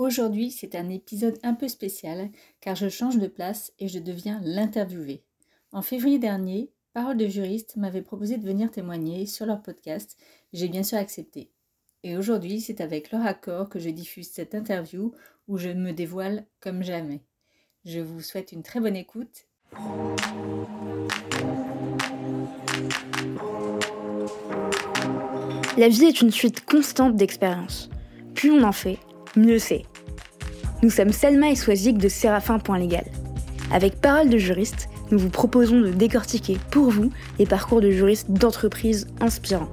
[0.00, 2.30] Aujourd'hui, c'est un épisode un peu spécial
[2.62, 5.22] car je change de place et je deviens l'interviewé.
[5.72, 10.16] En février dernier, Parole de juriste m'avait proposé de venir témoigner sur leur podcast.
[10.54, 11.50] J'ai bien sûr accepté.
[12.02, 15.12] Et aujourd'hui, c'est avec leur accord que je diffuse cette interview
[15.48, 17.20] où je me dévoile comme jamais.
[17.84, 19.48] Je vous souhaite une très bonne écoute.
[25.76, 27.90] La vie est une suite constante d'expériences.
[28.34, 28.98] Plus on en fait,
[29.36, 29.84] mieux c'est.
[30.82, 33.04] Nous sommes Selma et Swazik de Séraphin.légal.
[33.72, 38.30] Avec Parole de juriste, nous vous proposons de décortiquer pour vous les parcours de juristes
[38.30, 39.70] d'entreprises inspirants.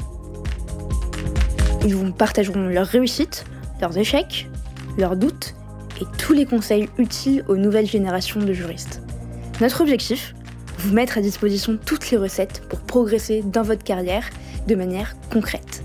[1.86, 3.46] Ils vous partageront leurs réussites,
[3.82, 4.50] leurs échecs,
[4.98, 5.56] leurs doutes
[6.02, 9.02] et tous les conseils utiles aux nouvelles générations de juristes.
[9.62, 10.36] Notre objectif
[10.80, 14.30] Vous mettre à disposition toutes les recettes pour progresser dans votre carrière
[14.68, 15.77] de manière concrète.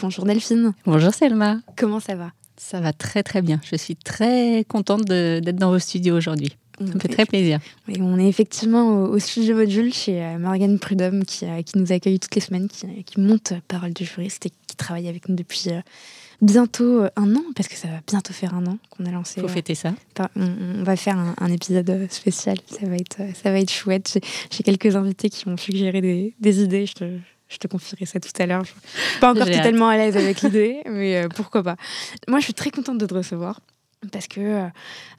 [0.00, 0.74] Bonjour Delphine.
[0.86, 1.58] Bonjour Selma.
[1.76, 2.30] Comment ça va?
[2.56, 3.60] Ça va très très bien.
[3.64, 6.56] Je suis très contente d'être dans vos studios aujourd'hui.
[6.78, 7.58] Ça me fait très plaisir.
[7.98, 12.20] on est effectivement au, studio module chez euh, Morgane Prudhomme qui, euh, qui, nous accueille
[12.20, 15.64] toutes les semaines, qui, qui, monte Parole du juriste et qui travaille avec nous depuis
[15.70, 15.80] euh,
[16.40, 19.40] bientôt un an, parce que ça va bientôt faire un an qu'on a lancé.
[19.40, 19.92] Faut fêter ça.
[20.36, 22.58] on, va faire un, épisode spécial.
[22.66, 24.20] Ça va être, ça va être chouette.
[24.52, 26.86] J'ai quelques invités qui m'ont suggéré des, des idées.
[26.86, 27.04] Je te,
[27.48, 28.64] je te confierai ça tout à l'heure.
[28.64, 31.76] Je suis pas encore totalement à l'aise avec l'idée, mais euh, pourquoi pas.
[32.28, 33.60] Moi, je suis très contente de te recevoir
[34.12, 34.66] parce que euh,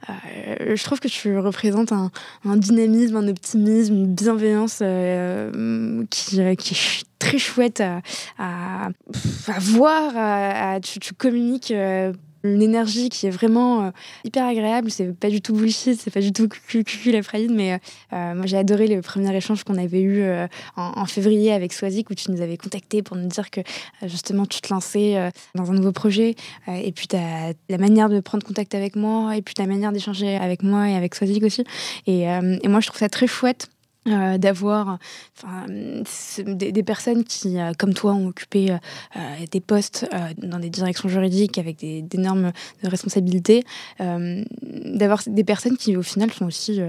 [0.08, 2.10] euh, je trouve que tu représentes un,
[2.56, 4.78] dynamisme, un optimisme, une bienveillance
[6.08, 8.00] qui, qui, est très chouette à,
[8.38, 10.80] à, voir.
[10.80, 11.74] tu, tu, communiques
[12.42, 13.90] une énergie qui est vraiment euh,
[14.24, 14.90] hyper agréable.
[14.90, 17.78] C'est pas du tout bullshit, c'est pas du tout cul la frayine, mais euh,
[18.12, 20.24] euh, moi j'ai adoré le premier échange qu'on avait eu
[20.76, 23.60] en, février avec Swazik où tu nous avais contacté pour nous dire que
[24.04, 26.34] justement tu te lançais dans un nouveau projet
[26.68, 30.36] et puis as la manière de prendre contact avec moi et puis ta manière d'échanger
[30.36, 31.64] avec moi et avec Swazik aussi.
[32.06, 33.68] Et, et moi je trouve ça très chouette
[34.08, 34.98] euh, d'avoir
[36.46, 39.18] des, personnes qui, euh, comme toi, ont occupé euh,
[39.50, 42.52] des postes dans des directions juridiques avec des, d'énormes
[42.82, 43.64] responsabilités,
[43.98, 46.80] d'avoir des personnes qui, au final, sont aussi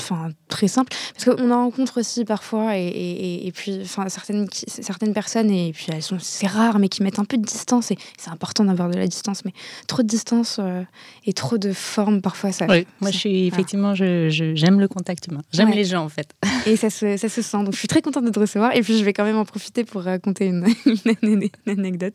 [0.00, 0.92] enfin très simple.
[1.14, 5.72] Parce qu'on en rencontre aussi parfois et, et, et puis enfin certaines certaines personnes et
[5.72, 8.64] puis elles sont c'est rare mais qui mettent un peu de distance et c'est important
[8.64, 9.52] d'avoir de la distance mais
[9.86, 10.82] trop de distance euh,
[11.24, 15.26] et trop de forme parfois ça oui, moi je suis effectivement je, j'aime le contact
[15.28, 15.42] humain.
[15.52, 16.28] J'aime les gens en fait.
[16.66, 18.82] Et ça se, ça se sent donc je suis très contente de te recevoir et
[18.82, 20.66] puis je vais quand même en profiter pour raconter une,
[21.22, 22.14] une, anecdote.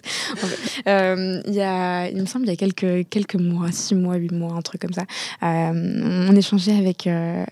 [0.88, 4.16] Euh, il y a il me semble il y a quelques quelques mois six mois
[4.16, 5.04] huit mois un truc comme ça
[5.44, 7.08] euh, on échangeait avec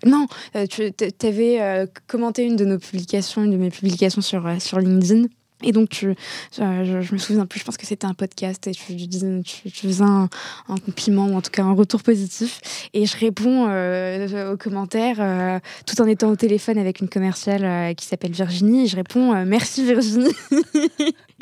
[0.05, 0.18] non
[0.55, 4.79] euh, tu avais euh, commenté une de nos publications, une de mes publications sur, euh,
[4.79, 5.25] LinkedIn.
[5.61, 6.05] Et donc,
[6.53, 8.81] je, me souviens plus, je pense que c'était un podcast et tu,
[9.73, 10.29] faisais un,
[10.85, 12.61] compliment ou en tout cas un retour positif.
[12.93, 18.31] Et je réponds aux commentaires tout en étant au téléphone avec une commerciale qui s'appelle
[18.31, 18.85] Virginie.
[18.85, 20.31] Et je réponds Merci Virginie.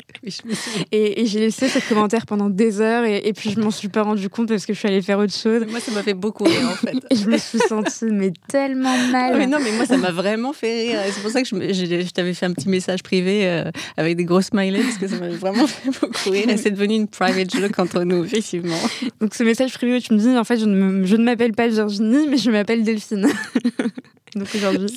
[0.92, 4.28] et, j'ai laissé ce commentaire pendant des heures et, puis je m'en suis pas rendu
[4.28, 5.64] compte parce que je suis allée faire autre chose.
[5.68, 6.96] Moi, ça m'a fait beaucoup rire en fait.
[7.10, 9.36] et je me suis sentie mais tellement mal.
[9.36, 11.00] Mais non, mais moi, ça m'a vraiment fait rire.
[11.12, 14.24] C'est pour ça que je, je, t'avais fait un petit message privé euh, avec des
[14.24, 16.48] gros smileys parce que ça m'a vraiment fait beaucoup rire.
[16.48, 18.78] Et c'est devenu une private joke entre nous, effectivement.
[19.20, 21.68] Donc, ce message privé, tu me dis en fait, je ne, je ne m'appelle pas
[21.68, 23.28] Virginie, mais je m'appelle Delphine.
[24.34, 24.88] Donc aujourd'hui,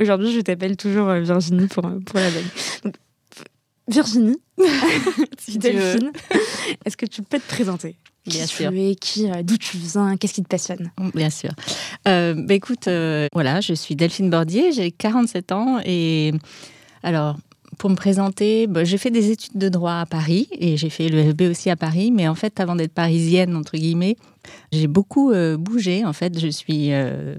[0.00, 2.94] aujourd'hui, je t'appelle toujours euh, Virginie pour, pour la blague.
[3.88, 4.38] Virginie,
[5.48, 6.10] Delphine,
[6.84, 7.96] est-ce que tu peux te présenter?
[8.26, 8.70] Bien sûr.
[8.70, 10.90] Tu es, qui, euh, d'où tu viens, qu'est-ce qui te passionne?
[11.14, 11.50] Bien sûr.
[12.08, 16.32] Euh, bah, écoute, euh, voilà, je suis Delphine Bordier, j'ai 47 ans et
[17.02, 17.36] alors.
[17.78, 21.10] Pour me présenter, bah, j'ai fait des études de droit à Paris et j'ai fait
[21.10, 22.10] le FB aussi à Paris.
[22.10, 24.16] Mais en fait, avant d'être parisienne, entre guillemets,
[24.72, 26.02] j'ai beaucoup bougé.
[26.06, 27.34] En fait, je suis, je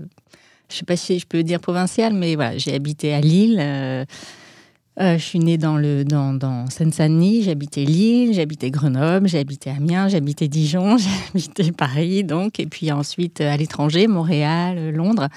[0.69, 4.05] sais pas si je peux dire provinciale, mais voilà, j'ai habité à Lille.
[4.99, 10.07] Euh, je suis née dans, le, dans, dans Seine-Saint-Denis, j'habitais Lille, j'habitais Grenoble, j'habitais Amiens,
[10.07, 10.97] j'habitais Dijon,
[11.35, 15.27] j'habitais Paris, donc, et puis ensuite euh, à l'étranger, Montréal, euh, Londres.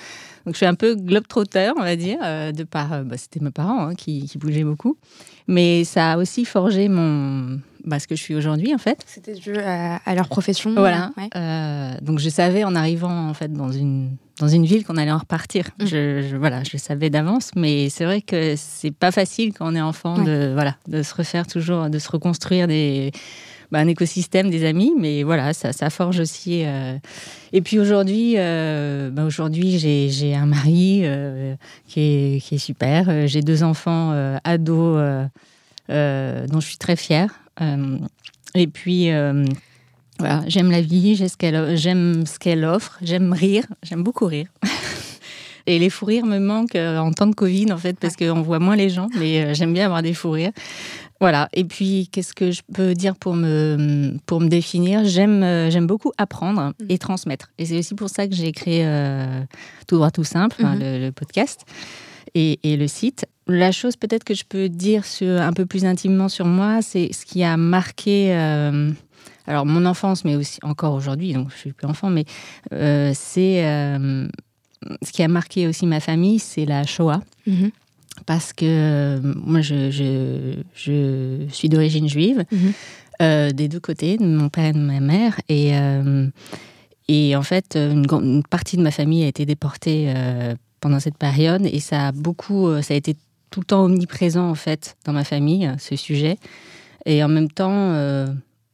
[0.47, 3.05] Donc je suis un peu globe-trotteur, on va dire, de par.
[3.05, 4.97] Bah, C'était mes parents hein, qui, qui, bougeaient beaucoup.
[5.47, 9.05] Mais ça a aussi forgé mon, bah, ce que je suis aujourd'hui, en fait.
[9.07, 11.13] C'était dû à, leur profession Voilà.
[12.01, 15.19] donc je savais en arrivant, en fait, dans une dans une ville qu'on allait en
[15.19, 15.67] repartir.
[15.79, 15.87] Mmh.
[15.87, 19.77] Je, voilà, je le savais d'avance, mais c'est vrai que c'est pas facile quand on
[19.77, 23.13] est enfant de, voilà, de se refaire toujours, de se reconstruire des,
[23.71, 26.65] bah, un écosystème des amis, mais voilà, ça, ça forge aussi.
[27.53, 31.05] Et puis aujourd'hui, bah, aujourd'hui j'ai un mari
[31.87, 33.29] qui, est, qui est super.
[33.29, 34.13] J'ai deux enfants
[34.43, 35.29] ados
[35.89, 37.41] dont je suis très fière.
[38.55, 39.11] et puis
[40.21, 44.47] voilà, j'aime la vie, j'aime ce qu'elle offre, j'aime rire, j'aime beaucoup rire.
[45.67, 48.43] Et les fous rires me manquent euh, en temps de Covid, en fait, parce qu'on
[48.43, 50.53] voit moins les gens, mais euh, j'aime bien avoir des fous rires.
[51.21, 51.49] Voilà.
[51.53, 55.05] Et puis, qu'est-ce que je peux dire pour me, pour me définir?
[55.05, 57.51] J'aime euh, j'aime beaucoup apprendre et transmettre.
[57.59, 58.85] Et c'est aussi pour ça que j'ai créé
[59.87, 60.79] Tout droit, tout simple, mhm.
[60.81, 61.65] le, podcast
[62.35, 63.27] et, et, le site.
[63.47, 67.13] La chose peut-être que je peux dire sur, un peu plus intimement sur moi, c'est
[67.13, 68.33] ce qui a marqué
[69.47, 72.25] alors mon enfance, mais aussi encore aujourd'hui, donc je suis plus enfant, mais
[72.73, 74.29] euh, c'est euh,
[75.03, 77.21] ce qui a marqué aussi ma famille, c'est la Shoah.
[77.47, 77.71] Mhm.
[78.27, 83.53] Parce que euh, moi, je, je, suis d'origine juive, mhm.
[83.53, 85.41] des deux côtés, de mon père et de ma mère.
[85.49, 85.73] Et,
[87.09, 90.13] et en fait, une, une, partie de ma famille a été déportée
[90.81, 91.65] pendant cette période.
[91.65, 93.17] Et ça a beaucoup, ça a été
[93.51, 96.37] tout le temps omniprésent, en fait, dans ma famille, ce sujet.
[97.07, 97.95] Et en même temps,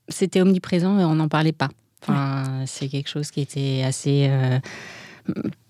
[0.09, 1.69] c'était omniprésent et on n'en parlait pas.
[2.03, 4.27] Enfin, C'est quelque chose qui était assez.
[4.29, 4.59] Euh,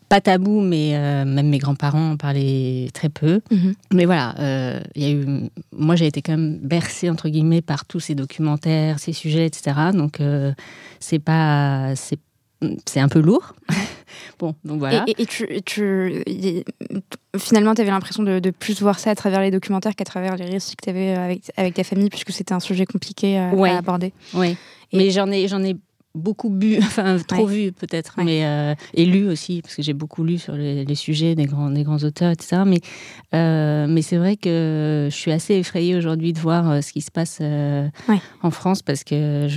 [0.08, 3.40] pas tabou, mais euh, même mes grands-parents en parlaient très peu.
[3.50, 3.74] Mhm.
[3.92, 5.50] Mais voilà, euh, il y a eu.
[5.72, 9.76] Moi, j'ai été quand même bercée, entre guillemets, par tous ces documentaires, ces sujets, etc.
[9.92, 10.20] Donc,
[11.00, 11.94] c'est pas.
[11.96, 12.20] C'est
[12.62, 13.54] un peu lourd.
[14.38, 15.04] bon, donc voilà.
[15.06, 15.46] Et, tu,
[17.38, 20.46] finalement, tu avais l'impression de, plus voir ça à travers les documentaires qu'à travers les
[20.46, 24.12] récits que tu avais avec, avec ta famille, puisque c'était un sujet compliqué à aborder.
[24.34, 24.56] Oui,
[24.92, 25.76] mais j'en ai, j'en ai
[26.16, 30.24] beaucoup bu, enfin trop vu peut-être, mais euh, et lu aussi parce que j'ai beaucoup
[30.24, 32.62] lu sur les, sujets des grands, des grands auteurs, etc.
[32.66, 32.80] Mais
[33.34, 37.02] euh, mais c'est vrai que je suis assez effrayée aujourd'hui de voir euh, ce qui
[37.02, 39.48] se passe en France parce que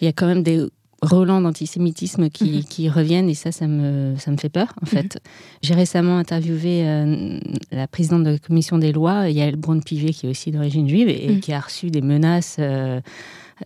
[0.00, 0.66] il y a quand même des
[1.04, 2.64] relents d'antisémitisme qui, mhm.
[2.64, 4.88] qui, reviennent et ça, ça me, ça me fait peur en mhm.
[4.88, 5.18] fait.
[5.62, 7.38] J'ai récemment interviewé euh,
[7.70, 11.28] la présidente de la commission des lois, Yael Braun-Pivet, qui est aussi d'origine juive et,
[11.28, 11.40] mhm.
[11.40, 13.00] qui a reçu des menaces euh,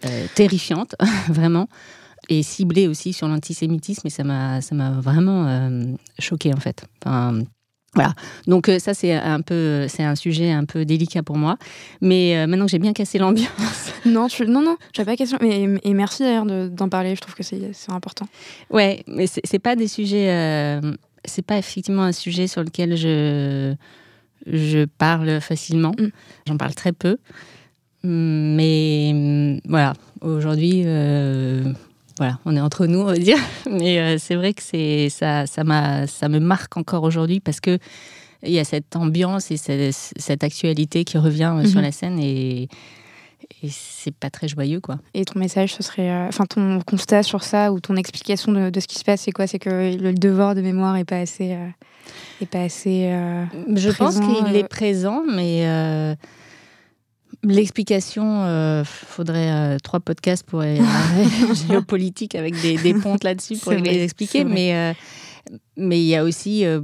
[0.05, 0.95] euh, terrifiantes,
[1.29, 1.69] vraiment,
[2.29, 4.61] et ciblées aussi sur l'antisémitisme et ça m'a,
[5.01, 5.71] vraiment
[6.19, 6.85] choqué en fait.
[7.05, 7.41] Enfin,
[7.95, 8.13] voilà.
[8.47, 11.57] Donc euh, ça c'est un peu c'est un sujet un peu délicat pour moi.
[12.01, 13.49] Mais euh, maintenant que j'ai bien cassé l'ambiance.
[14.05, 15.39] non, non non, j'avais pas question.
[15.41, 17.15] Mais et merci d'ailleurs d'en parler.
[17.17, 18.27] Je trouve que c'est important.
[18.71, 20.31] Ouais, mais c'est pas des sujets.
[20.31, 20.81] Euh,
[21.25, 23.75] c'est pas effectivement un sujet sur lequel je
[24.47, 25.95] je parle facilement.
[25.99, 26.09] Mm.
[26.47, 27.17] J'en parle très peu.
[28.05, 30.85] Mais voilà, aujourd'hui,
[32.19, 33.39] voilà, on est entre nous, on va dire.
[33.71, 37.61] Mais euh, c'est vrai que c'est ça, ça m'a, ça me marque encore aujourd'hui parce
[37.61, 37.79] que
[38.45, 41.85] il y a cette ambiance et cette, actualité qui revient euh, sur mhm.
[41.85, 42.69] la scène et,
[43.63, 44.99] et c'est pas très joyeux quoi.
[45.15, 48.81] Et ton message, ce serait, euh, enfin ton constat sur ça ou ton explication de,
[48.81, 49.47] ce qui se passe, c'est quoi?
[49.47, 51.57] C'est que le devoir de mémoire est pas assez,
[52.41, 53.11] est pas assez.
[53.75, 55.67] Je pense qu'il est présent, mais
[57.45, 60.63] L'explication, il euh, faudrait euh, trois podcasts pour
[61.69, 64.93] géopolitique avec des, des pontes là-dessus pour les expliquer, mais euh,
[65.77, 66.81] mais il y a aussi, euh,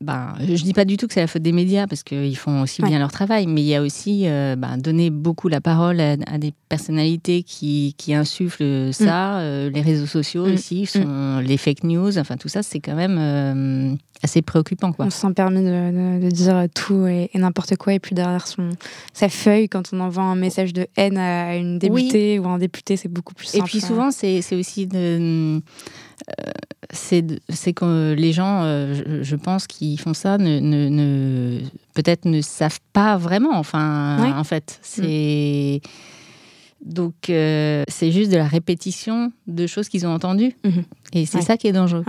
[0.00, 2.62] ben, je dis pas du tout que c'est la faute des médias parce qu'ils font
[2.62, 6.00] aussi bien leur travail, mais il y a aussi euh, ben, donner beaucoup la parole
[6.00, 9.38] à, des personnalités qui, qui insufflent ça.
[9.38, 9.40] Mm.
[9.40, 10.52] Euh, les réseaux sociaux mm.
[10.52, 11.40] aussi, mm.
[11.40, 14.92] les fake news, enfin tout ça, c'est quand même assez préoccupant.
[14.92, 15.06] Quoi.
[15.06, 18.70] On se sent permis de, de, dire tout et, n'importe quoi, et puis derrière son,
[19.12, 22.58] sa feuille, quand on envoie un message de haine à une députée ou à un
[22.58, 23.64] député, c'est beaucoup plus simple.
[23.64, 25.60] Et puis souvent, c'est aussi de
[26.92, 31.60] c'est que les gens, euh, je, pense, qui font ça, ne,
[31.94, 33.56] peut-être ne savent pas vraiment.
[33.56, 35.80] Enfin, en fait, c'est.
[36.84, 40.54] Donc, euh, c'est juste de la répétition de choses qu'ils ont entendues.
[40.64, 40.84] Mhm.
[41.12, 42.04] Et c'est ça qui est dangereux.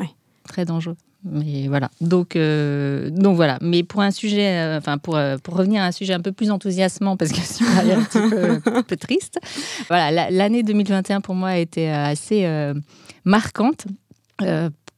[0.47, 0.95] Très dangereux.
[1.23, 1.91] Mais voilà.
[1.99, 3.59] Donc, euh, donc voilà.
[3.61, 7.17] Mais pour un sujet, enfin pour, pour revenir à un sujet un peu plus enthousiasmant,
[7.17, 9.39] parce que c'est un petit peu, peu, triste.
[9.87, 12.47] Voilà, l'année 2021 pour moi a été assez
[13.23, 14.10] marquante euh,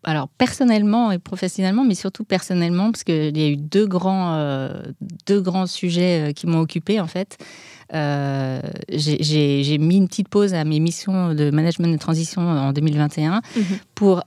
[0.03, 4.83] alors personnellement et professionnellement, mais surtout personnellement, parce qu'il y a eu deux grands, euh,
[5.25, 7.37] deux grands sujets euh, qui m'ont occupé en fait.
[7.91, 13.63] j'ai mis une petite pause à mes missions de management de transition en 2021 mhm.
[13.95, 14.23] pour,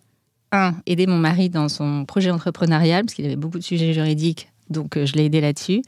[0.52, 4.48] un, aider mon mari dans son projet entrepreneurial, parce qu'il avait beaucoup de sujets juridiques
[4.70, 5.82] donc je l'ai aidé là-dessus.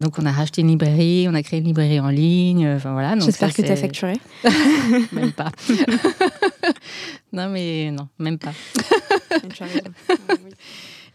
[0.00, 2.66] Donc on a racheté une librairie, on a créé une librairie en ligne.
[2.68, 3.18] Enfin voilà.
[3.18, 4.14] J'espère que tu as facturé.
[5.12, 5.52] même pas.
[7.32, 8.52] non mais non, même pas.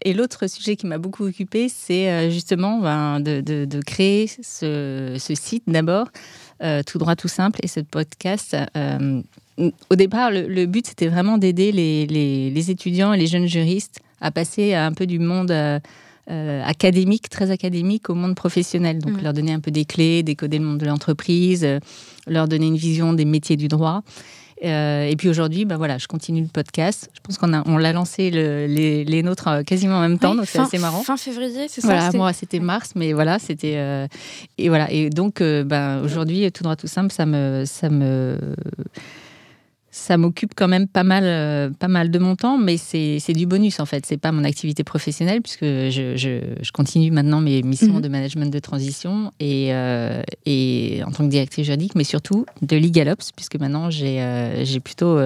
[0.04, 5.34] Et l'autre sujet qui m'a beaucoup occupé, c'est justement ben, de, de, créer ce, ce
[5.34, 6.06] site d'abord,
[6.86, 8.56] tout droit, tout simple, et ce podcast
[9.90, 14.74] au départ, le, but, c'était vraiment d'aider les, étudiants et les jeunes juristes à passer
[14.74, 15.78] un peu du monde euh,
[16.30, 18.98] euh, académique, très académique, au monde professionnel.
[18.98, 19.22] Donc, mm.
[19.22, 21.80] leur donner un peu des clés, décoder le monde de l'entreprise, euh,
[22.26, 24.02] leur donner une vision des métiers du droit.
[24.60, 27.10] et puis aujourd'hui, bah voilà, je continue le podcast.
[27.14, 30.46] Je pense qu'on a, on l'a lancé les, les, nôtres quasiment en même temps, donc
[30.46, 31.02] c'est assez marrant.
[31.02, 34.08] Fin février, c'est ça Voilà, moi c'était mars, mais voilà, c'était
[34.58, 34.90] et voilà.
[34.90, 38.36] Et donc, ben aujourd'hui, tout droit tout simple, ça me, ça me
[39.98, 43.46] ça m'occupe quand même pas mal, euh, pas mal de mon temps, mais c'est du
[43.46, 44.06] bonus en fait.
[44.06, 48.00] C'est pas mon activité professionnelle puisque je, je, continue maintenant mes missions mhm.
[48.00, 52.76] de management de transition et, euh, et en tant que directrice juridique, mais surtout de
[52.76, 55.18] LegalOps puisque maintenant j'ai euh, plutôt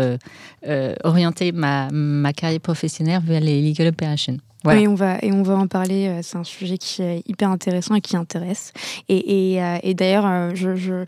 [1.04, 4.38] orienté ma, ma carrière professionnelle vers les legal operations.
[4.64, 6.20] Oui, on va, et on va en parler.
[6.22, 8.72] C'est un sujet qui est hyper intéressant et qui intéresse.
[9.08, 11.04] Et, et, et d'ailleurs, je, je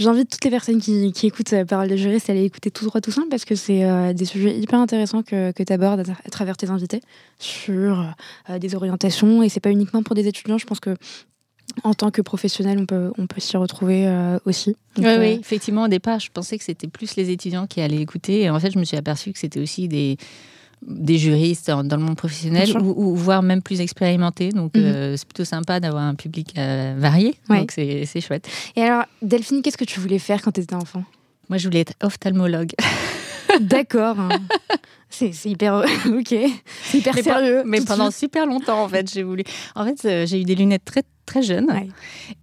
[0.00, 3.02] J'invite toutes les personnes qui, écoutent euh, Parole de juriste à aller écouter tout droit
[3.02, 6.30] tout simple parce que c'est euh, des sujets hyper intéressants que, que tu abordes à,
[6.30, 7.02] travers tes invités
[7.38, 8.10] sur
[8.48, 10.56] euh, des orientations et c'est pas uniquement pour des étudiants.
[10.56, 10.96] Je pense que
[11.84, 14.10] en tant que professionnel, on peut, on peut s'y retrouver
[14.44, 14.74] aussi.
[14.98, 18.40] oui, oui, effectivement, au départ, je pensais que c'était plus les étudiants qui allaient écouter.
[18.40, 20.16] Et en fait, je me suis aperçue que c'était aussi des,
[20.82, 24.50] des juristes dans le monde professionnel ou, voire même plus expérimentés.
[24.50, 24.82] Donc, mhm.
[24.82, 27.34] euh, c'est plutôt sympa d'avoir un public euh, varié.
[27.48, 28.48] Donc, c'est chouette.
[28.76, 31.04] Et alors, Delphine, qu'est-ce que tu voulais faire quand tu étais enfant?
[31.48, 32.72] Moi, je voulais être ophtalmologue.
[33.60, 34.16] D'accord.
[35.10, 36.34] C'est hyper ok,
[36.84, 37.62] c'est hyper sérieux.
[37.66, 39.42] mais pendant super longtemps en fait, j'ai voulu.
[39.74, 41.68] En fait, euh, j'ai eu des lunettes très très jeunes,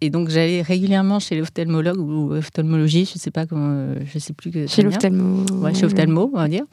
[0.01, 4.33] et donc j'allais régulièrement chez l'ophtalmologue ou ophtalmologie, je sais pas comment, euh, je sais
[4.33, 4.67] plus que.
[4.67, 5.45] Chez l'ophtalmo.
[5.61, 6.65] Ouais, chez ophtalmo, on va dire.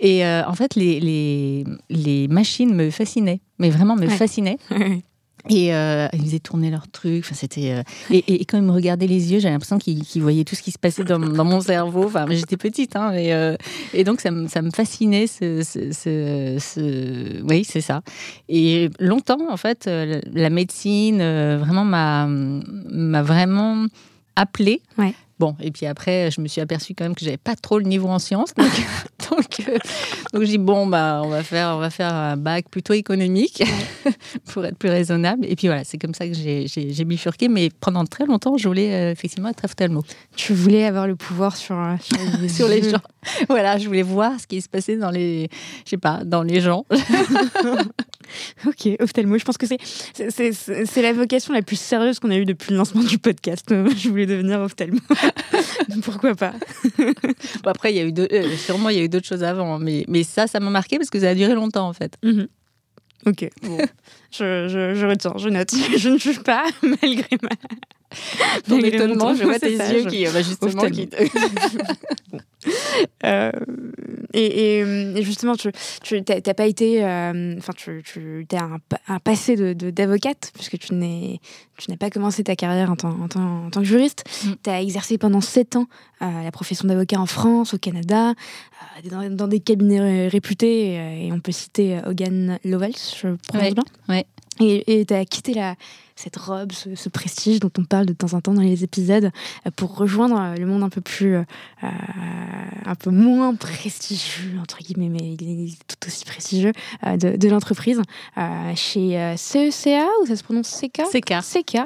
[0.00, 4.56] Et euh, en fait, les, les, les machines me fascinaient, mais vraiment me fascinaient.
[5.48, 7.24] Et euh, ils faisaient tourner leurs trucs.
[7.24, 10.54] Enfin, c'était euh, et, quand ils me regardaient les yeux, j'avais l'impression qu'ils voyaient tout
[10.54, 12.04] ce qui se passait dans, mon cerveau.
[12.04, 13.56] Enfin, j'étais petite, hein, mais, euh,
[13.92, 15.26] et donc ça, ça me fascinait.
[15.26, 15.62] Ce,
[17.42, 18.02] Oui, c'est ça.
[18.48, 21.18] Et longtemps, en fait, la médecine
[21.56, 23.86] vraiment m'a vraiment
[24.36, 24.80] appelée.
[25.38, 27.84] Bon, et puis après, je me suis aperçue quand même que j'avais pas trop le
[27.84, 28.54] niveau en sciences.
[28.54, 28.70] Donc,
[29.30, 29.78] donc, euh,
[30.32, 33.62] donc, je dis, bon, bah, on, va faire, on va faire un bac plutôt économique
[34.46, 35.44] pour être plus raisonnable.
[35.46, 37.48] Et puis voilà, c'est comme ça que j'ai bifurqué.
[37.48, 40.02] Mais pendant très longtemps, je voulais euh, effectivement être ophtalmo.
[40.36, 41.96] Tu voulais avoir le pouvoir sur, euh,
[42.48, 43.02] sur, les, gens.
[43.48, 45.48] Voilà, je voulais voir ce qui se passait dans les,
[45.84, 46.84] je sais pas, dans les gens.
[48.66, 49.38] ok, ophtalmo.
[49.38, 53.02] Je pense que c'est la vocation la plus sérieuse qu'on a eue depuis le lancement
[53.02, 53.66] du podcast.
[53.70, 55.00] Je voulais devenir ophtalmo.
[56.02, 56.54] Pourquoi pas?
[56.98, 59.78] Bon, Après, il y a eu euh, sûrement il y a eu d'autres choses avant,
[59.78, 62.16] mais, mais ça, ça m'a marqué parce que ça a duré longtemps en fait.
[62.22, 62.48] Mhm.
[63.26, 63.48] Ok,
[64.32, 65.70] je, je, je, retiens, je note.
[65.96, 67.50] Je ne juge pas, malgré ma.
[68.68, 71.08] Ton étonnement, je vois tes yeux qui, bah, justement, qui...
[73.24, 73.50] euh,
[74.34, 75.70] et, et, justement, tu
[76.12, 77.04] n'as pas été.
[77.04, 82.44] Euh, enfin, tu, tu as un, un, passé d'avocate, de, puisque tu n'as pas commencé
[82.44, 84.24] ta carrière en tant, en tant, en tant que juriste.
[84.44, 84.50] Mm.
[84.62, 85.86] Tu as exercé pendant sept ans
[86.22, 88.32] euh, la profession d'avocat en France, au Canada, euh,
[89.10, 91.26] dans, dans, des cabinets réputés.
[91.26, 93.84] Et on peut citer Hogan Lovells, je prononce bien.
[94.08, 94.26] Ouais.
[94.60, 95.76] Et tu as quitté la,
[96.22, 99.30] cette robe, ce, prestige dont on parle de temps en temps dans les épisodes,
[99.66, 101.42] euh, pour rejoindre euh, le monde un peu plus, euh,
[101.82, 106.72] un peu moins prestigieux, entre guillemets, mais il est tout aussi prestigieux,
[107.02, 108.00] de, l'entreprise,
[108.74, 111.34] chez CECA, ou ça se prononce CK CK.
[111.42, 111.78] CK,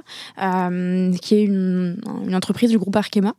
[1.21, 3.35] qui est une, une, entreprise du groupe Arkema.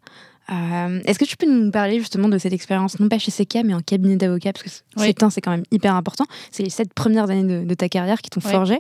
[0.50, 3.74] Est-ce que tu peux nous parler justement de cette expérience, non pas chez CK, mais
[3.74, 6.26] en cabinet d'avocat, parce que c'est c'est quand même hyper important.
[6.52, 8.80] C'est les sept premières années de, ta carrière qui t'ont forgé.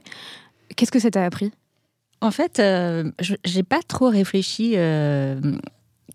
[0.76, 1.52] Qu'est-ce que ça t'a appris?
[2.22, 5.40] En fait, euh, je j'ai pas trop réfléchi euh,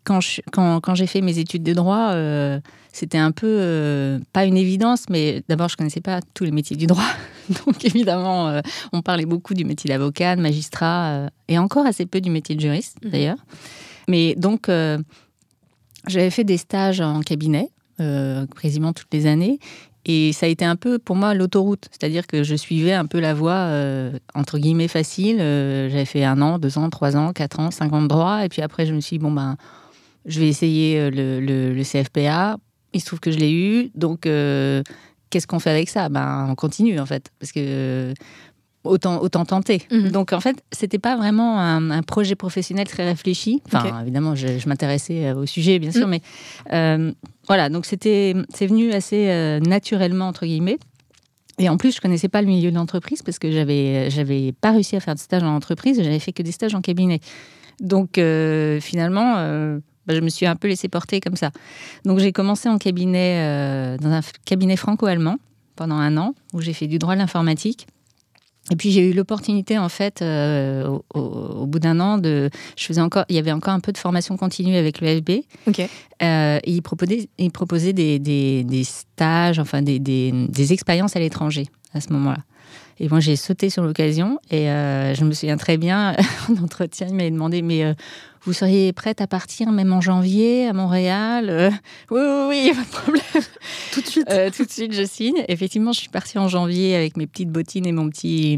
[0.05, 0.21] quand,
[0.53, 2.11] quand, j'ai fait mes études de droit.
[2.13, 2.59] Euh,
[2.93, 6.87] c'était un peu pas une évidence, mais d'abord je connaissais pas tous les métiers du
[6.87, 7.09] droit,
[7.67, 8.61] donc évidemment
[8.93, 12.61] on parlait beaucoup du métier d'avocat, de magistrat, et encore assez peu du métier de
[12.61, 13.11] juriste mhm.
[13.11, 13.39] d'ailleurs.
[14.09, 14.69] Mais donc
[16.07, 17.69] j'avais fait des stages en cabinet.
[18.61, 19.59] quasiment toutes les années.
[20.05, 23.21] Et ça a été un peu pour moi l'autoroute, c'est-à-dire que je suivais un peu
[23.21, 25.39] la voie euh, entre guillemets facile.
[25.41, 28.45] Euh, j'avais fait un an, deux ans, trois ans, quatre ans, cinq ans de droit,
[28.45, 29.57] et puis après je me suis dit bon ben
[30.27, 32.57] je vais essayer euh, le, le, CFPA.
[32.95, 36.09] Il se trouve que je l'ai eu, donc qu'est-ce qu'on fait avec ça?
[36.09, 38.13] Ben on continue en fait, parce que
[38.85, 39.83] autant, autant tenter.
[39.91, 40.11] Mhm.
[40.11, 43.63] Donc en fait, c'était pas vraiment un, projet professionnel très réfléchi.
[43.67, 46.11] Enfin, évidemment, je, m'intéressais euh, au sujet, bien sûr, mhm.
[46.11, 46.23] mais
[46.73, 47.13] euh,
[47.47, 47.69] voilà.
[47.69, 50.79] Donc c'était, c'est venu assez euh, naturellement entre guillemets.
[51.59, 54.73] Et en plus, je connaissais pas le milieu de l'entreprise parce que j'avais j'avais pas
[54.73, 57.21] réussi à faire de stage en entreprise, j'avais fait que des stages en cabinet.
[57.79, 58.15] Donc
[58.81, 59.35] finalement,
[60.07, 61.51] bah, je me suis un peu laissée porter comme ça.
[62.07, 65.37] Donc j'ai commencé en cabinet dans un cabinet franco-allemand
[65.77, 67.87] pendant un an où j'ai fait du droit de l'informatique.
[68.71, 73.01] Et puis j'ai eu l'opportunité en fait euh, au, bout d'un an de, je faisais
[73.01, 75.45] encore, il y avait encore un peu de formation continue avec l'EFB.
[75.67, 75.81] Ok.
[75.81, 81.19] Euh, et il proposait, il proposait des, des, des stages, enfin des, des expériences à
[81.19, 82.39] l'étranger à ce moment-là.
[83.03, 86.17] Et moi j'ai sauté sur l'occasion et euh, je me souviens très bien
[86.49, 87.95] en entretien, il m'avait demandé mais
[88.45, 91.71] vous seriez prête à partir même en janvier à Montréal euh,
[92.11, 93.45] Oui, oui, oui, pas de problème.
[93.93, 94.29] tout de suite.
[94.31, 95.45] Euh, tout de suite, je signe.
[95.47, 98.55] Effectivement, je suis partie en janvier avec mes petites bottines et mon petit,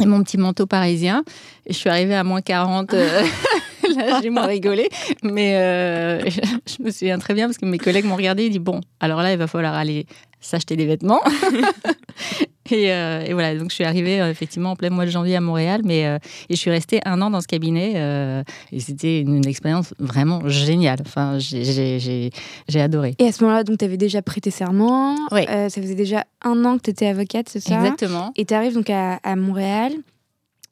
[0.00, 1.24] et mon petit manteau parisien.
[1.66, 2.94] Et je suis arrivée à moins 40.
[2.94, 3.24] Euh,
[3.96, 4.88] là, j'ai moins rigolé.
[5.24, 8.80] Mais je me souviens très bien parce que mes collègues m'ont regardé et dit Bon,
[9.00, 10.06] alors là, il va falloir aller
[10.40, 11.22] s'acheter des vêtements.
[12.86, 15.40] Euh, et, voilà, donc je suis arrivée euh, effectivement en plein mois de janvier à
[15.40, 16.18] Montréal, mais euh,
[16.48, 20.98] et je suis restée un an dans ce cabinet et c'était une, expérience vraiment géniale.
[21.04, 22.30] Enfin, j'ai
[22.76, 23.14] adoré.
[23.18, 25.16] Et à ce moment-là, donc tu avais déjà prêté serment.
[25.30, 25.44] Oui.
[25.46, 27.76] ça faisait déjà un an que tu étais avocate, c'est ça?
[27.76, 28.32] Exactement.
[28.36, 29.92] Et tu arrives donc à, Montréal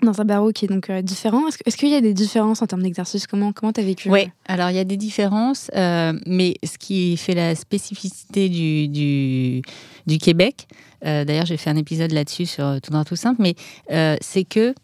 [0.03, 1.43] dans un barreau qui est donc différent.
[1.65, 3.27] Est-ce qu'il y a des différences en termes d'exercice?
[3.27, 4.11] Comment comment as vécu?
[4.11, 9.63] Oui, alors il y a des différences, mais ce qui fait la spécificité du, du,
[10.07, 10.67] du Québec,
[11.05, 13.55] d'ailleurs, j'ai fait un épisode là-dessus sur euh, Tout droit tout simple, mais
[13.91, 14.75] euh, c'est que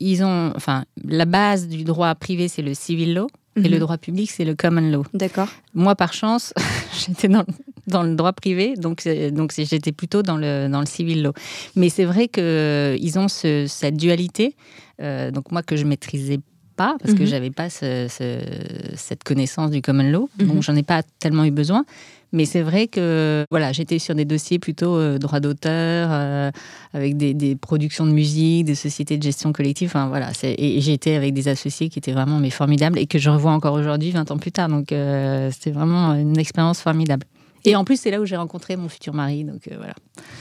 [0.00, 3.28] ils ont, enfin, la base du droit privé, c'est le civil law.
[3.56, 3.80] Et le mhm.
[3.80, 5.04] droit public, c'est le common law.
[5.14, 5.48] D'accord.
[5.74, 6.54] Moi, par chance,
[7.06, 7.44] j'étais dans,
[7.88, 11.32] dans, le droit privé, donc, donc j'étais plutôt dans le, dans le civil law.
[11.74, 14.54] Mais c'est vrai qu'ils ont ce, cette dualité,
[15.00, 16.38] donc moi que je maîtrisais
[16.76, 17.26] pas, parce que mhm.
[17.26, 20.62] j'avais pas cette connaissance du common law, donc mhm.
[20.62, 21.84] j'en ai pas tellement eu besoin.
[22.32, 26.50] Mais c'est vrai que voilà, j'étais sur des dossiers plutôt euh, droit d'auteur, euh,
[26.92, 29.88] avec des, productions de musique, des sociétés de gestion collective.
[29.88, 33.30] Enfin, voilà, et été avec des associés qui étaient vraiment mais formidables et que je
[33.30, 34.68] revois encore aujourd'hui, 20 ans plus tard.
[34.68, 37.26] Donc euh, c'était vraiment une expérience formidable.
[37.64, 39.44] Et en plus, c'est là où j'ai rencontré mon futur mari.
[39.44, 39.94] Donc voilà.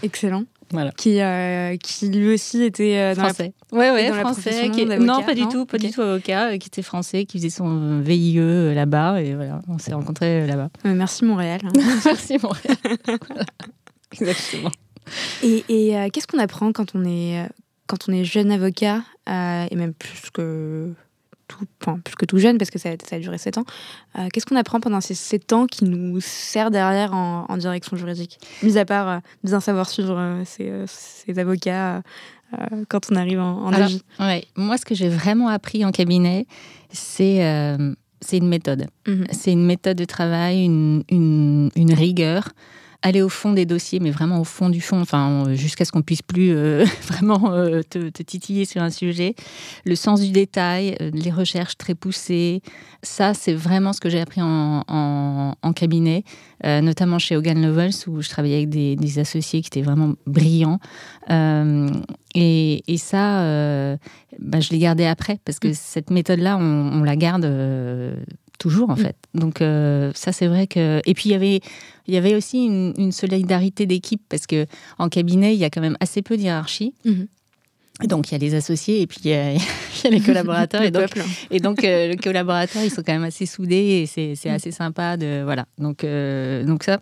[0.03, 0.43] Excellent.
[0.71, 0.91] Voilà.
[0.91, 1.19] Qui,
[1.81, 3.53] qui lui aussi était français.
[3.71, 4.69] Ouais, ouais, français.
[4.99, 8.73] Non, pas du tout, pas du tout avocat, qui était français, qui faisait son VIE
[8.73, 9.21] là-bas.
[9.21, 10.69] Et voilà, on s'est rencontrés là-bas.
[10.83, 11.61] merci Montréal.
[12.05, 12.77] merci Montréal.
[14.13, 14.71] Exactement.
[15.43, 17.47] Et, et qu'est-ce qu'on apprend quand on est,
[17.87, 20.93] quand on est jeune avocat, et même plus que
[21.47, 23.65] tout, enfin, plus que tout jeune, parce que ça, ça a duré 7 ans.
[24.17, 28.39] Euh, qu'est-ce qu'on apprend pendant ces 7 ans qui nous sert derrière en, direction juridique?
[28.63, 32.01] Mis à part euh, bien savoir suivre euh, ces, avocats
[32.87, 33.73] quand on arrive en, en
[34.19, 34.45] ouais.
[34.55, 36.45] Moi, ce que j'ai vraiment appris en cabinet,
[36.89, 37.41] c'est
[38.21, 38.87] c'est une méthode.
[39.05, 39.25] Mhm.
[39.31, 42.49] C'est une méthode de travail, une, une, une rigueur
[43.01, 46.01] aller au fond des dossiers, mais vraiment au fond du fond, enfin, jusqu'à ce qu'on
[46.01, 49.35] puisse plus euh, vraiment euh, te, titiller sur un sujet.
[49.85, 52.61] Le sens du détail, euh, les recherches très poussées,
[53.03, 56.23] ça, c'est vraiment ce que j'ai appris en, en, cabinet,
[56.63, 60.79] notamment chez Hogan Lovells, où je travaillais avec des, associés qui étaient vraiment brillants.
[61.29, 63.97] Et, et, ça,
[64.39, 65.73] bah, je l'ai gardé après, parce que mm.
[65.75, 67.45] cette méthode-là, on, on, la garde
[68.57, 68.99] toujours en mm.
[68.99, 69.15] fait.
[69.33, 71.61] Donc euh, ça c'est vrai que et puis il y avait
[72.07, 74.65] il y avait aussi une, solidarité d'équipe parce que
[74.97, 76.93] en cabinet il y a quand même assez peu de hiérarchie.
[77.05, 78.07] Mm-hmm.
[78.07, 79.53] Donc il y a les associés et puis il y a,
[80.09, 81.09] les collaborateurs et donc,
[81.49, 84.53] et donc euh, les collaborateurs ils sont quand même assez soudés et c'est mm.
[84.53, 86.99] assez sympa de voilà donc euh, donc ça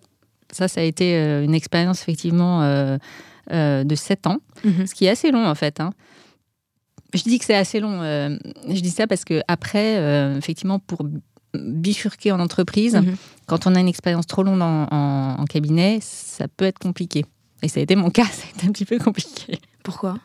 [0.52, 2.62] ça ça a été une expérience effectivement
[3.52, 4.88] de 7 ans mm-hmm.
[4.88, 5.92] ce qui est assez long en fait hein.
[7.14, 8.02] Je dis que c'est assez long.
[8.04, 9.96] je dis ça parce que après,
[10.38, 11.06] effectivement, pour
[11.62, 13.16] bifurquer en entreprise, mhm.
[13.46, 17.26] quand on a une expérience trop longue en, cabinet, ça peut être compliqué.
[17.62, 19.60] Et ça a été mon cas, ça a été un petit peu compliqué.
[19.84, 20.18] Pourquoi?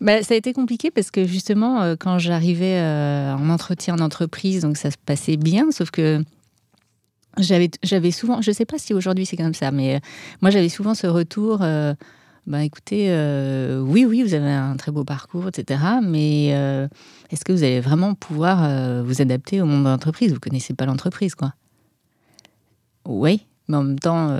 [0.00, 4.00] Bah, ça a été compliqué parce que justement, euh, quand j'arrivais euh, en entretien en
[4.00, 6.24] entreprise, donc ça se passait bien, sauf que
[7.38, 9.98] j'avais souvent, je ne sais pas si aujourd'hui c'est comme ça, mais euh,
[10.40, 11.62] moi j'avais souvent ce retour
[12.50, 15.80] bah écoutez, euh, oui, oui, vous avez un très beau parcours, etc.
[16.02, 16.88] Mais euh,
[17.30, 20.32] est-ce que vous allez vraiment pouvoir euh, vous adapter au monde de l'entreprise?
[20.32, 21.54] Vous connaissez pas l'entreprise, quoi.
[23.06, 24.36] Oui, mais en même temps,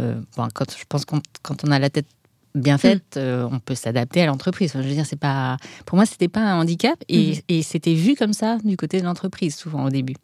[0.54, 2.08] quand, je pense que quand on a la tête
[2.56, 2.78] bien hmm.
[2.78, 4.72] faite, on peut s'adapter à l'entreprise.
[4.74, 8.16] je veux dire, c'est pas, pour moi, c'était pas un handicap et, et c'était vu
[8.16, 10.16] comme ça du côté de l'entreprise souvent au début.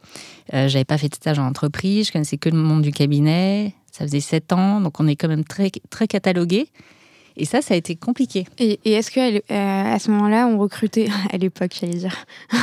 [0.52, 3.74] J'avais pas fait de stage en entreprise, je connaissais que le monde du cabinet.
[3.92, 6.68] Ça faisait sept ans, donc on est quand même très très catalogué.
[7.36, 8.46] Et ça, ça a été compliqué.
[8.58, 9.40] Et, est-ce qu'à euh,
[9.94, 12.24] à ce moment-là, on recrutait, à l'époque, j'allais dire,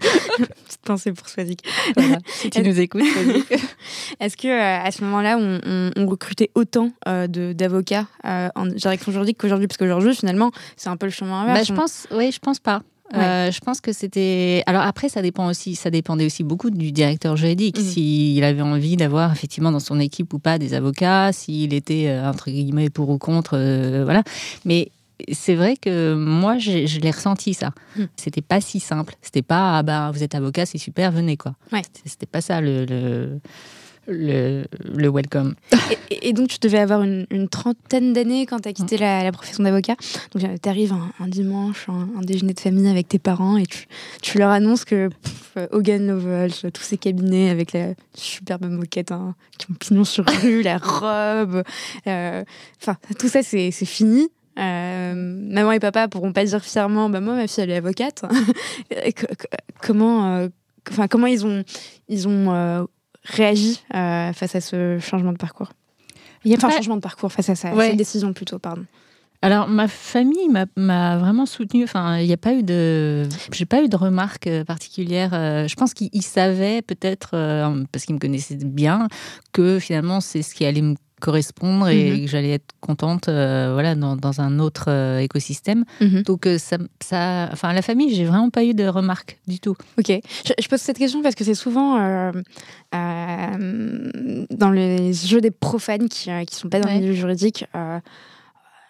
[0.00, 1.66] Petite pensée pour Swazik.
[2.26, 3.02] si tu nous écoutes,
[4.20, 9.38] Est-ce que euh, à ce moment-là, on, recrutait autant euh, d'avocats euh, en direction juridique
[9.38, 11.58] qu'aujourd'hui Parce qu'aujourd'hui, finalement, c'est un peu le chemin inverse.
[11.58, 12.82] Bah, je pense, oui, je pense pas.
[13.12, 14.62] Je pense que c'était.
[14.66, 15.74] Alors après, ça dépend aussi.
[15.74, 17.82] Ça dépendait aussi beaucoup du directeur juridique, mmh.
[17.82, 22.50] s'il avait envie d'avoir effectivement dans son équipe ou pas des avocats, s'il était entre
[22.50, 23.56] guillemets pour ou contre,
[24.04, 24.22] voilà.
[24.64, 24.90] Mais
[25.32, 27.72] c'est vrai que moi, je l'ai ressenti ça.
[27.96, 28.04] Hmm.
[28.16, 29.14] C'était pas si simple.
[29.22, 31.54] C'était pas, ah ben, vous êtes avocat, c'est super, venez quoi.
[31.72, 31.82] Ouais.
[32.04, 33.40] C'était pas ça le, le,
[34.08, 34.64] le,
[35.08, 35.54] welcome.
[36.10, 39.94] Et, donc, tu devais avoir une, trentaine d'années quand tu as quitté la, profession d'avocat.
[40.32, 43.86] Donc, euh, tu arrives un, dimanche, un, déjeuner de famille avec tes parents et tu,
[44.22, 45.10] tu leur annonces que
[45.70, 50.62] Hogan Lovells, tous ces cabinets avec la superbe moquette hein, qui ont pignon sur rue,
[50.62, 51.62] la robe,
[52.06, 52.44] euh,
[52.80, 54.28] enfin, tout ça, c'est fini.
[54.58, 58.24] Euh, maman et papa pourront pas dire fièrement bah moi ma fille elle est avocate
[59.80, 60.48] comment
[61.08, 61.62] comment ils ont
[62.08, 62.88] ils ont
[63.28, 65.72] réagi face à ce changement de parcours
[66.44, 67.88] il y a enfin, un changement de parcours face à ça ouais.
[67.88, 68.84] cette décision plutôt pardon
[69.40, 71.84] alors ma famille m'a vraiment soutenue.
[71.84, 75.30] Enfin, il n'y a pas eu de, j'ai pas eu de remarques particulières.
[75.30, 77.30] Je pense qu'ils savaient peut-être
[77.92, 79.06] parce qu'ils me connaissaient bien
[79.52, 82.20] que finalement c'est ce qui allait me correspondre et mhm.
[82.22, 86.22] que j'allais être contente euh, voilà dans, dans, un autre euh, écosystème mhm.
[86.22, 89.76] donc euh, ça, ça enfin la famille j'ai vraiment pas eu de remarques du tout
[89.98, 91.98] ok je, pose cette question parce que c'est souvent
[92.92, 97.64] dans les jeux des profanes qui, qui sont pas dans le milieu juridique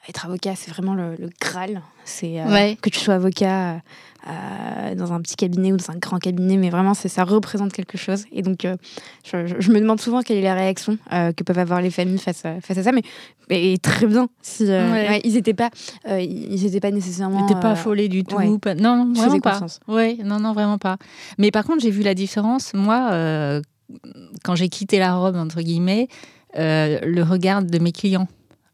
[0.09, 2.37] être avocat c'est vraiment le, le graal c'est
[2.81, 3.81] que tu sois avocat
[4.27, 7.97] euh, dans un petit cabinet ou dans un grand cabinet, mais vraiment, ça représente quelque
[7.97, 8.25] chose.
[8.33, 8.77] Et donc, euh,
[9.25, 12.45] je, me demande souvent quelle est la réaction euh, que peuvent avoir les familles face
[12.45, 14.29] à, face à ça, mais, très bien.
[14.43, 15.71] Si, ils n'étaient pas,
[16.19, 17.39] ils étaient pas nécessairement.
[17.39, 18.59] Ils n'étaient pas affolés du tout.
[18.59, 18.75] Pas...
[18.75, 19.61] Non, non, vraiment pas.
[19.87, 20.97] Ouais, non, non, vraiment pas.
[21.39, 22.75] Mais par contre, j'ai vu la différence.
[22.75, 23.63] Moi,
[24.45, 26.09] quand j'ai quitté la robe, entre guillemets,
[26.55, 28.29] le regard de mes clients.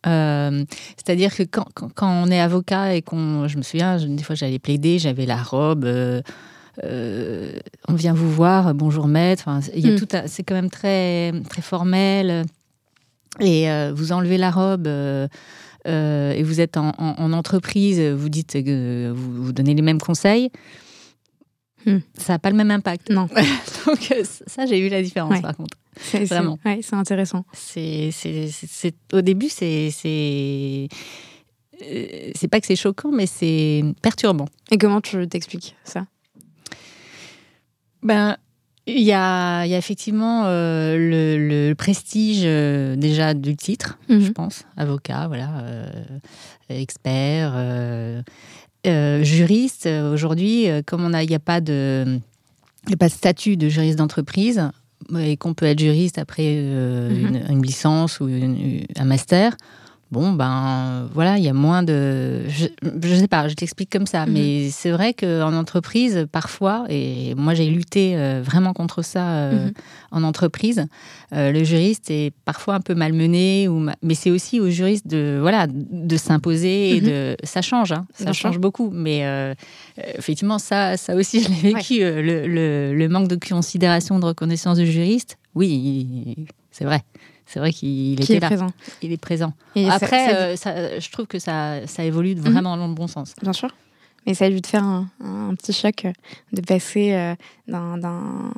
[0.07, 0.65] Euh,
[0.97, 4.59] c'est-à-dire que quand, quand, on est avocat et qu'on, je me souviens, des fois j'allais
[4.59, 5.85] plaider, j'avais la robe.
[5.85, 6.21] Euh,
[6.83, 7.53] euh,
[7.89, 9.45] on vient vous voir, bonjour maître.
[9.47, 10.27] Enfin, mm.
[10.27, 12.45] c'est quand même très très formel.
[13.41, 14.87] Et vous enlevez la robe.
[14.87, 16.93] et vous êtes en,
[17.33, 20.51] entreprise, vous dites que vous, vous, donnez les mêmes conseils,
[21.87, 21.99] mm.
[22.19, 23.11] ça n'a pas le même impact.
[23.11, 23.29] Non.
[23.87, 24.15] Donc
[24.47, 25.77] ça, j'ai eu la différence par contre.
[25.97, 26.59] C'est, Vraiment.
[26.65, 27.45] C'est, intéressant.
[27.53, 30.89] C'est, c'est, au début, c'est, c'est,
[31.83, 34.47] euh, c'est pas que c'est choquant, mais c'est perturbant.
[34.71, 36.07] Et comment tu t'expliques ça?
[38.03, 38.37] Ben,
[38.87, 44.33] il y a, y a, effectivement euh, le, prestige euh, déjà du titre, je mhm.
[44.33, 45.65] pense, avocat, voilà,
[46.69, 47.55] expert,
[48.85, 49.89] juriste.
[50.13, 52.19] Aujourd'hui, comme il n'y a pas de,
[52.93, 54.71] a pas de statut de juriste d'entreprise,
[55.19, 57.43] et qu'on peut être juriste après euh, mhm.
[57.51, 58.29] une, licence ou
[58.97, 59.57] un master,
[60.15, 62.49] bon, ben voilà, il y a moins de.
[62.49, 64.33] Je, ne sais pas, je t'explique comme ça, mhm.
[64.33, 69.67] mais c'est vrai qu'en entreprise, parfois, et moi j'ai lutté euh, vraiment contre ça euh,
[69.67, 69.73] mhm.
[70.13, 70.87] en entreprise,
[71.33, 75.67] le juriste est parfois un peu malmené, ou mais c'est aussi au juriste de, voilà,
[75.69, 77.37] de s'imposer et de.
[77.43, 79.25] Ça change, hein, ça change beaucoup, mais
[80.17, 84.87] effectivement, ça, ça aussi, je l'ai vécu, le, le, manque de considération, de reconnaissance du
[84.87, 87.03] juriste, oui, c'est vrai.
[87.55, 88.49] C'est vrai qu'il était là.
[88.49, 88.73] Présent.
[89.01, 89.53] Il est présent.
[89.89, 92.51] Après, euh, je trouve que ça, ça évolue mhm.
[92.51, 93.33] vraiment dans le bon sens.
[93.41, 93.69] Bien sûr.
[94.27, 96.13] Mais ça a dû te faire un, petit choc euh,
[96.53, 97.35] de passer euh,
[97.69, 98.53] d'un,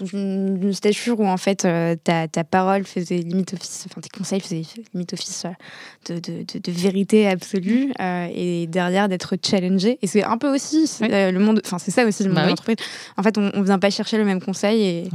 [0.00, 1.66] d'une stature où en fait
[2.04, 5.46] ta, ta, parole faisait limite office, enfin tes conseils faisaient limite office
[6.08, 8.30] de, de, de, vérité absolue mm.
[8.34, 9.98] et derrière d'être challengé.
[10.02, 12.50] Et c'est un peu aussi le monde, enfin c'est ça aussi le monde bah de
[12.50, 12.76] l'entreprise.
[13.16, 15.08] En fait, on, ne vient pas chercher le même conseil et,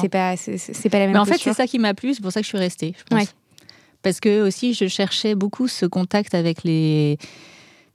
[0.00, 2.22] c'est pas, c'est, pas la même Mais en fait, c'est ça qui m'a plu, c'est
[2.22, 2.94] pour ça que je suis restée.
[2.98, 3.34] Je pense.
[4.02, 7.18] Parce que aussi, je cherchais beaucoup ce contact avec les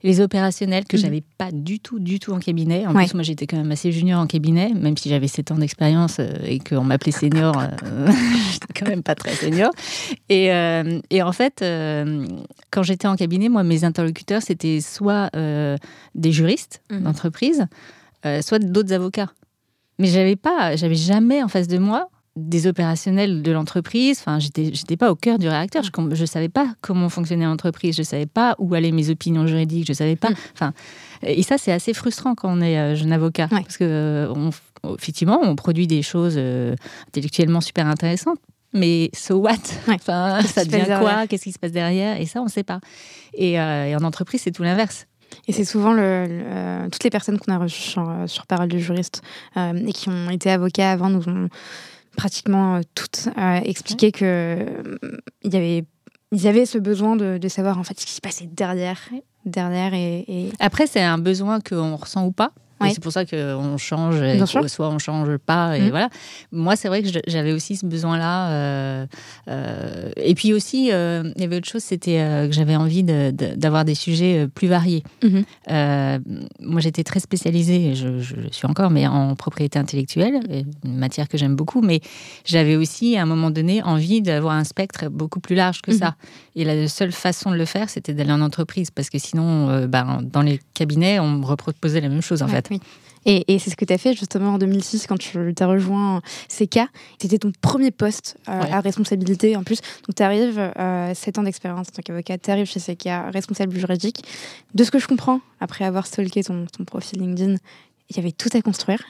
[0.02, 1.02] les opérationnels que mhm.
[1.02, 2.86] j'avais pas du tout, du tout en cabinet.
[2.86, 5.56] En plus, moi, j'étais quand même assez junior en cabinet, même si j'avais 7 ans
[5.56, 8.06] d'expérience euh, et qu'on m'appelait senior, euh,
[8.52, 9.70] j'étais quand même pas très senior.
[10.28, 11.64] Et, euh, et en fait,
[12.70, 15.30] quand j'étais en cabinet, moi, mes interlocuteurs, c'était soit
[16.14, 17.02] des juristes mhm.
[17.02, 17.66] d'entreprise,
[18.40, 19.32] soit d'autres avocats.
[19.98, 24.18] Mais j'avais pas, j'avais jamais en face de moi des opérationnels de l'entreprise.
[24.20, 25.82] Enfin, j'étais, j'étais pas au cœur du réacteur.
[25.82, 27.96] Je, ne savais pas comment fonctionnait l'entreprise.
[27.96, 29.86] Je savais pas où allaient mes opinions juridiques.
[29.86, 30.30] Je savais pas.
[30.30, 30.36] Mm.
[30.54, 30.72] Enfin,
[31.22, 34.94] et ça, c'est assez frustrant quand on est euh, jeune avocat, parce que euh, on,
[34.94, 36.74] effectivement, on produit des choses euh,
[37.08, 38.38] intellectuellement super intéressantes.
[38.74, 39.54] Mais so what?
[39.88, 41.26] Enfin, ça devient quoi?
[41.26, 42.20] Qu'est-ce qui se passe derrière?
[42.20, 42.80] Et ça, on ne sait pas.
[43.34, 45.06] Et, en entreprise, c'est tout l'inverse.
[45.46, 47.90] Et c'est souvent le, toutes les personnes qu'on a reçues
[48.26, 49.22] sur, Parole de juriste
[49.56, 51.48] et qui ont été avocats avant nous ont
[52.18, 53.28] pratiquement toutes
[53.64, 54.66] expliqué que
[55.42, 55.84] il y avait
[56.32, 59.00] ils avaient ce besoin de, de, savoir en fait ce qui se passait derrière,
[59.46, 60.50] derrière et...
[60.58, 62.52] Après, c'est un besoin qu'on ressent ou pas?
[62.80, 65.90] C'est pour ça qu'on change, et soit on change pas, et mmh.
[65.90, 66.08] voilà.
[66.52, 68.50] Moi, c'est vrai que j'avais aussi ce besoin-là.
[68.50, 69.06] Euh,
[69.48, 73.84] euh, et puis aussi, euh, il y avait autre chose, c'était que j'avais envie d'avoir
[73.84, 75.02] des sujets plus variés.
[75.22, 75.40] Mmh.
[76.60, 80.40] moi, j'étais très spécialisée, je, je, suis encore, mais en propriété intellectuelle,
[80.84, 81.80] une matière que j'aime beaucoup.
[81.80, 82.00] Mais
[82.44, 85.98] j'avais aussi, à un moment donné, envie d'avoir un spectre beaucoup plus large que mmh.
[85.98, 86.16] ça.
[86.54, 90.20] Et la seule façon de le faire, c'était d'aller en entreprise, parce que sinon, ben,
[90.22, 92.67] dans les cabinets, on me reproposait la même chose, en fait.
[93.26, 96.80] Et, c'est ce que tu as fait justement en 2006 quand tu as rejoint CK.
[97.20, 99.80] C'était ton premier poste euh, à responsabilité en plus.
[100.06, 103.76] Donc tu arrives, euh, 7 ans d'expérience en tant qu'avocat, tu arrives chez CK, responsable
[103.76, 104.24] juridique.
[104.74, 107.56] De ce que je comprends, après avoir stalké ton, ton profil LinkedIn,
[108.10, 109.02] il y avait tout à construire.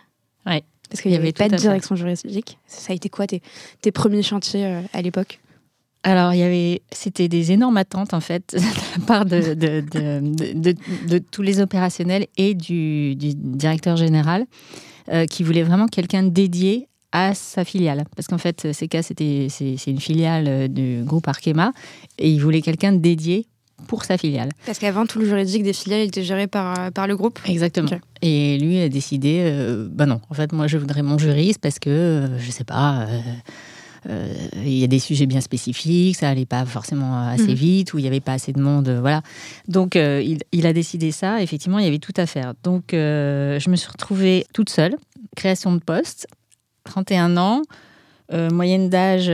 [0.46, 0.64] Ouais.
[0.90, 2.58] Parce qu'il n'y avait pas de direction juridique.
[2.66, 3.42] Ça a été quoi tes,
[3.82, 5.38] tes premiers chantiers euh, à l'époque?
[6.04, 9.80] Alors, il y avait, c'était des énormes attentes en fait, de la part de, de,
[9.82, 10.74] de,
[11.08, 14.46] de tous les opérationnels et du, du directeur général,
[15.10, 18.04] euh, qui voulait vraiment quelqu'un dédié à sa filiale.
[18.14, 21.72] Parce qu'en fait, CK, c'était, c'est, une filiale euh, du groupe Arkema,
[22.18, 23.46] et il voulait quelqu'un dédié
[23.86, 24.50] pour sa filiale.
[24.66, 27.90] Parce qu'avant, tout le juridique des filiales était géré par, euh, par le groupe Exactement.
[28.22, 29.50] Et lui a décidé,
[29.90, 33.06] bah non, en fait, moi, je voudrais mon juriste parce que, je sais pas...
[34.08, 37.54] Euh, il y a des sujets bien spécifiques, ça allait pas forcément assez mhm.
[37.54, 39.22] vite, ou il n'y avait pas assez de monde, voilà.
[39.66, 41.42] Donc euh, il, a décidé ça.
[41.42, 42.54] Effectivement, il y avait tout à faire.
[42.62, 44.96] Donc euh, je me suis retrouvée toute seule,
[45.36, 46.26] création de poste,
[46.84, 47.62] 31 ans,
[48.52, 49.30] moyenne d'âge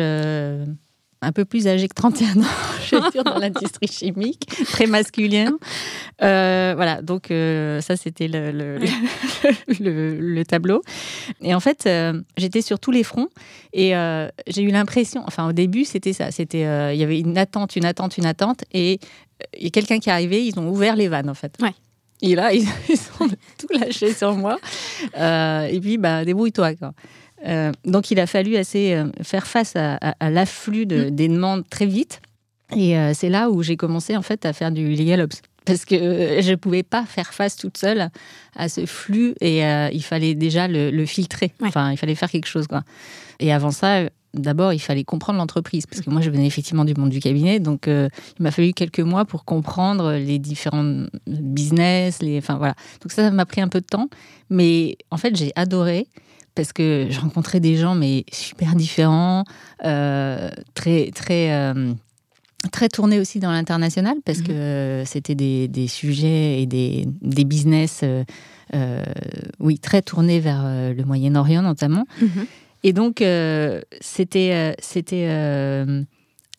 [1.25, 2.47] un peu plus âgé que 31 ans,
[2.81, 5.53] je suis dans l'industrie chimique, très masculin.
[6.23, 8.79] Euh, voilà, donc euh, ça c'était le,
[9.81, 10.83] le, tableau.
[11.41, 13.29] Et en fait, euh, j'étais sur tous les fronts
[13.73, 13.93] et
[14.47, 17.85] j'ai eu l'impression, enfin au début c'était ça, c'était il y avait une attente, une
[17.85, 19.01] attente, une attente et
[19.57, 21.57] il y a quelqu'un qui est arrivé, ils ont ouvert les vannes en fait.
[21.61, 21.75] Ouais.
[22.23, 22.67] Et là, ils,
[23.21, 24.57] ont tout lâché sur moi.
[25.15, 26.75] et puis, bah, débrouille-toi.
[26.77, 26.93] Quoi.
[27.47, 29.99] Euh, donc il a fallu assez euh, faire face à,
[30.31, 31.11] l'afflux de, mm.
[31.11, 32.21] des demandes très vite.
[32.75, 35.43] Et euh, c'est là où j'ai commencé en fait à faire du legal ops.
[35.67, 38.11] Parce que je ne pouvais pas faire face toute seule
[38.55, 39.63] à ce flux et
[39.95, 41.53] il fallait déjà le, filtrer.
[41.63, 42.67] Enfin, il fallait faire quelque chose.
[42.67, 42.83] Quoi.
[43.41, 44.03] Et avant ça,
[44.35, 47.61] d'abord, il fallait comprendre l'entreprise, parce que moi, je venais effectivement du monde du cabinet,
[47.61, 52.75] donc il m'a fallu quelques mois pour comprendre les différents business, les, enfin voilà.
[53.01, 54.11] Donc ça, ça m'a pris un peu de temps,
[54.51, 56.09] mais en fait, j'ai adoré
[56.55, 59.45] parce que je rencontrais des gens mais super différents,
[59.85, 61.93] euh, très très euh,
[62.73, 64.47] très tournés aussi dans l'international parce mhm.
[64.47, 69.05] que c'était des, des, sujets et des, des business euh,
[69.61, 72.07] oui très tournés vers le Moyen-Orient notamment.
[72.21, 72.47] Mhm.
[72.85, 73.25] Et donc
[74.01, 75.29] c'était c'était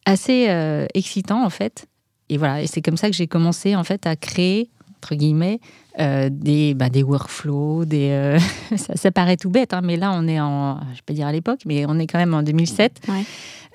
[0.05, 1.87] assez excitant en fait.
[2.27, 5.59] Et voilà, et c'est comme ça que j'ai commencé en fait à créer entre guillemets
[5.99, 8.39] euh, des, bah, des workflows, des, euh,
[8.75, 11.61] ça, paraît tout bête, hein, mais là on est en, je peux dire à l'époque,
[11.65, 13.01] mais on est quand même en 2007.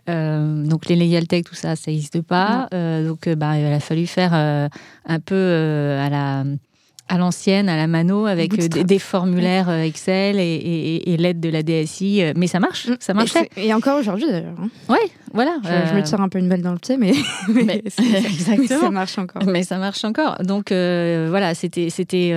[0.09, 2.69] Euh, donc les legal tech, tout ça, ça n'existe pas.
[2.73, 6.45] donc bah, il a fallu faire un peu à la
[7.11, 12.23] à l'ancienne, à la mano, avec des, formulaires Excel et, l'aide de la DSI.
[12.37, 12.97] Mais ça marche, mm.
[13.01, 13.35] ça marche.
[13.57, 14.55] Et, encore aujourd'hui d'ailleurs.
[14.63, 14.69] Hein.
[14.89, 15.57] Ouais, voilà.
[15.65, 17.13] Je, me tire un peu une balle dans le pied, mais,
[17.49, 18.81] mais, exactement.
[18.81, 19.43] ça marche encore.
[19.45, 20.39] Mais ça marche encore.
[20.45, 22.33] Donc voilà, c'était c'était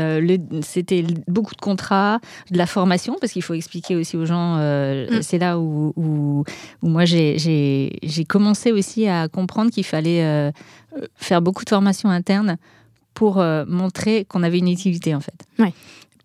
[0.62, 4.58] c'était beaucoup de contrats, de la formation, parce qu'il faut expliquer aussi aux gens.
[4.58, 5.22] Mm.
[5.22, 6.44] C'est là où, où,
[6.82, 10.52] moi j'ai commencé aussi à comprendre qu'il fallait
[11.16, 12.58] faire beaucoup de formation interne
[13.14, 15.46] pour euh, montrer qu'on avait une utilité en fait.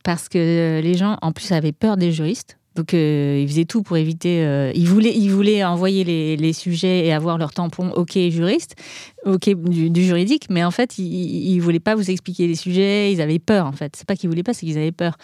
[0.05, 2.59] Parce que les gens, en plus, avaient peur des juristes.
[2.79, 4.45] Donc, euh, ils faisaient tout pour éviter.
[4.45, 8.77] Euh, ils, voulaient, ils voulaient envoyer les, les, sujets et avoir leur tampon OK juriste,
[9.25, 13.13] OK du, juridique, mais en fait, ils ne voulaient pas vous expliquer les sujets.
[13.13, 13.95] Ils avaient peur, en fait.
[13.97, 15.17] C'est pas qu'ils voulaient pas, c'est qu'ils avaient peur.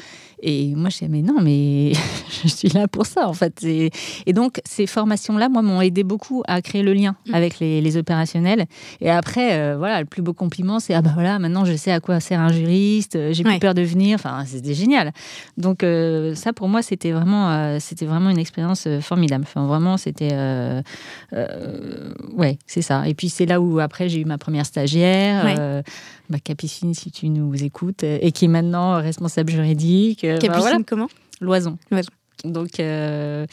[0.43, 1.93] Et moi, je disais, mais non, mais
[2.43, 3.63] je suis là pour ça, en fait.
[3.63, 3.91] Et,
[4.27, 7.35] et donc, ces formations-là, moi, m'ont aidé beaucoup à créer le lien mm.
[7.35, 8.67] avec les, les, opérationnels.
[9.01, 11.93] Et après, euh, voilà, le plus beau compliment, c'est ah ben voilà, maintenant, je sais
[11.93, 13.33] à quoi sert un juriste.
[13.33, 14.17] J'ai plus peur de venir.
[14.17, 15.13] Enfin, c'était génial.
[15.57, 15.85] Donc,
[16.35, 19.45] ça, pour moi, c'était vraiment euh, c'était vraiment une expérience euh, formidable.
[19.47, 20.31] Enfin, vraiment, c'était.
[20.33, 20.83] Euh,
[22.37, 23.07] ouais, c'est ça.
[23.09, 25.83] Et puis, c'est là où, après, j'ai eu ma première stagiaire,
[26.31, 30.27] bah, Capucine, si tu nous écoutes, et qui est maintenant responsable juridique.
[30.41, 31.09] Capucine, comment?
[31.41, 31.79] Loison.
[31.91, 32.11] Loison.
[32.45, 33.47] Donc euh,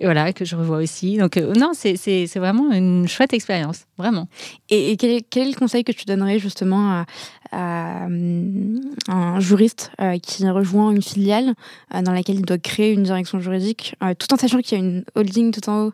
[0.00, 1.16] voilà, que je revois aussi.
[1.16, 4.28] Donc euh, non, c'est vraiment une chouette expérience, vraiment.
[4.70, 7.04] Et, quel, est, quel, le conseil que tu donnerais justement
[7.52, 8.06] à,
[9.08, 11.54] un juriste euh, qui rejoint une filiale
[11.92, 15.04] dans laquelle il doit créer une direction juridique, tout en sachant qu'il y a une
[15.14, 15.92] holding tout en haut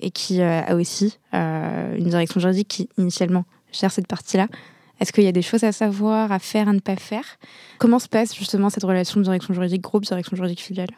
[0.00, 4.48] et qui a aussi une direction juridique qui initialement gère cette partie-là?
[5.00, 7.24] Est-ce qu'il y a des choses à savoir, à faire, à ne pas faire?
[7.78, 10.90] Comment se passe justement cette relation de direction juridique groupe, direction juridique filiale?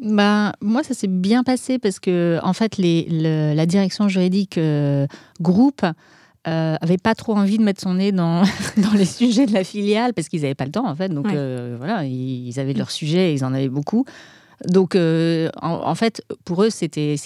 [0.00, 3.06] Ben, moi, ça s'est bien passé parce que, en fait, les,
[3.54, 5.06] la direction juridique euh,
[5.40, 5.84] groupe
[6.46, 8.42] euh, avait pas trop envie de mettre son nez dans,
[8.76, 11.08] dans les sujets de la filiale parce qu'ils n'avaient pas le temps, en fait.
[11.08, 14.04] Donc, euh, voilà, ils, avaient leurs sujets, ils en avaient beaucoup.
[14.66, 17.16] Donc, euh, en, fait, pour eux, c'était,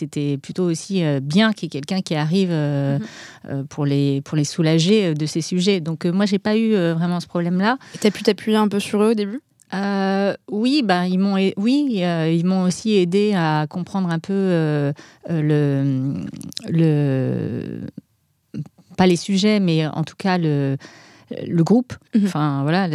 [0.40, 3.66] plutôt aussi bien qu'il y ait quelqu'un qui arrive mhm.
[3.68, 5.80] pour, les, pour les soulager de ces sujets.
[5.80, 7.76] Donc, moi, j'ai pas eu vraiment ce problème-là.
[7.94, 9.40] Et tu as pu t'appuyer un peu sur eux au début?
[9.74, 14.32] Euh, oui, ben, ils m'ont, oui, euh, ils m'ont aussi aidé à comprendre un peu
[14.32, 14.92] euh,
[15.28, 16.14] le,
[16.68, 17.80] le,
[18.96, 20.76] pas les sujets, mais en tout cas le,
[21.46, 21.94] le groupe.
[22.14, 22.24] Mhm.
[22.24, 22.88] Enfin voilà,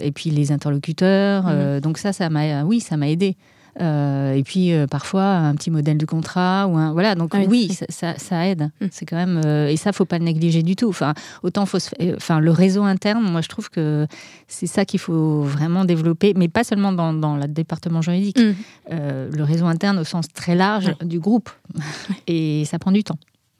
[0.00, 1.44] et puis les interlocuteurs.
[1.44, 1.80] Mhm.
[1.80, 3.36] donc ça, ça m'a, oui, ça m'a aidé.
[3.80, 7.14] Euh, et puis euh, parfois un petit modèle de contrat ou un voilà.
[7.14, 8.70] Donc ah oui, ça, ça, aide.
[8.80, 8.86] Mm.
[8.90, 10.88] c'est quand même euh, et ça faut pas le négliger du tout.
[10.88, 11.78] Enfin autant faut
[12.16, 14.06] enfin le réseau interne moi je trouve que
[14.48, 18.38] c'est ça qu'il faut vraiment développer mais pas seulement dans, dans le département juridique.
[18.38, 18.54] Mm.
[18.90, 21.50] le réseau interne au sens très large du groupe.
[22.26, 23.18] Et ça prend du temps.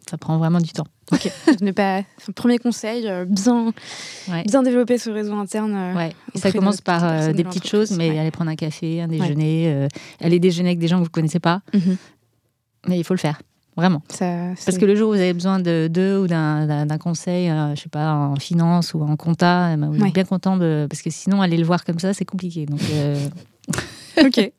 [0.09, 0.87] Ça prend vraiment du temps.
[1.13, 1.33] Ok.
[1.61, 2.03] ne pas.
[2.35, 3.73] premier conseil, euh, bien,
[4.47, 5.75] bien développer ce réseau interne.
[5.75, 6.13] Euh, ouais.
[6.35, 9.89] Ça commence par euh, des petites choses, mais aller prendre un café, un déjeuner,
[10.21, 11.63] aller déjeuner avec des gens que vous connaissez pas.
[11.75, 11.97] Mhm.
[12.89, 13.41] Mais il faut le faire.
[13.77, 14.03] Vraiment.
[14.19, 17.89] Parce que le jour où vous avez besoin de d'eux ou d'un conseil, je sais
[17.89, 20.87] pas, en finance ou en compta, eh ben, vous êtes bien content de.
[20.89, 22.67] Parce que sinon, aller le voir comme ça, c'est compliqué.
[22.67, 22.81] Donc,
[24.23, 24.53] ok.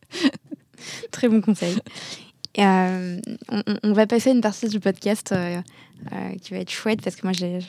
[1.12, 1.78] Très bon conseil.
[2.60, 3.20] Euh,
[3.84, 5.62] on, va passer à une partie du podcast euh,
[6.12, 7.60] euh, qui va être chouette parce que moi j'ai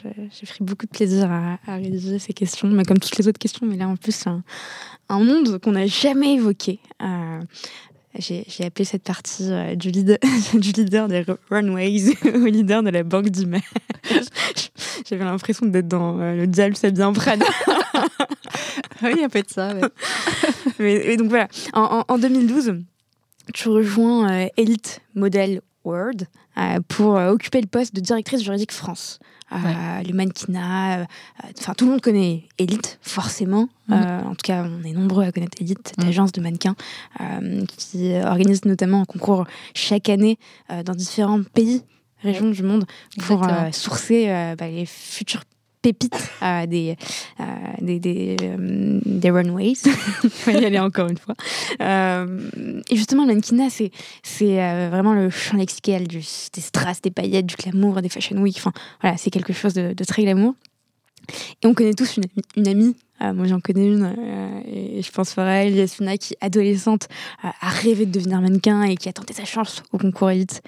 [0.46, 3.76] pris beaucoup de plaisir à, réaliser ces questions, mais comme toutes les autres questions, mais
[3.76, 4.42] là en plus c'est un,
[5.08, 6.80] monde qu'on n'a jamais évoqué.
[8.18, 10.18] j'ai appelé cette partie du, leader,
[10.54, 13.62] du leader des runways au leader de la banque d'image.
[15.08, 17.46] J'avais l'impression d'être dans le diable bien Prada.
[19.02, 19.74] oui, il y a peu de ça.
[20.80, 22.82] mais, donc voilà, en, en 2012,
[23.52, 26.28] tu rejoins euh, Elite Model World
[26.58, 29.18] euh, pour euh, occuper le poste de directrice juridique France.
[29.54, 31.06] Le mannequinat,
[31.58, 33.68] enfin tout le monde connaît Elite, forcément.
[33.88, 33.98] Mhm.
[33.98, 36.08] en tout cas, on est nombreux à connaître Elite, cette mhm.
[36.08, 36.74] agence de mannequins
[37.76, 40.38] qui organise notamment un concours chaque année
[40.86, 41.82] dans différents pays
[42.22, 42.86] régions du monde
[43.26, 45.42] pour sourcer bah, les futurs
[45.82, 46.96] pépites euh, des,
[47.40, 47.44] euh,
[47.80, 49.74] des, des, euh, des, runways.
[50.24, 51.34] On va y aller encore une fois.
[51.80, 53.90] et justement, l'Ankina, c'est,
[54.22, 58.56] c'est vraiment le champ lexical des strass, des paillettes, du glamour, des fashion week.
[58.58, 60.54] Enfin, voilà, c'est quelque chose de, très glamour.
[61.62, 62.18] Et on connaît tous
[62.56, 62.96] une, amie
[63.32, 67.08] moi, j'en connais une, euh, et je pense elle, Yasmina, qui, adolescente,
[67.42, 70.62] a rêvé de devenir mannequin et qui a tenté sa chance au concours Elite.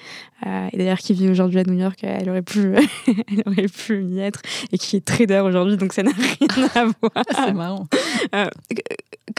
[0.47, 2.75] Euh, et d'ailleurs, qui vit aujourd'hui à New York, elle aurait pu,
[3.07, 4.41] elle aurait pu y être,
[4.73, 7.25] et qui est trader aujourd'hui, donc ça n'a rien à voir.
[7.35, 7.89] C'est marrant.
[8.35, 8.47] Euh,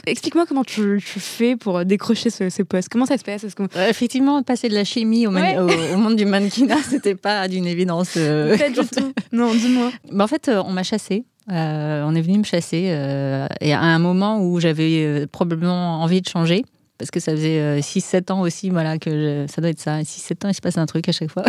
[0.06, 2.88] explique-moi comment tu, fais pour décrocher ce, poste.
[2.88, 3.46] Comment ça se passe?
[3.88, 8.14] Effectivement, passer de la chimie au, au, monde du mannequinat, c'était pas d'une évidence.
[8.14, 9.12] Pas du tout.
[9.32, 9.92] Non, dis-moi.
[10.10, 11.24] Bah, en fait, on m'a chassée.
[11.52, 16.02] Euh, on est venu me chasser euh, et à un moment où j'avais euh, probablement
[16.02, 16.64] envie de changer
[16.98, 20.00] parce que ça faisait 6-7 ans aussi, voilà, que ça doit être ça.
[20.00, 21.44] 6-7 ans, il se passe un truc à chaque fois.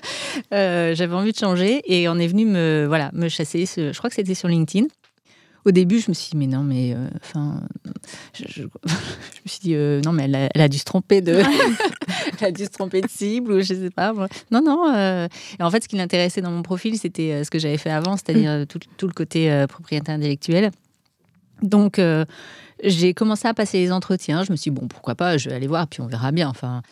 [0.52, 3.64] J'avais envie de changer et on est venu me, voilà, me chasser.
[3.64, 4.88] je crois que c'était sur LinkedIn
[5.64, 7.60] au début, je me suis dit, mais non, mais euh, enfin,
[8.34, 11.34] je, me suis dit, euh, non, mais elle a, dû se tromper de,
[12.40, 14.12] elle a dû se tromper de cible ou je sais pas.
[14.50, 14.92] Non, non.
[14.94, 17.90] Euh, et en fait, ce qui l'intéressait dans mon profil, c'était ce que j'avais fait
[17.90, 18.66] avant, c'est-à-dire mm.
[18.66, 20.70] tout, le côté propriété intellectuelle.
[21.62, 22.00] Donc,
[22.82, 24.42] j'ai commencé à passer les entretiens.
[24.42, 26.48] Je me suis dit, bon, pourquoi pas, je vais aller voir, puis on verra bien.
[26.48, 26.82] Enfin.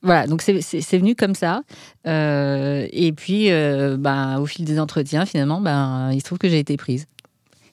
[0.00, 1.62] Voilà, donc c'est venu comme ça.
[2.04, 6.76] et puis, ben, au fil des entretiens, finalement, ben, il se trouve que j'ai été
[6.76, 7.06] prise.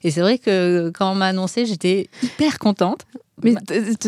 [0.06, 3.02] Et c'est vrai que quand on m'a annoncé, j'étais hyper contente.
[3.44, 3.56] Mais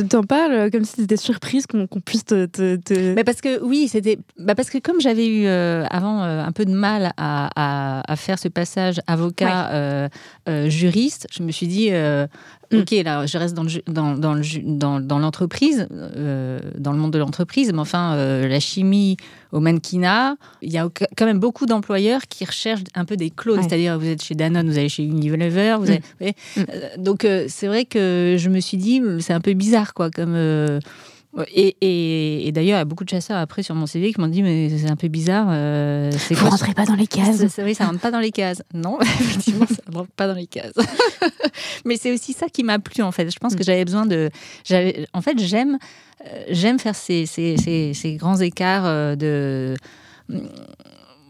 [0.07, 3.13] t'en parles comme si c'était surprise qu'on puisse te.
[3.15, 4.19] Mais parce que oui, c'était.
[4.37, 8.15] Bah parce que comme j'avais eu euh, avant euh, un peu de mal à, à,
[8.15, 10.07] faire ce passage avocat euh,
[10.69, 11.89] juriste, je me suis dit
[12.71, 12.79] Mm.
[12.79, 16.97] Ok, là, je reste dans, le, dans, dans, le, dans, dans l'entreprise, euh, dans le
[16.97, 19.17] monde de l'entreprise, mais enfin, euh, la chimie
[19.51, 23.61] au mannequinat, il y a quand même beaucoup d'employeurs qui recherchent un peu des clones.
[23.61, 25.99] C'est-à-dire, vous êtes chez Danone, vous allez chez Unilever, vous mm.
[26.19, 26.59] avez, mm.
[26.59, 30.35] Euh, donc c'est vrai que je me suis dit, c'est un peu bizarre, quoi, comme
[31.53, 34.41] Et, d'ailleurs, il y a beaucoup de chasseurs après sur mon CV qui m'ont dit
[34.41, 35.47] mais c'est un peu bizarre.
[35.51, 37.43] Euh, Vous ne rentrez pas dans les cases.
[37.59, 38.63] oui, ça rentre pas dans les cases.
[38.73, 40.73] Non, effectivement, ça rentre pas dans les cases.
[41.85, 43.29] mais c'est aussi ça qui m'a plu en fait.
[43.29, 43.65] Je pense que mm.
[43.65, 44.29] j'avais besoin de.
[45.13, 45.77] En fait, j'aime
[46.25, 47.57] euh, j'aime faire ces, ces,
[47.93, 49.75] ces, grands écarts euh, de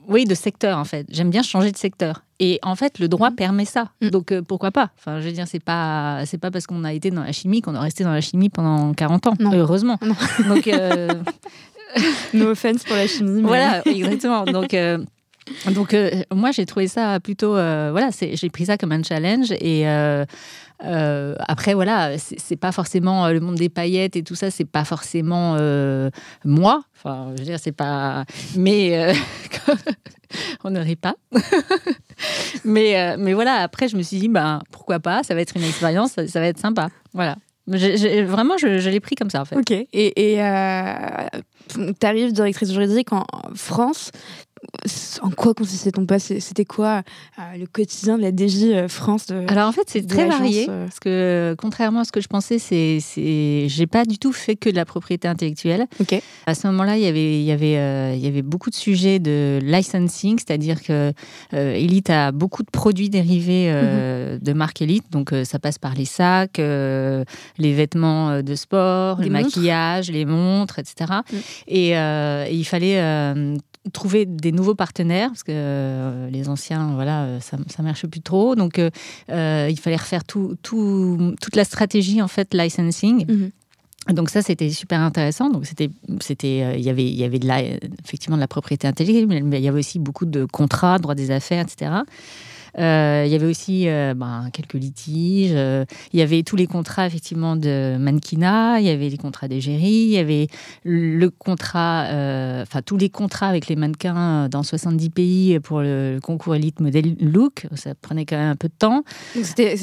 [0.08, 1.06] oui, de secteur en fait.
[1.10, 2.24] J'aime bien changer de secteur.
[2.40, 3.36] Et en fait, le droit mm.
[3.36, 3.90] permet ça.
[4.02, 4.10] Mm.
[4.10, 4.92] Donc euh, pourquoi pas?
[4.98, 7.62] Enfin, je veux dire, c'est pas c'est pas parce qu'on a été dans la chimie
[7.62, 9.34] qu'on est resté dans la chimie pendant 40 ans.
[9.54, 9.98] Heureusement.
[10.48, 11.10] Donc euh...
[12.34, 13.42] no offense pour la chimie.
[13.42, 14.46] Voilà, exactement.
[14.46, 15.00] Donc euh,
[15.74, 19.86] donc euh, moi j'ai trouvé ça plutôt voilà, j'ai pris ça comme un challenge et
[20.84, 24.66] euh, après, voilà, c'est pas forcément euh, le monde des paillettes et tout ça, c'est
[24.66, 26.10] pas forcément euh,
[26.46, 26.84] moi.
[26.96, 28.26] Enfin, je veux dire, c'est pas.
[28.56, 29.14] Mais
[30.64, 31.16] on ne rit pas.
[32.66, 35.64] mais, mais voilà, après, je me suis dit, ben, pourquoi pas, ça va être une
[35.64, 36.90] expérience, ça, va être sympa.
[37.14, 37.38] Voilà.
[37.68, 39.56] vraiment, je, l'ai pris comme ça, en fait.
[39.56, 39.72] Ok.
[39.72, 40.36] Et, et
[42.00, 43.26] tu arrives directrice juridique en
[43.56, 44.12] France
[45.22, 47.02] en quoi consistait ton poste C'était quoi
[47.40, 50.86] euh, le quotidien de la DJ euh, France Alors en fait, c'est très varié euh?
[50.86, 54.56] parce que contrairement à ce que je pensais, c'est, c'est, j'ai pas du tout fait
[54.56, 55.88] que de la propriété intellectuelle.
[56.46, 59.20] À ce moment-là, il y avait, il y avait, il y avait beaucoup de sujets
[59.20, 61.14] de licensing, c'est-à-dire que
[61.52, 64.40] Elite a beaucoup de produits dérivés mhm.
[64.40, 70.12] de marque Elite, donc ça passe par les sacs, les vêtements de sport, les, maquillages,
[70.12, 71.22] les montres, etc.
[71.68, 73.02] Et, et, il fallait
[73.92, 78.22] trouver des nouveaux partenaires parce que euh, les anciens, voilà, euh, ça, ça marche plus
[78.22, 78.56] trop.
[78.56, 83.26] Donc, euh, il fallait refaire tout, tout, toute la stratégie en fait licensing.
[83.28, 83.52] Mhm.
[84.14, 85.50] Donc ça, c'était super intéressant.
[85.50, 85.90] Donc c'était,
[86.22, 89.60] c'était, il y avait, il y avait de la, effectivement de la propriété intellectuelle, mais
[89.60, 91.92] il y avait aussi beaucoup de contrats, droits des affaires, etc.
[92.80, 95.52] Euh, il y avait aussi euh, ben, quelques litiges.
[95.54, 98.80] Euh, il y avait tous les contrats effectivement de mannequinat.
[98.80, 99.88] Il y avait les contrats d'égérie.
[99.88, 100.48] Il y avait
[100.84, 102.06] le contrat,
[102.62, 107.16] enfin tous les contrats avec les mannequins dans 70 pays pour le, concours Elite Model
[107.20, 107.68] Look.
[107.76, 109.04] Ça prenait quand même un peu de temps.
[109.42, 109.76] C'était,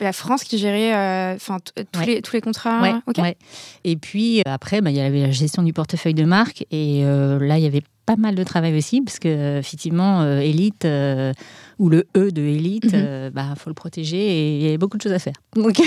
[0.00, 0.92] la France qui gérait
[1.34, 1.58] enfin
[1.92, 2.82] tous, les, tous les contrats.
[3.16, 3.36] Ouais,
[3.84, 6.64] Et puis après, ben, il y avait la gestion du portefeuille de marque.
[6.70, 10.86] Et là, il y avait pas mal de travail aussi, parce que effectivement, Elite,
[11.78, 13.04] ou le E de élite, il mhm.
[13.06, 15.34] euh, bah, faut le protéger et il y a beaucoup de choses à faire.
[15.56, 15.80] Donc,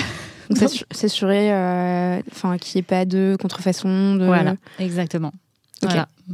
[0.91, 4.15] s'assurer euh, enfin, qu'il n'y ait pas de contrefaçon.
[4.15, 4.25] De...
[4.25, 5.31] Voilà, exactement.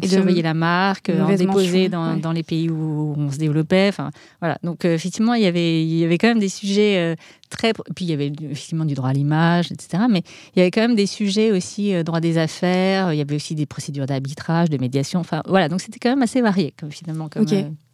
[0.01, 3.87] Et surveiller la marque, en déposer dans, dans, les pays où on se développait.
[3.87, 4.57] Enfin, voilà.
[4.61, 7.15] Donc, euh, effectivement, il y, avait, il y avait quand même des sujets
[7.49, 7.71] très.
[7.95, 10.03] Puis, il y avait effectivement du droit à l'image, etc.
[10.09, 10.21] Mais
[10.53, 13.13] il y avait quand même des sujets aussi, droit des affaires.
[13.13, 15.21] Il y avait aussi des procédures d'arbitrage, de médiation.
[15.21, 15.69] Enfin, voilà.
[15.69, 17.29] Donc, c'était quand même assez varié, comme, finalement.
[17.29, 17.45] Comme,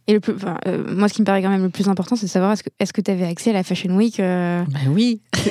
[0.06, 0.34] et le plus,
[0.68, 2.94] euh, moi, ce qui me paraît quand même le plus important, c'est de savoir est-ce
[2.94, 4.64] que tu avais accès à la Fashion Week euh...
[4.68, 5.22] Ben oui.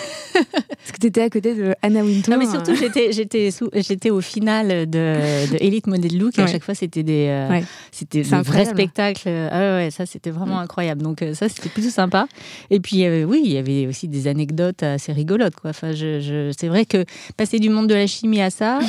[0.84, 4.10] Est-ce que tu étais à côté de Anna Wintour Non, mais surtout, j'étais, j'étais, j'étais
[4.10, 7.60] au final de, de Elite Model Look et à chaque fois, c'était des, euh,
[7.92, 9.28] c'était des vrais spectacles.
[9.28, 11.02] Ah ouais, ça, c'était vraiment incroyable.
[11.02, 12.26] Donc, euh, ça, c'était plutôt sympa.
[12.70, 15.54] Et puis, oui, il y avait aussi des anecdotes assez rigolotes.
[15.54, 15.70] Quoi.
[15.70, 17.04] Enfin, je, je, c'est vrai que
[17.36, 18.80] passer du monde de la chimie à ça,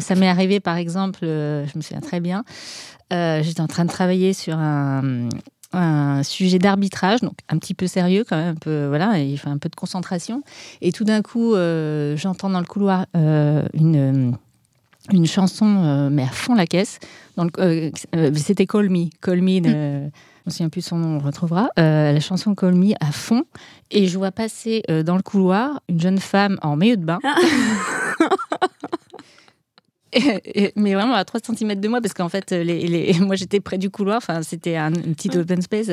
[0.00, 2.44] ça m'est arrivé, par exemple, je me souviens très bien.
[3.12, 5.28] Euh, j'étais en train de travailler sur un,
[6.22, 9.58] sujet d'arbitrage, donc un petit peu sérieux quand même, un peu, voilà, il faut un
[9.58, 10.42] peu de concentration.
[10.80, 14.36] Et tout d'un coup, euh, j'entends dans le couloir euh, une,
[15.12, 17.00] une chanson, mais à fond la caisse.
[18.36, 19.06] C'était Call Me.
[19.20, 19.72] Call Me de, mm.
[19.74, 20.10] on
[20.46, 21.70] ne se souvient plus de son nom, on le retrouvera.
[21.76, 23.42] la chanson Call Me à fond.
[23.90, 27.18] Et je vois passer dans le couloir une jeune femme en maillot de bain.
[30.76, 33.12] mais vraiment à 3 cm de moi, parce qu'en fait, les, les...
[33.20, 35.90] moi j'étais près du couloir, enfin, c'était un, une petite open space.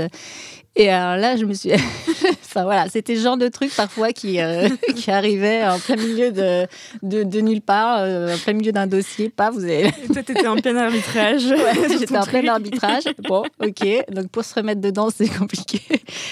[0.76, 1.72] Et alors là, je me suis.
[2.46, 6.32] enfin voilà, c'était ce genre de truc parfois qui, euh, qui arrivait en plein milieu
[6.32, 6.66] de,
[7.04, 9.30] de, de nulle part, euh, en plein milieu d'un dossier.
[9.30, 9.92] Pas, vous avez.
[10.14, 11.44] Toi, t'étais en plein arbitrage.
[11.62, 13.04] Ouais, j'étais en plein arbitrage.
[13.28, 13.86] Bon, ok.
[14.12, 15.82] Donc pour se remettre dedans, c'est compliqué.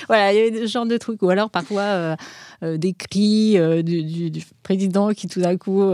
[0.08, 1.22] voilà, il y avait ce genre de trucs.
[1.22, 1.82] Ou alors parfois.
[1.82, 2.16] Euh,
[2.62, 5.94] euh, des cris du, président qui tout d'un coup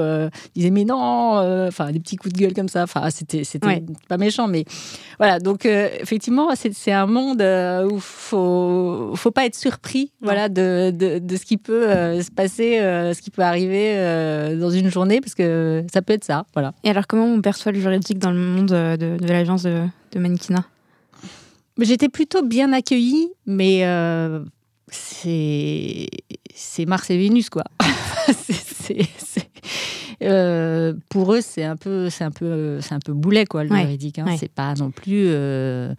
[0.55, 2.81] disait mais non, enfin des petits coups de gueule comme ça.
[2.81, 4.65] Enfin, c'était c'était pas méchant, mais
[5.19, 5.37] voilà.
[5.37, 7.43] Donc effectivement, c'est un monde
[7.91, 8.34] où faut
[9.15, 11.87] faut pas être surpris, voilà, de, de, ce qui peut
[12.21, 13.95] se passer, ce qui peut arriver
[14.59, 16.73] dans une journée, parce que ça peut être ça, voilà.
[16.83, 20.19] Et alors, comment on perçoit le juridique dans le monde de, de l'agence de, de
[20.19, 20.65] Mannequinat?
[21.79, 23.83] J'étais plutôt bien accueillie, mais
[24.89, 26.07] c'est
[26.53, 27.63] c'est Mars et Vénus quoi.
[30.23, 33.75] Euh, pour eux c'est un peu c'est un peu c'est un peu boulet quoi le
[33.75, 34.17] juridique.
[34.17, 34.37] Hein.
[34.39, 35.93] C'est pas non plus euh,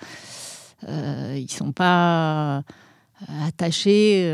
[0.89, 2.63] euh, ils sont pas
[3.47, 4.25] attachés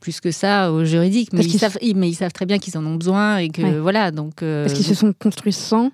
[0.00, 2.86] plus que ça au juridique, mais ils, savent, mais ils savent très bien qu'ils en
[2.86, 4.10] ont besoin et que voilà.
[4.10, 5.90] Donc parce qu'ils se sont construits sans.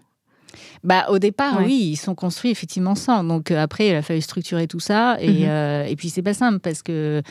[0.82, 3.24] Bah, au départ, oui, ils sont construits effectivement sans.
[3.24, 5.16] Donc après, il a fallu structurer tout ça.
[5.20, 5.86] Et, mhm.
[5.88, 7.22] et puis, c'est pas simple parce que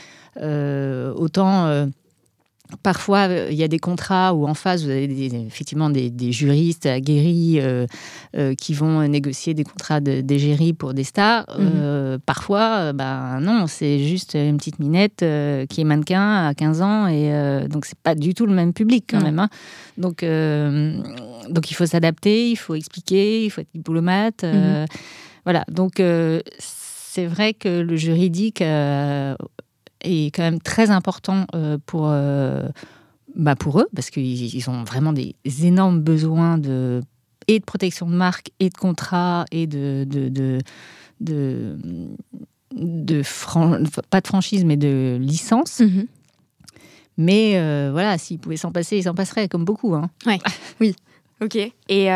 [1.16, 1.86] autant
[2.82, 5.04] Parfois, euh, il y a des contrats où en face, vous avez
[5.46, 7.86] effectivement des, juristes aguerris euh,
[8.36, 11.46] euh, qui vont négocier des contrats d'égérie pour des stars.
[11.58, 12.18] Mhm.
[12.26, 15.24] parfois, ben non, c'est juste une petite minette
[15.68, 17.30] qui est mannequin à 15 ans et
[17.68, 19.38] donc c'est pas du tout le même public quand même.
[19.38, 19.48] Hein.
[19.98, 20.24] Donc,
[21.50, 24.42] donc il faut s'adapter, il faut expliquer, il faut être diplomate.
[24.44, 24.86] Mhm.
[25.44, 26.02] Voilà, donc
[26.58, 28.62] c'est vrai que le juridique
[30.04, 32.68] est quand même très important euh, pour, euh,
[33.34, 37.02] bah pour eux, parce qu'ils ont vraiment des énormes besoins de,
[37.48, 40.58] et de protection de marque, et de contrat, et de, de, de,
[41.20, 41.76] de,
[42.74, 43.22] de
[44.10, 45.80] pas de franchise, mais de licence.
[45.80, 46.06] Mhm.
[47.16, 49.94] Mais euh, voilà, s'ils pouvaient s'en passer, ils s'en passeraient, comme beaucoup.
[49.94, 50.10] Hein.
[50.26, 50.38] Ouais,
[50.80, 50.96] oui,
[51.40, 51.56] ok.
[51.88, 52.10] Et,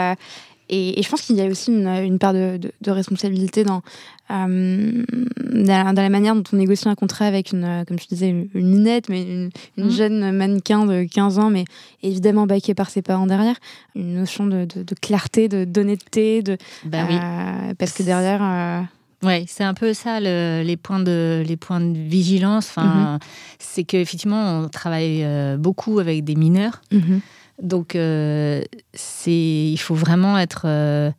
[0.68, 3.82] et, je pense qu'il y a aussi une, part de, responsabilité dans,
[4.30, 5.04] euh,
[5.38, 9.08] dans, la manière dont on négocie un contrat avec, une, comme je disais, une, minette,
[9.08, 9.90] mais une, mhm.
[9.90, 11.64] jeune mannequin de 15 ans, mais
[12.02, 13.56] évidemment baquée par ses parents derrière.
[13.94, 14.66] Une notion de,
[15.00, 17.16] clarté, d'honnêteté, de, bah oui.
[17.16, 18.40] Euh, parce que derrière.
[18.42, 18.80] Euh,
[19.24, 22.68] oui, c'est un peu ça les, points de, les points de vigilance.
[22.68, 23.18] Enfin, mhm.
[23.58, 26.82] C'est qu'effectivement, on travaille beaucoup avec des mineurs.
[26.92, 27.20] Mhm.
[27.62, 28.62] Donc, euh,
[28.94, 31.10] c'est, il faut vraiment être euh,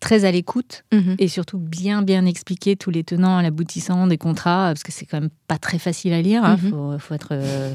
[0.00, 1.16] très à l'écoute mhm.
[1.18, 5.20] et surtout bien, bien expliquer tous les tenants l'aboutissant des contrats, parce que c'est quand
[5.20, 6.42] même pas très facile à lire.
[6.44, 6.58] Il hein.
[6.62, 6.98] mhm.
[6.98, 7.28] faut, être.
[7.32, 7.74] Euh,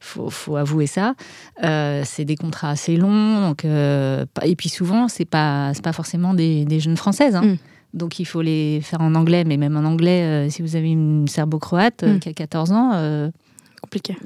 [0.00, 1.14] faut, avouer ça.
[1.62, 6.98] c'est des contrats assez longs, donc, et puis souvent, c'est pas, pas forcément des, jeunes
[6.98, 7.36] françaises.
[7.36, 7.42] Hein.
[7.42, 7.56] Mm.
[7.92, 11.26] Donc il faut les faire en anglais, mais même en anglais, si vous avez une
[11.26, 12.18] serbo-croate mm.
[12.20, 13.30] qui a 14 ans,
[13.90, 14.16] compliqué.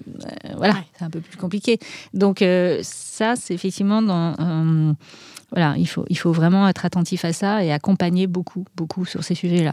[0.44, 1.78] Euh, voilà, c'est un peu plus compliqué.
[2.12, 4.34] Donc euh, ça, c'est effectivement dans...
[4.38, 4.92] Euh,
[5.50, 9.22] voilà, il faut, il faut vraiment être attentif à ça et accompagner beaucoup, beaucoup sur
[9.22, 9.72] ces sujets-là,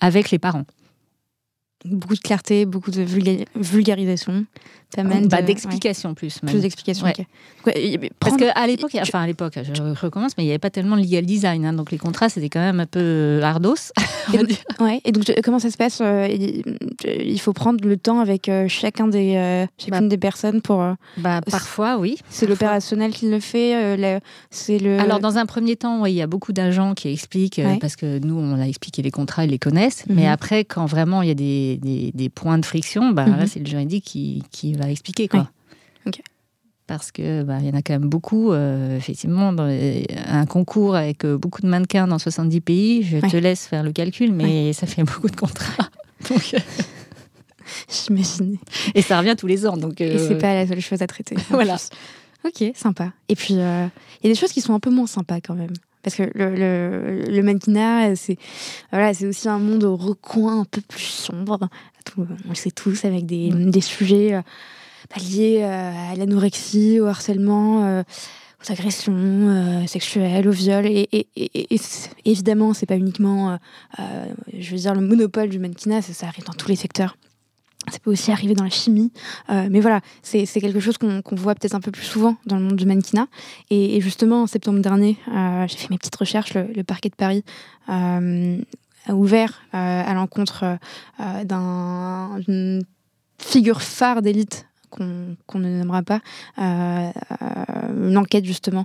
[0.00, 0.64] avec les parents
[1.84, 3.02] beaucoup de clarté, beaucoup de
[3.54, 4.46] vulgarisation.
[4.96, 6.38] Bah, d'explication plus.
[6.40, 7.06] Plus d'explication,
[8.20, 11.02] Parce qu'à l'époque, enfin à l'époque, je recommence, mais il n'y avait pas tellement de
[11.02, 11.64] legal design.
[11.64, 13.74] Hein, donc les contrats, c'était quand même un peu euh, ardos.
[14.32, 16.28] Et donc, ouais, et donc comment ça se passe euh,
[17.04, 20.84] Il faut prendre le temps avec euh, chacun des, chacune bah, des personnes pour.
[21.16, 22.18] bah, parfois, oui.
[22.30, 24.20] C'est l'opérationnel qui le fait.
[24.50, 25.00] c'est le...
[25.00, 28.36] Alors dans un premier temps, il y a beaucoup d'agents qui expliquent, parce que nous,
[28.36, 30.04] on a expliqué les contrats, ils les connaissent.
[30.08, 30.32] Mais mhm.
[30.32, 33.46] après, quand vraiment il y a des des, points de friction, bah, là, mhm.
[33.46, 35.28] c'est le juridique qui, qui, va expliquer.
[35.28, 35.48] Quoi.
[36.86, 39.64] Parce que bah, y en a quand même beaucoup, euh, effectivement, dans
[40.26, 43.92] un concours avec euh, beaucoup de mannequins dans 70 pays, je te laisse faire le
[43.92, 45.88] calcul, mais ça fait beaucoup de contrats.
[46.28, 46.54] Donc,
[47.88, 48.58] J'imagine.
[48.94, 49.76] Et ça revient tous les ans.
[49.76, 51.36] Donc, Et c'est euh, pas la seule chose à traiter.
[51.50, 51.76] voilà.
[52.44, 53.12] Ok, sympa.
[53.28, 53.90] Et puis, il y a
[54.22, 55.72] des choses qui sont un peu moins sympas quand même.
[56.02, 58.36] Parce que le, le, le mannequinat, c'est
[58.90, 61.68] voilà, aussi un monde au recoin un peu plus sombre.
[62.18, 64.42] On le sait tous, avec des, des sujets euh,
[65.16, 68.02] liés euh, à l'anorexie, au harcèlement, euh,
[68.62, 70.86] aux agressions sexuelles, au viol.
[70.86, 71.80] Et, et, et, et
[72.24, 73.58] évidemment, c'est pas uniquement,
[74.52, 77.16] je veux dire, le monopole du mannequinat, ça arrive dans tous les secteurs.
[77.90, 79.10] Ça peut aussi arriver dans la chimie.
[79.50, 82.62] Euh, mais voilà, c'est quelque chose qu'on voit peut-être un peu plus souvent dans le
[82.62, 83.26] monde du mannequinat.
[83.70, 86.54] Et, justement, en septembre dernier, euh, j'ai fait mes petites recherches.
[86.54, 87.44] Le, parquet de Paris
[87.88, 88.58] euh,
[89.06, 90.78] a ouvert à l'encontre
[92.46, 92.84] d'une
[93.38, 96.20] figure phare d'élite qu'on ne nommera pas,
[96.58, 98.84] une enquête justement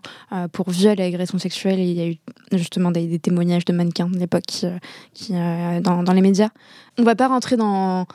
[0.53, 1.79] pour viol et agression sexuelle.
[1.79, 2.17] Et il y a eu
[2.53, 4.65] justement des, témoignages de mannequins de l'époque
[5.13, 6.49] qui, dans, les médias.
[6.97, 8.07] On ne va pas rentrer dans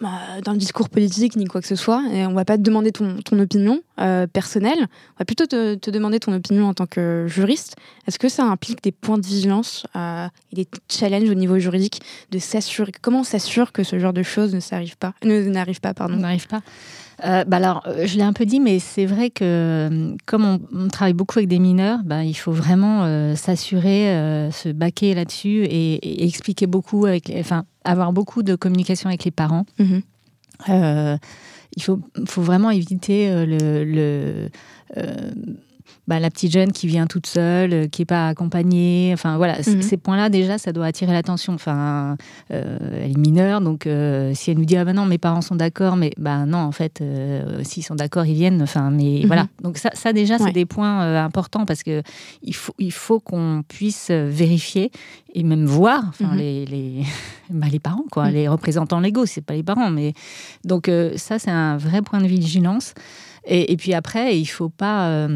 [0.00, 2.02] dans le discours politique ni quoi que ce soit.
[2.12, 4.78] Et on va pas te demander ton, ton opinion euh, personnelle.
[4.80, 7.76] On va plutôt te, te, demander ton opinion en tant que juriste.
[8.06, 12.00] Est-ce que ça implique des points de vigilance euh, et des challenges au niveau juridique
[12.30, 15.80] de s'assurer Comment on s'assure que ce genre de choses ne s'arrive pas, ne n'arrive
[15.80, 16.62] pas, pardon, n'arrive pas.
[17.24, 20.58] Euh, bah alors, euh, je l'ai un peu dit, mais c'est vrai que euh, comme
[20.72, 23.04] on, travaille beaucoup avec des mineurs, bah, il faut vraiment
[23.34, 29.30] s'assurer, se baquer là-dessus et, expliquer beaucoup, avec, enfin, avoir beaucoup de communication avec les
[29.30, 29.64] parents.
[29.78, 30.02] Mhm.
[31.76, 34.48] il faut, faut, vraiment éviter le, le
[36.08, 39.10] bah, la petite jeune qui vient toute seule, qui n'est pas accompagnée.
[39.12, 39.82] Enfin voilà, mhm.
[39.82, 41.54] ces points-là déjà, ça doit attirer l'attention.
[41.54, 42.16] Enfin,
[42.48, 43.88] elle est mineure, donc
[44.34, 46.72] si elle nous dit ah ben non, mes parents sont d'accord, mais bah non, en
[46.72, 47.02] fait,
[47.62, 48.62] s'ils sont d'accord, ils viennent.
[48.62, 49.26] Enfin, mais mhm.
[49.26, 49.46] voilà.
[49.62, 52.02] Donc ça, ça déjà, c'est des points importants parce que
[52.42, 54.90] il faut, il faut qu'on puisse vérifier
[55.34, 56.38] et même voir enfin, mhm.
[56.38, 57.02] les, les,
[57.50, 59.90] bah, les, parents, quoi, les représentants légaux, c'est pas les parents.
[59.90, 60.14] Mais...
[60.64, 62.94] Donc euh, ça, c'est un vrai point de vigilance.
[63.44, 65.28] Et, et puis après, il faut pas...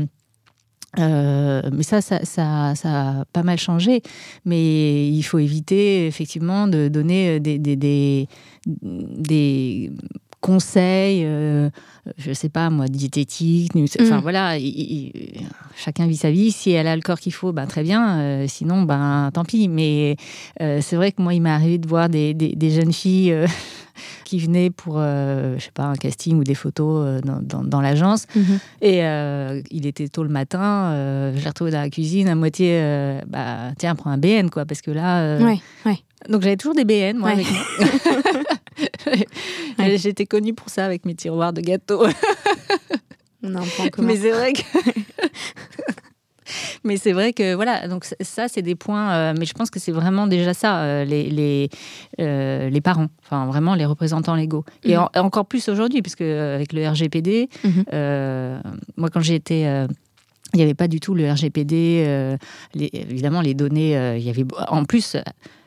[0.99, 4.03] Euh, mais ça ça, ça, ça, a pas mal changé.
[4.45, 8.29] Mais il faut éviter effectivement de donner des, des, des,
[8.67, 9.91] des
[10.43, 11.71] conseils, euh,
[12.19, 14.23] je sais pas moi, diététique, enfin mm.
[14.23, 14.57] voilà,
[15.77, 16.51] chacun vit sa vie.
[16.51, 18.19] Si elle a le corps qu'il faut, ben très bien.
[18.19, 19.69] Euh, sinon, ben tant pis.
[19.69, 20.17] Mais
[20.61, 23.35] euh, c'est vrai que moi, il m'est arrivé de voir des, des, jeunes filles
[24.25, 28.27] qui venaient pour, je sais pas, un casting ou des photos dans, dans, l'agence.
[28.37, 28.59] Mm-hmm.
[28.83, 30.91] Et il était tôt le matin.
[31.37, 32.83] je l'ai retrouvé dans la cuisine à moitié.
[33.29, 35.39] bah tiens, prends un BN quoi, parce que là.
[35.39, 35.99] Ouais, ouais.
[36.29, 37.61] Donc j'avais toujours des BN, moi, avec moi.
[39.97, 42.07] J'étais connue pour ça avec mes tiroirs de gâteaux.
[43.43, 43.65] On a un
[43.99, 44.63] Mais c'est vrai que.
[46.85, 49.13] mais c'est vrai que voilà, donc ça, c'est des points.
[49.13, 51.69] Euh, mais je pense que c'est vraiment déjà ça, euh, les, les,
[52.21, 54.65] euh, les, parents, enfin vraiment les représentants légaux.
[54.85, 55.09] Et mhm.
[55.17, 58.63] encore plus aujourd'hui, puisque avec le RGPD, mhm.
[58.97, 59.87] moi quand j'ai été
[60.55, 62.37] il n'y avait pas du tout le RGPD.
[62.75, 65.17] évidemment, les données, il y avait en plus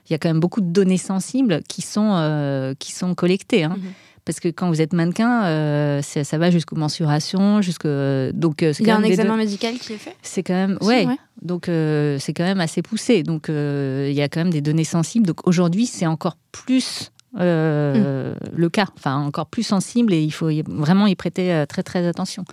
[0.09, 3.63] il y a quand même beaucoup de données sensibles qui sont, euh, qui sont collectées.
[3.63, 3.75] Hein.
[3.77, 3.91] Mhm.
[4.23, 8.87] Parce que quand vous êtes mannequin, euh, ça va jusqu'aux mensurations, jusqu'au donc euh, il
[8.87, 10.15] y a un examen médical qui est fait?
[10.23, 11.05] C'est quand même ouais.
[11.43, 13.21] Donc c'est quand même assez poussé.
[13.21, 15.27] Donc il y a quand même des données sensibles.
[15.27, 17.37] Donc aujourd'hui c'est encore plus mm.
[17.39, 22.45] le cas, enfin encore plus sensible et il faut vraiment y prêter très très attention.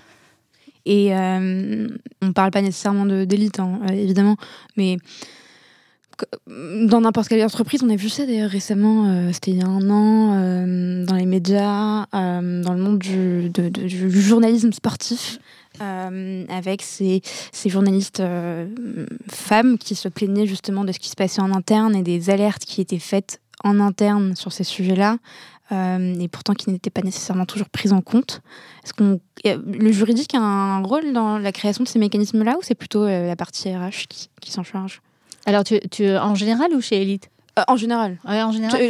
[0.85, 4.37] Et on parle pas nécessairement d'élite, hein, évidemment,
[4.77, 4.99] mais
[6.49, 9.67] dans n'importe quelle entreprise, on a vu ça d'ailleurs récemment, euh, c'était il y a
[9.67, 13.51] un an, euh, dans les médias, euh, dans le monde du,
[14.21, 15.39] journalisme sportif,
[15.81, 17.23] avec ces,
[17.67, 18.23] journalistes
[19.29, 22.65] femmes qui se plaignaient justement de ce qui se passait en interne et des alertes
[22.65, 25.17] qui étaient faites en interne sur ces sujets-là.
[25.73, 28.43] et pourtant qui n'étaient pas nécessairement toujours prises en compte.
[28.85, 32.77] Est-ce qu'on le juridique a un rôle dans la création de ces mécanismes-là ou c'est
[32.77, 34.07] plutôt la partie RH
[34.41, 35.01] qui s'en charge?
[35.47, 37.29] Alors, tu, tu, en général ou chez Elite?
[37.59, 38.17] Euh, en général.
[38.25, 38.81] en général?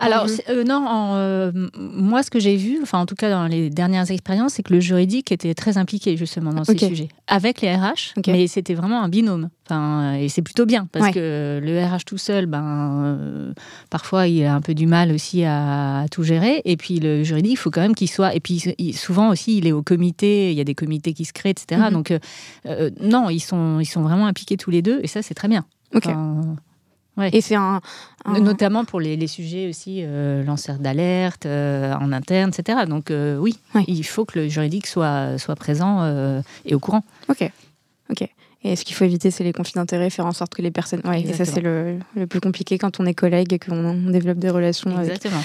[0.00, 3.70] Alors, euh, non, euh, moi, ce que j'ai vu, enfin, en tout cas, dans les
[3.70, 7.08] dernières expériences, c'est que le juridique était très impliqué, justement, dans ces sujets.
[7.28, 9.48] Avec les RH, mais c'était vraiment un binôme.
[9.66, 13.54] Enfin, et c'est plutôt bien, parce que le RH tout seul, ben,
[13.90, 16.62] parfois, il a un peu du mal aussi à, tout gérer.
[16.64, 18.34] Et puis, le juridique, il faut quand même qu'il soit.
[18.34, 21.32] Et puis, souvent aussi, il est au comité, il y a des comités qui se
[21.32, 21.80] créent, etc.
[21.84, 21.92] Mhm.
[21.92, 22.12] Donc,
[23.00, 25.64] non, ils sont, ils sont vraiment impliqués tous les deux, et ça, c'est très bien.
[25.94, 26.08] Ok.
[27.32, 27.80] Et c'est un,
[28.26, 32.86] Notamment pour les, sujets aussi, euh, lanceurs d'alerte, euh, en interne, etc.
[32.88, 37.04] Donc euh, oui, il faut que le juridique soit, soit présent euh, et au courant.
[37.28, 37.48] Ok.
[38.10, 38.28] Ok.
[38.66, 41.02] Et ce qu'il faut éviter, c'est les conflits d'intérêts, faire en sorte que les personnes.
[41.04, 44.38] Oui, et ça, c'est le, le, plus compliqué quand on est collègue et qu'on développe
[44.38, 44.98] des relations.
[44.98, 45.42] Exactement.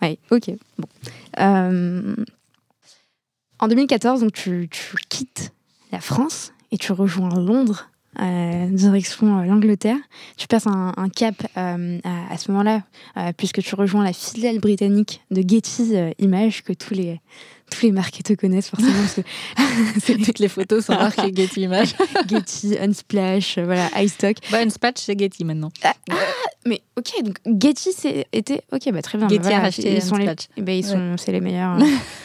[0.00, 0.18] Avec...
[0.30, 0.56] Oui, ok.
[0.78, 0.88] Bon.
[3.58, 5.52] En 2014, donc, tu, tu quittes
[5.92, 7.90] la France et tu rejoins Londres
[8.20, 9.96] euh, direction euh, l'Angleterre.
[10.36, 12.82] Tu passes un, cap euh, à, ce moment-là,
[13.36, 17.20] puisque tu rejoins la filiale britannique de Getty Images, que tous les,
[17.70, 19.24] tous les marques te connaissent forcément.
[20.06, 21.94] Toutes les photos sont marquées Getty Images.
[22.28, 24.36] Getty, Unsplash, voilà, iStock.
[24.50, 25.70] Bah, Unsplash, c'est Getty maintenant.
[25.82, 26.14] Ah, ah,
[26.66, 28.62] mais ok, donc Getty, c'était.
[28.72, 29.28] Ok, bah, très bien.
[29.28, 30.78] Getty bah, a racheté ils sont Les...
[30.78, 31.78] Ils sont, c'est les meilleurs.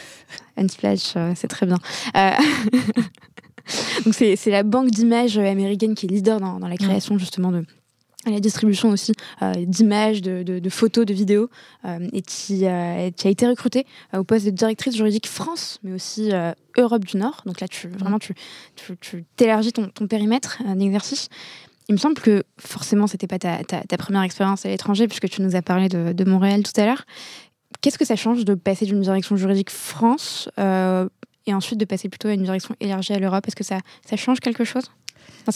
[0.56, 1.78] Unsplash, c'est très bien.
[4.04, 7.64] Donc c'est la banque d'images américaine qui est leader dans, la création justement de
[8.26, 9.12] la distribution aussi
[9.42, 11.48] euh, d'images, de, photos, de vidéos,
[11.84, 15.92] euh, et qui, euh, qui, a été recrutée au poste de directrice juridique France, mais
[15.92, 16.30] aussi
[16.76, 17.42] Europe du Nord.
[17.46, 18.34] Donc là, tu, vraiment, tu,
[19.00, 21.28] tu, t'élargis ton, ton, périmètre d'exercice.
[21.88, 25.40] Il me semble que forcément, c'était pas ta, ta, première expérience à l'étranger, puisque tu
[25.40, 27.04] nous as parlé de, de Montréal tout à l'heure.
[27.80, 30.50] Qu'est-ce que ça change de passer d'une direction juridique France
[31.48, 34.16] et ensuite de passer plutôt à une direction élargie à l'Europe Est-ce que ça, ça
[34.16, 34.90] change quelque chose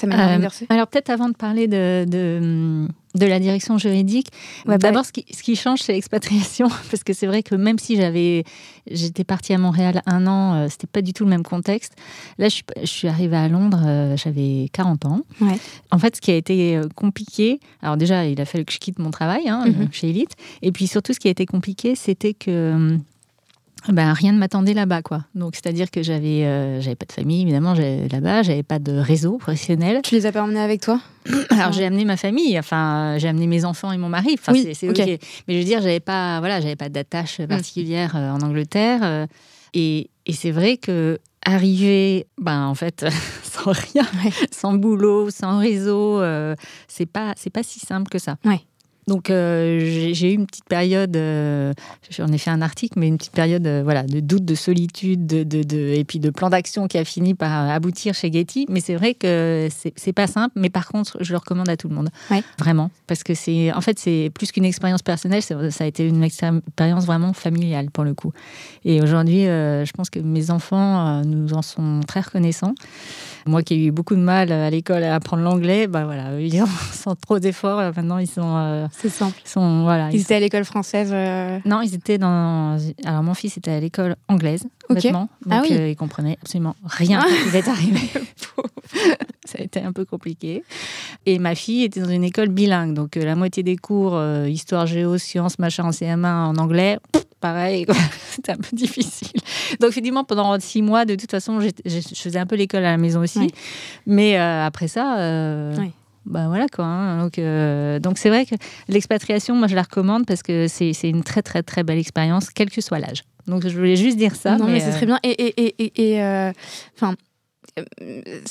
[0.04, 4.28] euh, alors peut-être avant de parler de, de, la direction juridique,
[4.64, 7.78] bah, d'abord ce, qui, ce qui change c'est l'expatriation parce que c'est vrai que même
[7.78, 8.44] si j'avais
[8.90, 11.92] j'étais partie à Montréal un an, euh, c'était pas du tout le même contexte.
[12.38, 15.20] Là je, je suis arrivée à Londres, euh, j'avais 40 ans.
[15.90, 18.98] En fait ce qui a été compliqué, alors déjà il a fallu que je quitte
[18.98, 19.88] mon travail hein, mhm.
[19.92, 22.98] chez Elite, et puis surtout ce qui a été compliqué c'était que
[23.88, 25.24] ben, rien ne m'attendait là-bas, quoi.
[25.34, 29.38] Donc, c'est-à-dire que j'avais, euh, j'avais pas de famille, évidemment, là-bas, j'avais pas de réseau
[29.38, 30.00] professionnel.
[30.02, 31.00] Tu les as pas emmenés avec toi?
[31.50, 34.36] Alors, j'ai amené ma famille, enfin, j'ai amené mes enfants et mon mari.
[34.38, 34.98] Enfin, oui, c'est, ok.
[34.98, 37.46] Mais je veux dire, j'avais pas, voilà, j'avais pas d'attache mm.
[37.48, 39.00] particulière euh, en Angleterre.
[39.02, 39.26] Euh,
[39.74, 43.04] et, et c'est vrai que arriver, ben en fait,
[43.42, 44.06] sans rien,
[44.52, 46.22] sans boulot, sans réseau,
[46.86, 48.36] c'est pas, c'est pas si simple que ça.
[48.44, 48.60] Ouais.
[49.08, 49.80] Donc euh,
[50.12, 51.72] j'ai eu une petite période, euh,
[52.10, 55.26] j'en ai fait un article, mais une petite période euh, voilà, de doute, de solitude,
[55.26, 58.66] de, de, et puis de plan d'action qui a fini par aboutir chez Getty.
[58.68, 61.88] Mais c'est vrai que c'est pas simple, mais par contre, je le recommande à tout
[61.88, 62.10] le monde.
[62.58, 62.90] Vraiment.
[63.08, 67.04] Parce que c'est en fait, c'est plus qu'une expérience personnelle, ça a été une expérience
[67.04, 68.32] vraiment familiale pour le coup.
[68.84, 72.74] Et aujourd'hui, je pense que mes enfants nous en sont très reconnaissants.
[73.46, 76.62] Moi qui ai eu beaucoup de mal à l'école à apprendre l'anglais, bah voilà, ils
[76.92, 79.40] sans trop d'efforts, maintenant ils sont c'est simple.
[79.44, 82.78] Ils, sont, voilà, ils, étaient à l'école française euh Non, ils étaient dans.
[83.04, 85.12] Alors, mon fils était à l'école anglaise, okay.
[85.12, 85.76] Donc, ah oui.
[85.76, 87.28] euh, il comprenait absolument rien ah.
[87.28, 88.10] qui devait arriver.
[89.44, 90.62] Ça a été un peu compliqué.
[91.26, 92.94] Et ma fille était dans une école bilingue.
[92.94, 96.98] Donc, euh, la moitié des cours, histoire, géo, sciences, machin, en CM1 en anglais,
[97.42, 97.84] pareil,
[98.30, 99.28] c'était un peu difficile.
[99.80, 102.96] Donc, effectivement, pendant six mois, de toute façon, je faisais un peu l'école à la
[102.96, 103.52] maison aussi.
[104.06, 105.74] Mais après ça.
[105.78, 105.92] Oui
[106.26, 106.84] bah voilà quoi.
[106.84, 107.22] Hein.
[107.22, 108.54] Donc euh, donc c'est vrai que
[108.88, 112.70] l'expatriation, moi je la recommande parce que c'est une très très très belle expérience, quel
[112.70, 113.22] que soit l'âge.
[113.46, 114.56] Donc je voulais juste dire ça.
[114.56, 115.18] Non mais, c'est euh, très bien.
[115.22, 116.52] Et et et, et euh,
[116.94, 117.14] enfin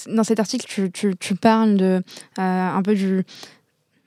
[0.07, 2.01] dans cet article tu, tu, tu parles de
[2.37, 3.23] un peu du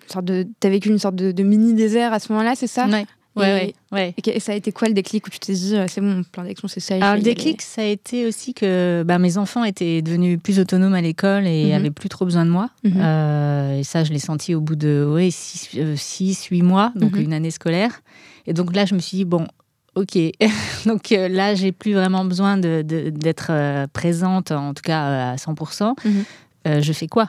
[0.09, 2.87] sorte de t'as vécu une sorte de, de mini désert à ce moment-là, c'est ça?
[2.87, 3.07] Ouais.
[3.37, 6.01] Ouais, ouais, Et, ça a été quoi le déclic où tu t'es dit, euh, c'est
[6.01, 9.19] bon, mon plan d'action, c'est ça Alors, le déclic, ça a été aussi que bah,
[9.19, 11.95] mes enfants étaient devenus plus autonomes à l'école et n'avaient mhm.
[11.95, 12.71] plus trop besoin de moi.
[12.85, 12.93] Mhm.
[12.97, 17.23] Euh, et ça, je l'ai senti au bout de 6, 8 mois, donc mhm.
[17.23, 18.03] une année scolaire.
[18.47, 19.49] Et donc là, je me suis dit, bon,
[19.97, 20.17] ok.
[20.87, 25.95] donc euh, là, j'ai plus vraiment besoin d'être de, présente, en tout cas à 100%.
[26.67, 27.29] je fais quoi?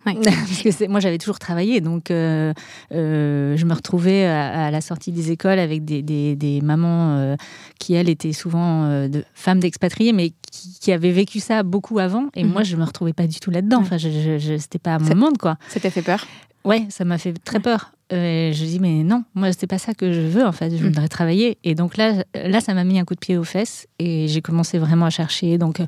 [0.04, 2.54] Parce que moi, j'avais toujours travaillé, donc euh,
[2.92, 7.36] euh, je me retrouvais à, la sortie des écoles avec des, des, mamans euh,
[7.78, 12.28] qui, elles, étaient souvent de, femmes d'expatriés, mais qui, avaient vécu ça beaucoup avant.
[12.34, 12.66] Et moi, mhm.
[12.66, 13.78] je me retrouvais pas du tout là-dedans.
[13.80, 15.56] Enfin, je, je, c'était pas mon monde, quoi.
[15.68, 16.26] Ça t'a fait peur?
[16.64, 17.92] Ouais, ça m'a fait très peur.
[18.10, 20.70] je dis mais non, moi c'est pas ça que je veux en fait.
[20.70, 20.88] Je mhm.
[20.88, 21.58] voudrais travailler.
[21.62, 24.40] Et donc là, là, ça m'a mis un coup de pied aux fesses et j'ai
[24.40, 25.58] commencé vraiment à chercher.
[25.58, 25.80] Donc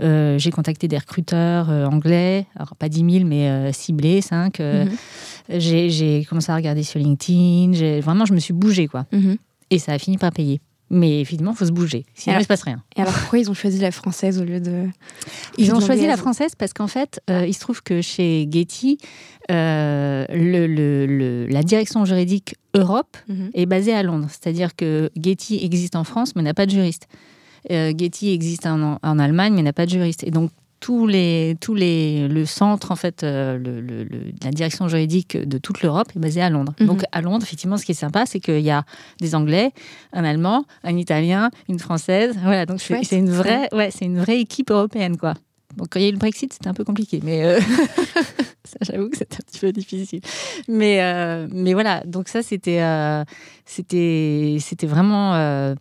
[0.00, 4.58] euh, j'ai contacté des recruteurs euh, anglais, alors pas 10 000, mais euh, ciblés, 5.
[4.58, 4.90] Mhm.
[5.50, 8.00] J'ai commencé à regarder sur LinkedIn.
[8.00, 9.06] Vraiment, je me suis bougée, quoi.
[9.12, 9.36] Mhm.
[9.70, 10.60] Et ça a fini par payer.
[10.92, 12.82] Mais évidemment, il faut se bouger, sinon il ne se passe rien.
[12.96, 14.88] Et alors pourquoi ils ont choisi la française au lieu de...
[15.56, 18.98] Ils ont choisi la française parce qu'en fait, il se trouve que chez Getty,
[19.48, 20.26] le,
[20.66, 23.50] le, la direction juridique Europe mhm.
[23.54, 24.26] est basée à Londres.
[24.30, 27.06] C'est-à-dire que Getty existe en France, mais n'a pas de juriste.
[27.70, 30.24] Euh, Getty existe en, Allemagne, mais n'a pas de juriste.
[30.24, 30.50] Et donc,
[30.80, 34.08] tous les, tous les, le centre, en fait, euh, le,
[34.42, 36.72] la direction juridique de toute l'Europe est basée à Londres.
[36.80, 36.86] Mhm.
[36.86, 38.84] Donc à Londres, effectivement, ce qui est sympa, c'est qu'il y a
[39.20, 39.72] des Anglais,
[40.14, 42.34] un Allemand, un Italien, une Française.
[42.42, 45.34] Voilà, donc c'est une vraie, ouais, c'est une vraie équipe européenne, quoi.
[45.76, 47.60] Donc quand il y a eu le Brexit, c'était un peu compliqué, mais euh,
[48.64, 50.20] ça, j'avoue que c'était un petit peu difficile.
[50.66, 52.82] Mais, mais voilà, donc ça, c'était,
[53.66, 55.74] c'était, c'était vraiment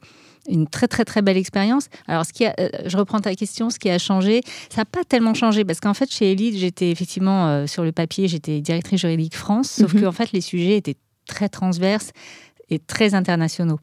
[0.50, 1.88] une très très très belle expérience.
[2.08, 4.86] Alors, ce qui a, euh, je reprends ta question, ce qui a changé, ça n'a
[4.86, 8.62] pas tellement changé parce qu'en fait, chez Elite, j'étais effectivement euh, sur le papier, j'étais
[8.62, 10.02] directrice juridique France, sauf mhm.
[10.02, 10.98] que en fait, les sujets étaient
[11.28, 12.12] très transverses
[12.70, 13.80] et très internationaux.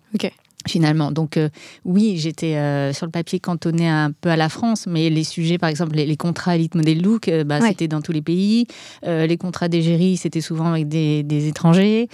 [0.68, 1.12] Finalement.
[1.12, 1.48] Donc euh,
[1.84, 5.58] oui, j'étais euh, sur le papier cantonné un peu à la France, mais les sujets,
[5.58, 8.66] par exemple, les, contrats Elite Model Look, euh, bah, c'était dans tous les pays.
[9.04, 12.08] les contrats d'égérie, c'était souvent avec des, étrangers.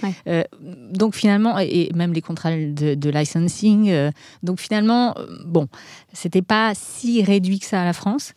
[0.91, 3.93] donc finalement, et, même les contrats de, licensing.
[4.43, 5.67] donc finalement, bon,
[6.13, 8.33] c'était pas si réduit que ça à la France.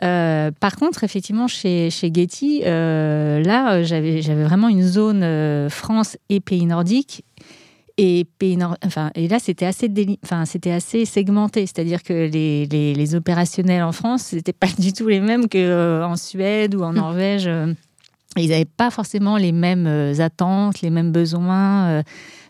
[0.00, 7.25] par contre, effectivement, chez, chez Getty, là, j'avais vraiment une zone France et pays nordiques
[7.98, 8.26] et,
[8.84, 9.90] enfin, et là, c'était assez,
[10.22, 14.92] enfin, c'était assez segmenté, c'est-à-dire que les, les, les, opérationnels en France, n'étaient pas du
[14.92, 16.96] tout les mêmes qu'en euh, Suède ou en hum.
[16.96, 17.46] Norvège.
[17.46, 17.72] Euh.
[18.38, 22.02] Ils n'avaient pas forcément les mêmes euh, attentes, les mêmes besoins.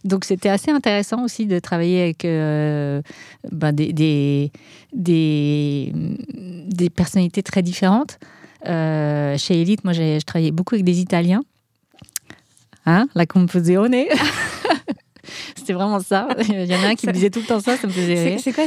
[0.02, 4.50] Donc c'était assez intéressant aussi de travailler avec ben, des, des,
[4.92, 8.18] des, des, personnalités très différentes.
[8.64, 11.42] chez Elite, moi, je travaillais beaucoup avec des Italiens.
[12.84, 13.94] Hein, la composizione
[15.56, 16.28] C'était vraiment ça.
[16.48, 18.30] Il y en a un qui me disait tout le temps ça, ça me faisait
[18.30, 18.40] rire.
[18.42, 18.64] C'est quoi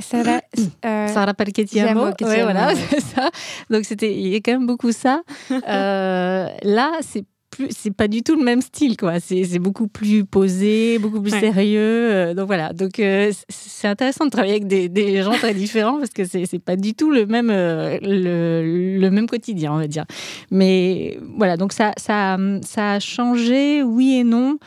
[0.00, 0.40] Sarah,
[0.84, 1.08] euh...
[1.08, 2.06] Sarah Palchetiamo.
[2.06, 3.30] Ouais, voilà, c'est ça.
[3.70, 5.22] Donc c'était, il y a quand même beaucoup ça.
[5.68, 7.24] Euh, là, c'est
[7.70, 9.20] c'est pas du tout le même style, quoi.
[9.20, 11.80] C'est beaucoup plus posé, beaucoup plus sérieux.
[11.80, 12.72] Euh, donc voilà.
[12.72, 16.58] Donc euh, c'est intéressant de travailler avec des, des, gens très différents parce que c'est
[16.58, 20.04] pas du tout le même, euh, le, le, même quotidien, on va dire.
[20.50, 21.56] Mais voilà.
[21.56, 24.58] Donc ça, ça, ça a changé, oui et non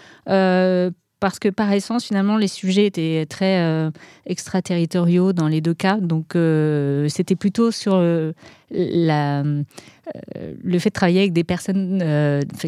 [1.19, 3.89] parce que par essence, finalement, les sujets étaient très euh,
[4.25, 5.97] extraterritoriaux dans les deux cas.
[5.97, 8.33] Donc, euh, c'était plutôt sur euh,
[8.71, 9.63] le
[10.79, 12.03] fait de travailler avec des personnes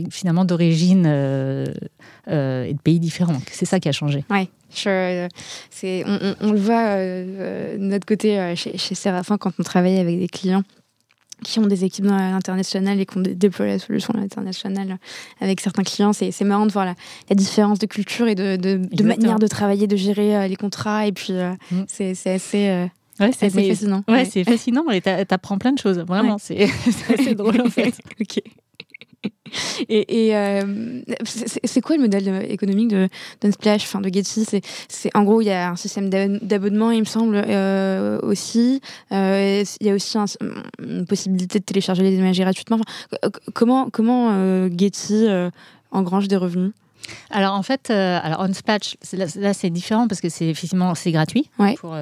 [0.09, 3.41] finalement d'origine et de pays différents.
[3.51, 4.23] C'est ça qui a changé.
[4.29, 4.49] Oui.
[4.69, 10.27] c'est, on, le voit de notre côté chez, chez Séraphin quand on travaille avec des
[10.27, 10.63] clients
[11.43, 14.97] qui ont des équipes dans l'international et qui ont déployé la solution à l'international
[15.39, 16.13] avec certains clients.
[16.13, 16.95] C'est marrant de voir la,
[17.29, 21.05] la, différence de culture et de, de, manière de travailler, de gérer euh, les contrats.
[21.05, 21.83] Et puis, euh, mm.
[21.87, 22.69] c'est assez.
[22.69, 22.85] Euh,
[23.19, 24.03] ouais, c'est fascinant.
[24.07, 25.99] Ouais, c'est fascinant et t'apprends plein de choses.
[25.99, 26.63] Vraiment, c'est
[27.13, 27.93] assez drôle en fait.
[28.19, 28.41] ok.
[29.89, 33.07] Et, euh, c'est quoi le modèle euh, économique de
[33.41, 34.45] d'Unsplash, enfin de Getty?
[34.89, 38.81] C'est en gros il y a un système d'abonnement, il me semble euh, aussi.
[39.11, 40.17] il y a aussi
[40.79, 42.79] une possibilité de télécharger les images gratuitement.
[43.53, 45.27] comment comment Getty
[45.91, 46.71] engrange des revenus?
[47.29, 51.49] Alors en fait, alors Unsplash, là, c'est différent parce que c'est effectivement c'est gratuit.
[51.79, 51.95] Pour,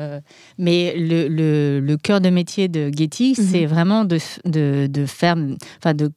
[0.57, 3.45] mais le, le, le, cœur de métier de Getty, mhm.
[3.45, 5.36] c'est vraiment de, de, de faire,
[5.80, 6.09] enfin de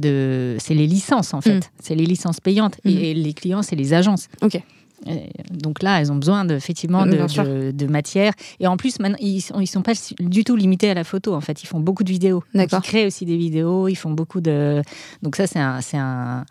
[0.00, 1.70] de c'est les licences en fait, mm.
[1.80, 3.18] c'est les licences payantes et mm.
[3.18, 4.28] les clients c'est les agences.
[4.42, 4.60] Ok
[5.50, 8.32] donc là, elles ont besoin de, effectivement de, de, matière.
[8.60, 11.34] Et en plus, maintenant, ils ne sont, pas du tout limités à la photo.
[11.34, 12.42] En fait, ils font beaucoup de vidéos.
[12.54, 13.88] ils créent aussi des vidéos.
[13.88, 14.82] Ils font beaucoup de.
[15.22, 16.44] Donc ça, c'est un, un,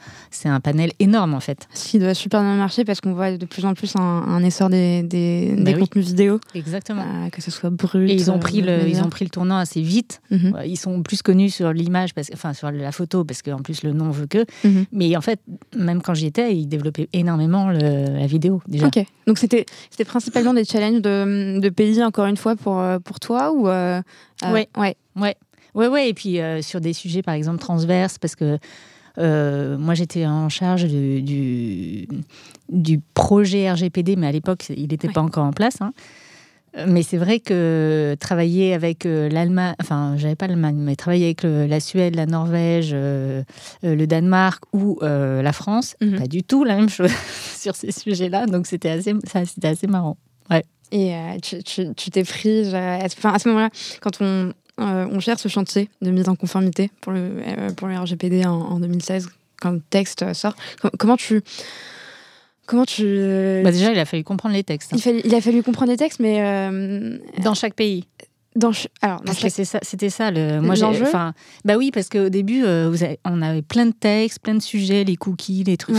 [0.46, 1.68] un panel énorme en fait.
[1.74, 4.70] Ce qui doit super bien marcher parce qu'on voit de plus en plus un, essor
[4.70, 6.40] des, des, bah contenus vidéo.
[6.54, 7.02] Exactement.
[7.02, 8.10] Euh, que ce soit brut.
[8.10, 10.22] Et ils ont pris le, ils ont pris le tournant assez vite.
[10.32, 10.58] Mhm.
[10.66, 13.94] Ils sont plus connus sur l'image, parce, enfin sur la photo, parce qu'en plus le
[13.94, 14.46] nom veut que.
[14.64, 14.86] Mhm.
[14.92, 15.40] Mais en fait,
[15.76, 18.88] même quand j'y étais, ils développaient énormément le, la vidéo déjà.
[18.88, 19.06] Ok.
[19.28, 23.20] Donc c'était c'était principalement des challenges de, de, pays encore une fois pour euh, pour
[23.20, 24.02] toi ou euh,
[24.44, 25.36] euh ouais ouais ouais
[25.76, 28.58] ouais ouais et puis euh, sur des sujets par exemple transverses parce que
[29.16, 32.08] moi, j'étais en charge du,
[32.68, 35.82] du, projet RGPD, mais à l'époque, il n'était pas encore en place.
[35.82, 35.94] Hein.
[36.88, 41.44] Mais c'est vrai que travailler avec euh, l'Allemagne, enfin, j'avais pas l'Allemagne, mais travailler avec
[41.44, 43.44] la Suède, la Norvège, euh,
[43.84, 46.20] euh, le Danemark ou la France, mhm.
[46.20, 47.12] pas du tout la même chose
[47.58, 48.48] sur ces sujets-là.
[48.48, 49.14] Donc c'était assez,
[49.46, 50.18] c'était assez marrant.
[50.50, 50.64] Ouais.
[50.92, 53.70] Et tu t'es prise, enfin, à ce moment-là,
[54.02, 57.42] quand on, on gère ce chantier de mise en conformité pour le,
[57.76, 59.30] pour le RGPD en, en 2016,
[59.62, 60.56] quand le texte sort,
[60.98, 61.42] comment tu
[62.66, 63.04] Comment tu.
[63.64, 64.94] Bah déjà, il a fallu comprendre les textes.
[64.94, 64.98] Hein.
[65.24, 66.42] Il, a fallu comprendre les textes, mais.
[66.42, 68.06] Euh, dans chaque pays.
[68.56, 70.62] Dans Alors, parce que c'était ça, le.
[70.62, 70.86] Moi, j'ai.
[70.86, 71.34] Enfin,
[71.66, 75.04] bah oui, parce qu'au début, euh, vous on avait plein de textes, plein de sujets,
[75.04, 75.98] les cookies, les trucs.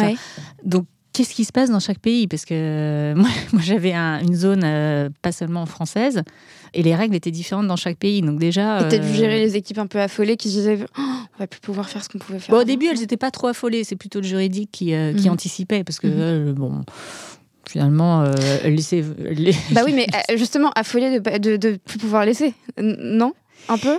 [0.64, 2.26] Donc, qu'est-ce qui se passe dans chaque pays?
[2.28, 6.22] Parce que euh, moi, moi j'avais une zone pas seulement française
[6.74, 8.20] et les règles étaient différentes dans chaque pays.
[8.22, 8.80] Donc déjà.
[8.80, 11.60] Et peut-être gérer les équipes un peu affolées qui se disaient oh, on va plus
[11.60, 12.54] pouvoir faire ce qu'on pouvait faire.
[12.54, 13.84] au début, elles n'étaient pas trop affolées.
[13.84, 15.34] C'est plutôt le juridique qui, euh, qui mhm.
[15.34, 16.14] anticipait parce que mhm.
[16.18, 16.84] euh, bon
[17.66, 19.02] finalement, euh, laisser.
[19.70, 20.06] Bah oui, mais
[20.36, 23.32] justement, affolées de, de, plus pouvoir laisser, non?
[23.68, 23.98] Un peu?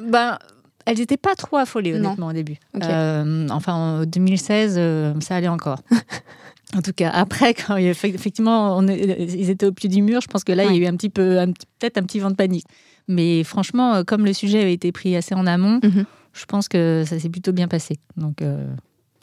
[0.00, 0.38] Ben,
[0.86, 2.58] elles n'étaient pas trop affolées, honnêtement, au début.
[2.74, 4.80] enfin, en 2016,
[5.20, 5.80] ça allait encore.
[6.74, 10.44] En tout cas, après, quand effectivement on ils étaient au pied du mur, je pense
[10.44, 11.36] que là, il y a eu un petit peu,
[11.78, 12.66] peut-être un petit vent de panique.
[13.08, 16.04] Mais franchement, euh, comme le sujet avait été pris assez en amont, mhm.
[16.32, 17.98] je pense que ça s'est plutôt bien passé.
[18.16, 18.66] Donc, euh,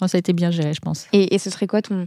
[0.08, 1.08] ça a été bien géré, je pense.
[1.14, 2.06] Et, ce serait quoi ton,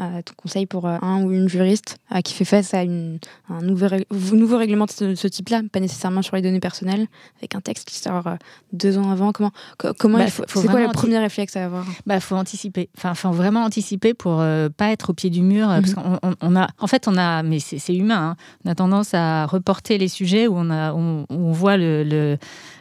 [0.00, 3.18] euh, ton conseil pour euh, un ou une juriste euh, qui fait face à une,
[3.48, 3.86] un nouveau,
[4.32, 7.06] nouveau règlement de ce, type-là, pas nécessairement sur les données personnelles,
[7.38, 8.24] avec un texte qui sort
[8.72, 9.52] deux ans avant Comment,
[9.98, 11.86] comment bah, C'est quoi le premier réflexe à avoir?
[12.06, 12.88] Bah, faut anticiper.
[12.96, 14.38] Enfin, faut vraiment anticiper pour
[14.76, 16.34] pas être au pied du mur, parce mhm.
[16.40, 18.30] on a, en fait, on a, mais c'est humain.
[18.30, 22.38] Hein, on a tendance à reporter les sujets où on a, on, voit le, le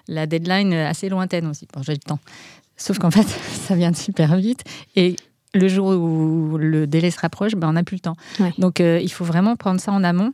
[0.08, 1.68] la deadline assez lointaine aussi.
[1.74, 2.20] Bon, j'ai le temps.
[2.84, 3.24] Sauf qu'en fait,
[3.68, 4.66] ça vient super vite.
[4.98, 5.16] Et
[5.54, 8.16] le jour où le délai se rapproche, ben, on n'a plus le temps.
[8.58, 10.34] Donc, euh, il faut vraiment prendre ça en amont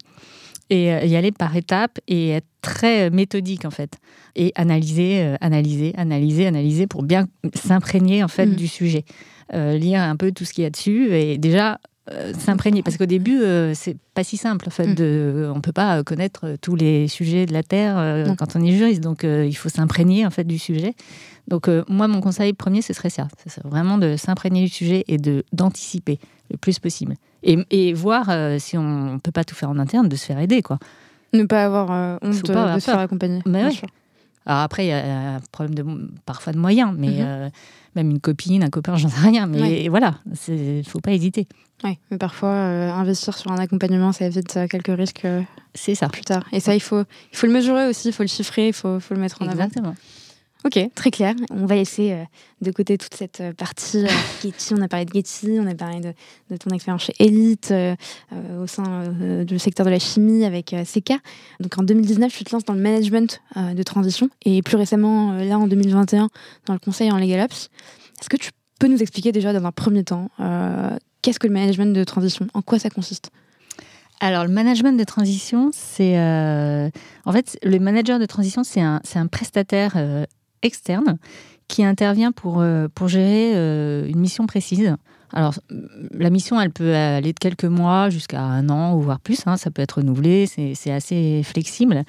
[0.71, 3.99] et euh, y aller par étapes et être très méthodique, en fait.
[4.35, 8.55] Et analyser, euh, analyser, analyser, analyser pour bien s'imprégner, en fait, mm.
[8.55, 9.05] du sujet.
[9.53, 11.79] lire un peu tout ce qu'il y a dessus et déjà
[12.37, 12.83] s'imprégner.
[12.83, 13.41] Parce qu'au début,
[13.73, 14.87] c'est pas si simple, en fait.
[14.87, 14.95] Mm.
[14.95, 19.01] De, on peut pas connaître tous les sujets de la Terre quand on est juriste.
[19.01, 20.95] Donc, il faut s'imprégner, en fait, du sujet.
[21.49, 23.27] Donc euh, moi, mon conseil premier, ce serait ça.
[23.45, 26.19] C'est vraiment de s'imprégner du sujet et de d'anticiper
[26.51, 27.15] le plus possible.
[27.41, 30.61] Et, voir euh, si on peut pas tout faire en interne, de se faire aider.
[30.61, 30.77] quoi.
[31.33, 33.41] Ne pas avoir euh, honte de, se faire accompagner.
[33.45, 33.69] Mais
[34.45, 37.51] Alors après, il y a un problème de, parfois de moyens, mais mhm.
[37.95, 39.47] même une copine, un copain, j'en sais rien.
[39.47, 40.15] Mais voilà,
[40.47, 41.47] il ne faut pas hésiter.
[41.83, 45.27] Oui, mais parfois, investir sur un accompagnement, ça évite quelques risques
[45.73, 46.09] c'est ça.
[46.09, 46.45] plus tard.
[46.51, 48.99] Et ça, il faut, il faut le mesurer aussi, il faut le chiffrer, il faut,
[48.99, 49.53] faut le mettre en avant.
[49.53, 49.95] Exactement.
[50.65, 51.35] Ok, très clair.
[51.51, 52.23] On va laisser euh,
[52.59, 54.09] de côté toute cette euh, partie euh,
[54.43, 54.73] Getty.
[54.73, 57.73] On a parlé de Getty, on a parlé de, ton expérience chez Elite,
[58.59, 61.13] au sein du secteur de la chimie avec CK.
[61.61, 65.57] Donc en 2019, tu te lances dans le management de transition et plus récemment, là
[65.57, 66.29] en 2021,
[66.65, 67.69] dans le conseil en Legal Ops.
[68.19, 68.49] Est-ce que tu
[68.79, 70.29] peux nous expliquer déjà dans un premier temps
[71.21, 72.47] qu'est-ce que le management de transition?
[72.53, 73.31] En quoi ça consiste?
[74.19, 76.17] Alors, le management de transition, c'est.
[76.17, 79.95] en fait, le manager de transition, c'est un, un, prestataire
[80.61, 81.17] externe
[81.69, 84.95] qui intervient pour, euh, pour gérer euh, une mission précise.
[85.31, 85.53] Alors,
[86.11, 89.45] la mission, elle peut aller de quelques mois jusqu'à un an ou voire plus.
[89.45, 92.03] Hein, ça peut être renouvelé, c'est assez flexible.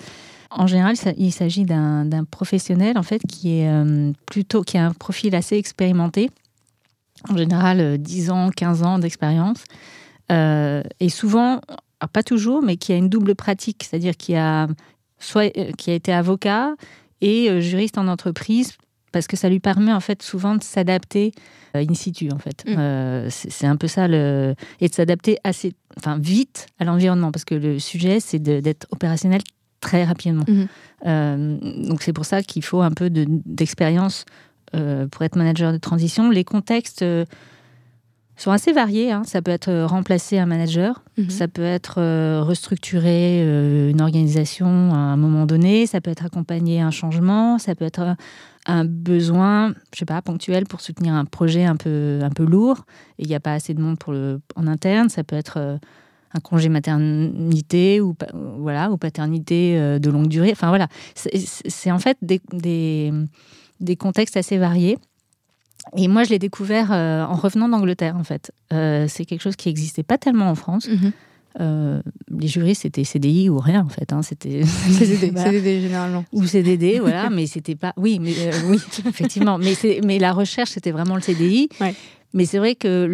[0.51, 4.93] En général, il s'agit d'un professionnel en fait qui est euh, plutôt qui a un
[4.93, 6.31] profil assez expérimenté.
[7.29, 9.63] En général, 10 ans, 15 ans d'expérience.
[10.31, 11.61] et souvent,
[12.15, 14.67] pas toujours, mais qui a une double pratique, c'est-à-dire qui a
[15.19, 16.75] soit qui a été avocat
[17.21, 18.75] et euh, juriste en entreprise
[19.13, 21.33] parce que ça lui permet en fait souvent de s'adapter
[21.77, 22.65] euh, in situ en fait.
[22.67, 22.75] Mm.
[22.79, 27.45] Euh, c'est un peu ça le et de s'adapter assez, enfin vite à l'environnement parce
[27.45, 29.43] que le sujet c'est d'être opérationnel
[29.81, 30.45] très rapidement.
[30.45, 31.89] Mm-hmm.
[31.89, 34.27] donc c'est pour ça qu'il faut un peu d'expérience
[34.73, 36.31] pour être manager de transition.
[36.31, 37.05] Les contextes
[38.41, 39.13] sont assez variés.
[39.13, 39.23] Hein.
[39.25, 41.31] Ça peut être euh, remplacer un manager, mhm.
[41.31, 46.25] ça peut être euh, restructurer euh, une organisation à un moment donné, ça peut être
[46.25, 48.17] accompagner un changement, ça peut être
[48.67, 52.85] un besoin, je sais pas, ponctuel pour soutenir un projet un peu, un peu lourd
[53.19, 55.09] et il n'y a pas assez de monde pour le, en interne.
[55.09, 55.79] Ça peut être
[56.33, 58.15] un congé maternité ou,
[58.59, 60.51] voilà, ou paternité de longue durée.
[60.53, 63.13] Enfin voilà, c'est en fait des, des,
[63.81, 64.99] des contextes assez variés.
[65.97, 68.53] Et moi, je l'ai découvert euh, en revenant d'Angleterre, en fait.
[68.73, 70.89] Euh, c'est quelque chose qui n'existait pas tellement en France.
[70.89, 71.13] Mhm.
[71.61, 72.01] Euh,
[72.39, 74.13] les juristes, c'était CDI ou rien, en fait.
[74.13, 74.23] Hein.
[74.23, 74.63] C'était
[74.99, 76.25] CDD, CDD, généralement.
[76.33, 77.29] Ou CDD, voilà.
[77.31, 77.93] mais c'était pas...
[77.97, 78.35] Oui, mais,
[78.67, 79.59] oui effectivement.
[79.59, 79.75] Mais,
[80.05, 81.69] mais la recherche, c'était vraiment le CDI.
[81.81, 81.95] Ouais.
[82.33, 83.09] Mais c'est vrai que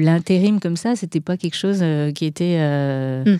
[0.00, 2.56] l'intérim le, comme ça, c'était pas quelque chose qui était
[3.26, 3.36] hmm.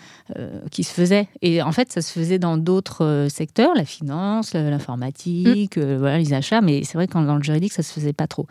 [0.70, 1.28] Qui se faisait.
[1.40, 5.96] Et en fait, ça se faisait dans d'autres secteurs, la finance, l'informatique, hmm.
[5.96, 6.60] voilà, les achats.
[6.60, 8.46] Mais c'est vrai que dans le juridique, ça se faisait pas trop.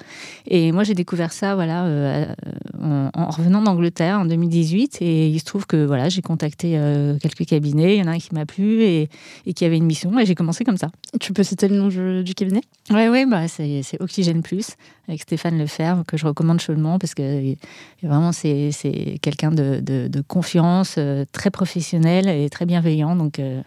[0.47, 2.27] Et moi, j'ai découvert ça, voilà,
[2.82, 5.01] en, revenant d'Angleterre en 2018.
[5.01, 6.79] Et il se trouve que voilà, j'ai contacté
[7.21, 7.95] quelques cabinets.
[7.95, 9.09] Il y en a un qui m'a plu et,
[9.55, 10.17] qui avait une mission.
[10.19, 10.91] Et j'ai commencé comme ça.
[11.19, 12.61] Tu peux citer le nom du, cabinet?
[12.89, 14.75] Oui, oui, bah, c'est Oxygène Plus
[15.11, 17.55] avec Stéphane Lefebvre que je recommande chaudement parce que
[18.01, 18.71] vraiment c'est
[19.21, 23.15] quelqu'un de, de, confiance, euh, très professionnel et très bienveillant.
[23.15, 23.61] Donc euh,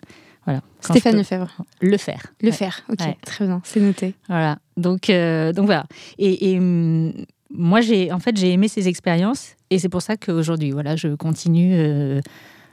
[0.45, 0.61] voilà.
[0.81, 1.51] Stéphane Lefebvre.
[1.81, 2.27] Le faire.
[2.41, 4.15] Le faire, ok, très bien, c'est noté.
[4.29, 4.59] Voilà.
[4.77, 5.87] Donc, euh, donc voilà.
[6.19, 7.13] Et, hum,
[7.51, 11.15] moi, j'ai en fait j'ai aimé ces expériences et c'est pour ça qu'aujourd'hui, voilà, je
[11.15, 12.21] continue.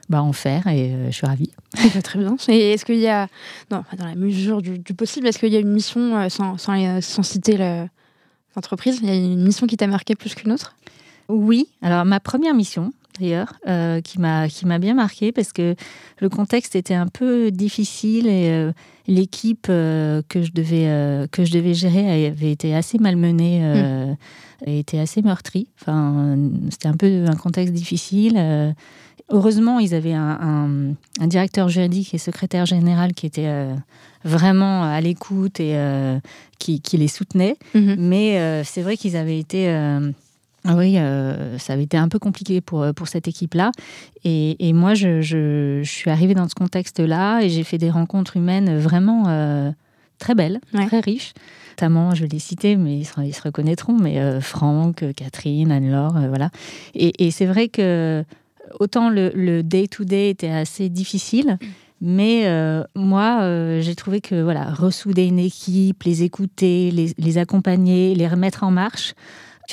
[0.08, 1.52] Bah, en faire et je suis ravie.
[1.94, 2.36] Bah, très bien.
[2.48, 3.28] Et est-ce qu'il y a,
[3.70, 7.22] non, dans la mesure du, possible, est-ce qu'il y a une mission, sans, sans, sans
[7.22, 7.86] citer le,
[8.56, 10.74] entreprise Il y a une mission qui t'a marqué plus qu'une autre?
[11.28, 11.68] Oui.
[11.80, 15.74] Alors, ma première mission, d'ailleurs, euh, qui m'a qui m'a bien marqué parce que
[16.20, 18.72] le contexte était un peu difficile et euh,
[19.06, 24.16] l'équipe euh, que je devais que je devais gérer avait été assez malmenée mm.
[24.66, 25.68] et était assez meurtrie.
[25.80, 26.36] Enfin,
[26.70, 28.74] c'était un peu un contexte difficile.
[29.30, 33.48] heureusement, ils avaient un, un, directeur juridique et secrétaire général qui était
[34.24, 36.18] vraiment à l'écoute et euh,
[36.58, 37.56] qui, les soutenait.
[37.74, 37.96] Mhm.
[37.98, 39.66] Mais euh, c'est vrai qu'ils avaient été
[40.66, 43.72] euh, oui, ça avait été un peu compliqué pour, pour cette équipe-là.
[44.24, 49.74] Et, moi, je, suis arrivée dans ce contexte-là et j'ai fait des rencontres humaines vraiment
[50.18, 51.32] très belles, très riches.
[51.70, 56.50] Notamment, je l'ai cité, mais ils se, reconnaîtront, mais Franck, Catherine, Anne-Laure, voilà.
[56.94, 58.24] Et, c'est vrai que
[58.78, 61.58] autant le day-to-day était assez difficile,
[62.04, 68.16] mais euh, moi, euh, j'ai trouvé que voilà, ressouder une équipe, les écouter, les, accompagner,
[68.16, 69.14] les remettre en marche,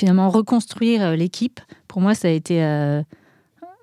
[0.00, 2.60] finalement reconstruire euh, l'équipe, pour moi, ça a été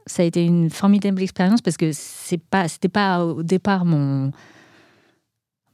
[0.08, 4.32] ça a été une formidable expérience parce que c'est pas c'était pas au départ mon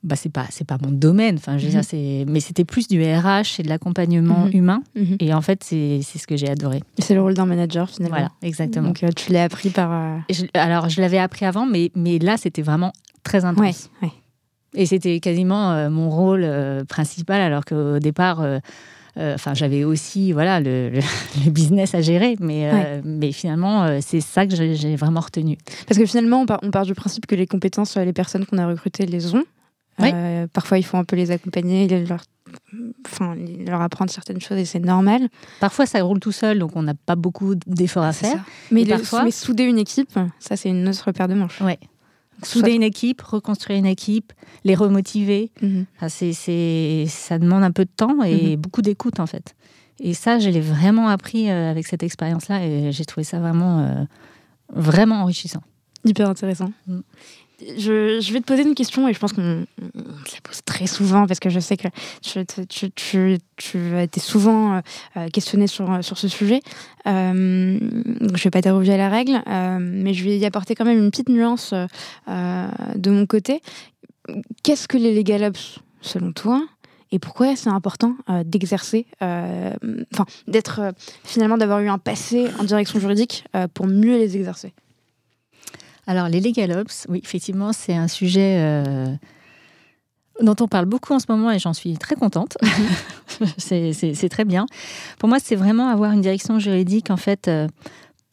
[0.04, 1.36] bah c'est pas c'est pas mon domaine.
[1.38, 1.84] Enfin je veux mhm.
[1.84, 4.52] c'est mais c'était plus du RH et de l'accompagnement mhm.
[4.54, 4.84] humain.
[4.96, 5.18] Mhm.
[5.20, 6.82] et en fait c'est ce que j'ai adoré.
[7.00, 8.18] C'est le rôle d'un manager finalement.
[8.18, 8.88] Voilà exactement.
[8.88, 10.18] Donc euh, tu l'as appris par euh,
[10.54, 12.92] alors je l'avais appris avant mais mais là c'était vraiment
[13.24, 13.90] très intense.
[14.02, 14.10] Ouais,
[14.76, 16.46] et c'était quasiment euh, mon rôle
[16.90, 18.44] principal alors qu'au départ
[19.16, 21.02] Enfin, j'avais aussi voilà le, le,
[21.52, 25.58] business à gérer, mais, mais finalement, c'est ça que j'ai vraiment retenu.
[25.88, 28.58] Parce que finalement, on part, on part, du principe que les compétences, les personnes qu'on
[28.58, 29.44] a recrutées les ont,
[30.52, 32.22] parfois, il faut un peu les accompagner, leur
[33.08, 33.36] enfin,
[33.66, 35.30] leur apprendre certaines choses et c'est normal.
[35.60, 38.44] Parfois, ça roule tout seul, donc on n'a pas beaucoup d'efforts à faire.
[38.72, 39.24] Mais, parfois...
[39.24, 41.62] mais, souder une équipe, ça, c'est une autre paire de manches.
[41.62, 41.80] Ouais.
[42.46, 44.34] Souder une équipe, reconstruire une équipe,
[44.64, 45.86] les remotiver, mhm.
[46.08, 48.62] c'est, ça demande un peu de temps et mhm.
[48.62, 49.56] beaucoup d'écoute, en fait.
[50.00, 53.80] Et ça, je l'ai vraiment appris euh, avec cette expérience-là et j'ai trouvé ça vraiment,
[53.80, 54.04] euh,
[54.74, 55.62] vraiment enrichissant.
[56.06, 56.72] Hyper intéressant.
[56.88, 57.00] Mm
[57.78, 61.40] je, vais te poser une question et je pense qu'on la pose très souvent parce
[61.40, 61.88] que je sais que
[62.68, 64.82] tu, as été souvent
[65.18, 66.62] euh, questionné sur, sur ce sujet.
[67.08, 70.76] Euh, je ne vais pas déroger à la règle, euh, mais je vais y apporter
[70.76, 71.74] quand même une petite nuance
[72.28, 73.62] de mon côté.
[74.64, 76.64] Qu'est-ce que les legal ops selon toi
[77.12, 80.82] et pourquoi c'est important d'exercer, enfin d'être
[81.24, 83.44] finalement d'avoir eu un passé en direction juridique
[83.76, 84.74] pour mieux les exercer?
[86.08, 89.08] Alors, les legal ops, oui, effectivement, c'est un sujet euh,
[90.42, 92.58] dont on parle beaucoup en ce moment et j'en suis très contente.
[93.40, 93.48] Mhm.
[93.58, 94.68] c'est très bien.
[95.18, 97.68] Pour moi, c'est vraiment avoir une direction juridique, en fait, euh,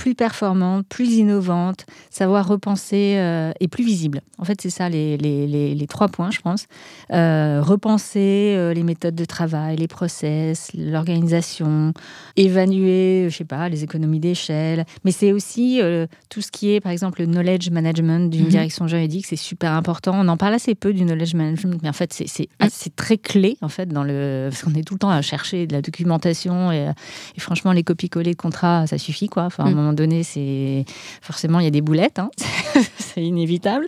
[0.01, 4.23] plus performante, plus innovante, savoir repenser euh, et plus visible.
[4.39, 6.65] En fait, c'est ça les, les, les, trois points, je pense.
[7.13, 11.93] Euh, repenser euh, les méthodes de travail, les process, l'organisation,
[12.39, 14.87] évaluer, je sais pas, les économies d'échelle.
[15.05, 15.83] Mais c'est aussi
[16.31, 18.49] tout ce qui est, par exemple, le knowledge management d'une mhm.
[18.49, 19.27] direction juridique.
[19.27, 20.13] C'est super important.
[20.17, 23.69] On en parle assez peu du knowledge management, mais en fait, c'est très clé, en
[23.69, 24.49] fait, dans le...
[24.51, 26.89] parce qu'on est tout le temps à chercher de la documentation et,
[27.37, 29.43] franchement, les copies-coller de contrats, ça suffit, quoi.
[29.43, 30.85] Enfin, donné, c'est
[31.21, 32.31] forcément il y a des boulettes, hein.
[32.99, 33.87] c'est inévitable.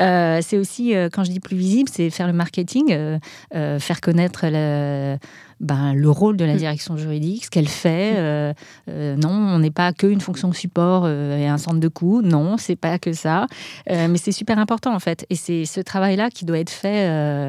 [0.00, 4.00] Euh, c'est aussi, euh, quand je dis plus visible, c'est faire le marketing, euh, faire
[4.00, 5.16] connaître le,
[5.60, 6.58] ben, le rôle de la mm.
[6.58, 8.54] direction juridique, ce qu'elle fait.
[8.86, 12.22] non, on n'est pas qu'une fonction support et un centre de coût.
[12.22, 13.46] Non, c'est pas que ça.
[13.88, 15.26] mais c'est super important en fait.
[15.30, 17.06] Et c'est ce travail-là qui doit être fait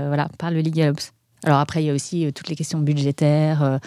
[0.08, 1.14] voilà, par le Legal Ops.
[1.44, 3.78] Alors après, il y a aussi euh, toutes les questions budgétaires, euh,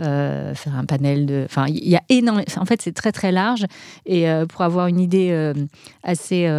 [0.00, 1.42] euh, faire un panel de...
[1.44, 2.46] Enfin, il y a énormément...
[2.56, 3.66] En fait, c'est très très large.
[4.06, 5.52] Et pour avoir une idée
[6.02, 6.50] assez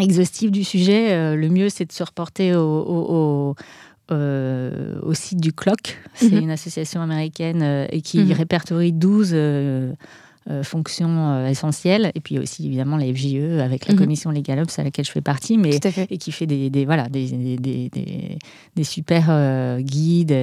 [0.00, 3.54] exhaustive du sujet, le mieux, c'est de se reporter au,
[4.10, 5.98] au, site du CLOC.
[6.14, 6.42] C'est mhm.
[6.42, 8.32] une association américaine et qui mhm.
[8.32, 9.92] répertorie 12 euh,
[10.62, 12.10] fonction euh, essentielle.
[12.14, 14.00] Et puis aussi, évidemment, la FJE avec la mhm.
[14.00, 15.78] commission Legal Ops à laquelle je fais partie, mais,
[16.10, 17.90] et qui fait des, des voilà, des, des,
[18.74, 20.36] des, super euh, guides.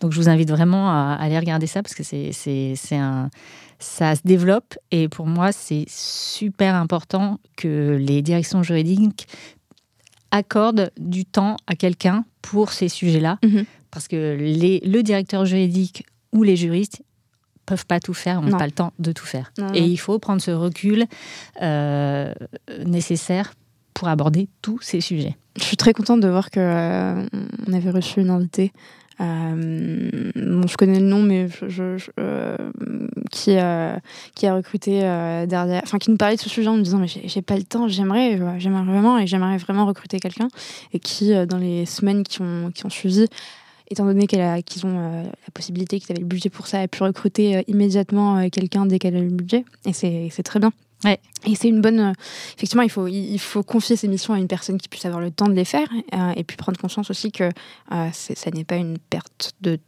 [0.00, 3.30] Donc, je vous invite vraiment à, aller regarder ça parce que c'est un
[3.78, 9.28] ça se développe et pour moi c'est super important que les directions juridiques
[10.32, 13.64] accordent du temps à quelqu'un pour ces sujets-là mhm.
[13.90, 17.02] parce que les, le directeur juridique ou les juristes
[17.68, 19.52] peuvent pas tout faire, on n'a pas le temps de tout faire.
[19.74, 21.04] et il faut prendre ce recul
[21.60, 22.32] euh,
[22.86, 23.52] nécessaire
[23.92, 25.36] pour aborder tous ces sujets.
[25.58, 27.26] Je suis très contente de voir que euh,
[27.66, 28.72] on avait reçu une invitée.
[29.20, 31.96] Euh, je connais le nom, mais je,
[33.32, 33.56] qui,
[34.34, 37.08] qui a recruté derrière, enfin qui nous parlait de ce sujet en me disant mais
[37.08, 40.48] j'ai pas le temps, j'aimerais, j'aimerais vraiment et j'aimerais vraiment recruter quelqu'un
[40.92, 43.26] et qui dans les semaines qui ont qui ont suivi
[43.90, 47.02] étant donné qu'ils ont euh, la possibilité, qu'ils avaient le budget pour ça, a pu
[47.02, 49.64] recruter euh, immédiatement euh, quelqu'un dès qu'elle a le budget.
[49.84, 50.72] Et c'est très bien.
[51.04, 51.20] Ouais.
[51.46, 52.12] Et c'est une bonne.
[52.56, 55.30] effectivement, il faut, il faut confier ces missions à une personne qui puisse avoir le
[55.30, 55.88] temps de les faire
[56.34, 57.50] et puis prendre conscience aussi que
[57.88, 59.78] ça n'est pas une perte de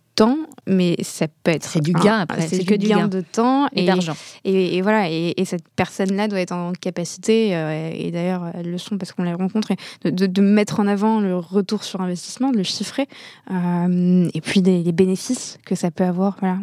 [0.67, 1.65] mais ça peut être.
[1.65, 2.47] C'est du gain après.
[2.47, 4.15] C'est que du gain, de temps et, d'argent.
[4.45, 8.99] Et, voilà, et, cette personne-là doit être en capacité, euh, et d'ailleurs elles le sont
[8.99, 9.73] parce qu'on les rencontre,
[10.05, 13.09] de, de, mettre en avant le retour sur investissement, de le chiffrer,
[13.51, 16.37] euh, et puis des, bénéfices que ça peut avoir.
[16.41, 16.59] Voilà,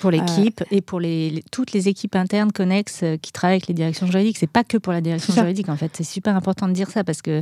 [0.00, 3.74] pour l'équipe et pour les, toutes les équipes internes connexes euh, qui travaillent avec les
[3.74, 4.38] directions juridiques.
[4.38, 5.90] C'est pas que pour la direction juridique en fait.
[5.94, 7.40] C'est super important de dire ça parce que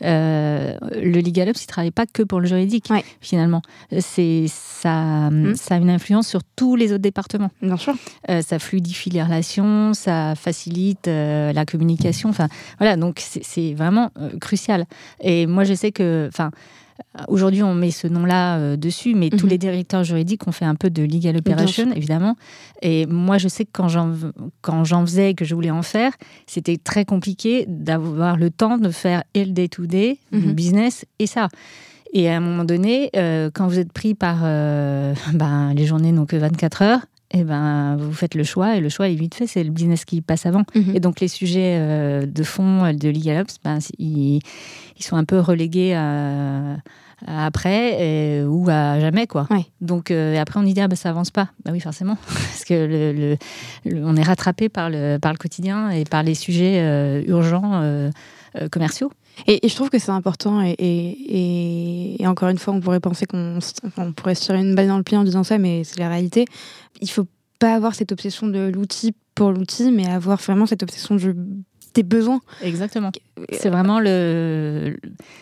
[0.00, 2.88] le Legal Ops, il travaille pas que pour le juridique
[3.20, 3.62] finalement.
[4.00, 5.54] C'est ça Hmm.
[5.54, 7.50] ça, a une influence sur tous les autres départements.
[7.62, 7.94] Bien sûr.
[8.30, 12.28] Euh, ça fluidifie les relations, ça facilite euh, la communication.
[12.28, 12.48] Enfin,
[12.78, 14.86] voilà, donc c'est vraiment euh, crucial.
[15.20, 16.50] Et moi, je sais que, enfin,
[17.26, 19.50] Aujourd'hui, on met ce nom-là dessus, mais tous mhm.
[19.50, 22.36] les directeurs juridiques ont fait un peu de legal operation, évidemment.
[22.82, 26.12] Et moi, je sais que quand j'en faisais, que je voulais en faire,
[26.46, 30.52] c'était très compliqué d'avoir le temps de faire et le day-to-day, le mhm.
[30.52, 31.48] business, et ça.
[32.14, 36.12] Et à un moment donné, euh, quand vous êtes pris par euh, ben, les journées
[36.12, 37.00] n'ont que 24 heures,
[37.32, 39.70] et eh ben, vous faites le choix, et le choix est vite fait, c'est le
[39.70, 40.62] business qui passe avant.
[40.76, 40.94] Mhm.
[40.94, 44.38] Et donc les sujets euh, de fond de Legal Ops, ben, ils,
[44.96, 46.76] ils, sont un peu relégués à,
[47.26, 49.26] après ou à jamais.
[49.26, 49.48] quoi.
[49.80, 51.48] Donc après on dit, ah, ben, ça avance pas.
[51.64, 53.36] Bah oui, forcément, parce que
[53.84, 58.10] le, on est rattrapé par le, par le quotidien et par les sujets urgents
[58.70, 59.10] commerciaux.
[59.46, 60.62] Et, je trouve que c'est important.
[60.62, 63.58] Et, et, encore une fois, on pourrait penser qu'on
[64.16, 66.44] pourrait se tirer une balle dans le pied en disant ça, mais c'est la réalité.
[67.00, 67.26] Il faut
[67.58, 71.34] pas avoir cette obsession de l'outil pour l'outil, mais avoir vraiment cette obsession du,
[71.94, 72.40] des besoins.
[72.62, 73.10] Exactement.
[73.52, 74.96] C'est vraiment le,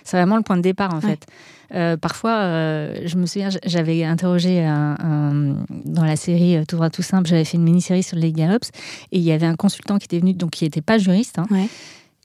[0.05, 1.27] c'est vraiment le point de départ en fait.
[1.75, 6.91] Euh, parfois, euh, je me souviens, j'avais interrogé un, dans la série euh, Tout droit
[6.91, 8.71] tout simple, j'avais fait une mini-série sur les Galops,
[9.11, 11.47] et il y avait un consultant qui était venu, donc qui n'était pas juriste, hein,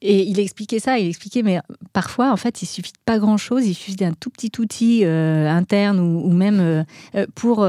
[0.01, 1.59] et il expliquait ça, il expliquait, mais
[1.91, 5.49] parfois, en fait, il suffit de pas grand-chose, il suffit d'un tout petit outil euh,
[5.49, 6.83] interne ou, même euh,
[7.15, 7.67] euh, pour,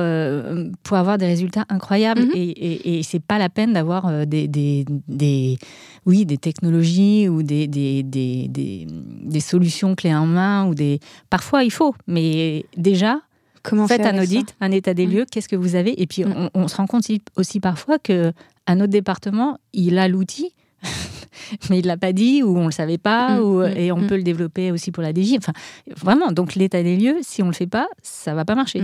[0.82, 2.26] pour avoir des résultats incroyables.
[2.26, 2.32] Mhm.
[2.34, 5.59] Et, et, et c'est pas la peine d'avoir des, des, des,
[6.05, 10.66] oui, des technologies ou des, des, des, des, solutions clés en main.
[10.66, 11.00] Ou des...
[11.30, 13.22] Parfois, il faut, mais déjà,
[13.62, 16.50] Comment faites un audit, un état des lieux, qu'est-ce que vous avez Et puis, mhm.
[16.55, 17.06] on, on, se rend compte
[17.36, 18.32] aussi parfois qu'un
[18.68, 20.52] autre département, il a l'outil
[21.70, 23.98] mais il l'a pas dit ou on le savait pas mm, ou, mm, et on
[23.98, 24.06] mm.
[24.06, 25.35] peut le développer aussi pour la DJ.
[25.39, 25.52] Enfin,
[25.97, 26.32] vraiment.
[26.32, 28.82] Donc l'état des lieux, si on le fait pas, ça va pas marcher.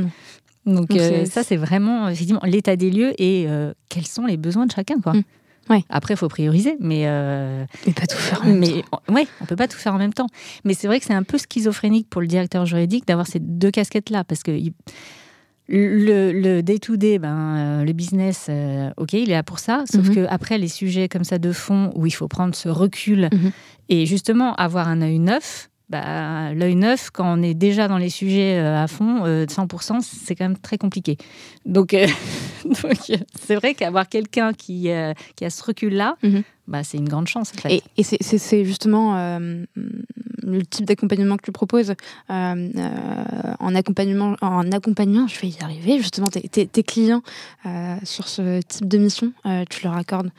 [0.67, 4.67] Donc, euh, ça, c'est vraiment effectivement l'état des lieux et euh, quels sont les besoins
[4.67, 5.13] de chacun, quoi.
[5.71, 5.83] Ouais.
[5.89, 9.03] Après, il faut prioriser, mais euh, mais pas tout faire en même mais, temps.
[9.09, 10.27] Ouais, on peut pas tout faire en même temps.
[10.65, 13.71] Mais c'est vrai que c'est un peu schizophrénique pour le directeur juridique d'avoir ces deux
[13.71, 14.51] casquettes là, parce que
[15.69, 19.85] le day-to-day, ben, euh, le business, euh, ok, il est là pour ça.
[19.91, 20.15] Sauf mhm.
[20.15, 23.53] que après les sujets comme ça de fond, où il faut prendre ce recul mhm.
[23.89, 28.09] et justement avoir un œil neuf, bah, l'œil neuf, quand on est déjà dans les
[28.09, 31.17] sujets euh, à fond, 100%, c'est quand même très compliqué.
[31.65, 31.95] Donc,
[33.41, 34.89] c'est vrai qu'avoir quelqu'un qui,
[35.37, 36.43] qui a ce recul-là, mhm.
[36.69, 37.53] bah, c'est une grande chance.
[37.69, 39.39] Et, et c'est justement
[40.45, 41.95] le type d'accompagnement que tu proposes euh,
[42.31, 47.23] euh, en accompagnement, en accompagnement, je vais y arriver justement tes, tes, clients
[47.67, 49.33] euh, sur ce type de mission,
[49.71, 50.31] tu leur accordes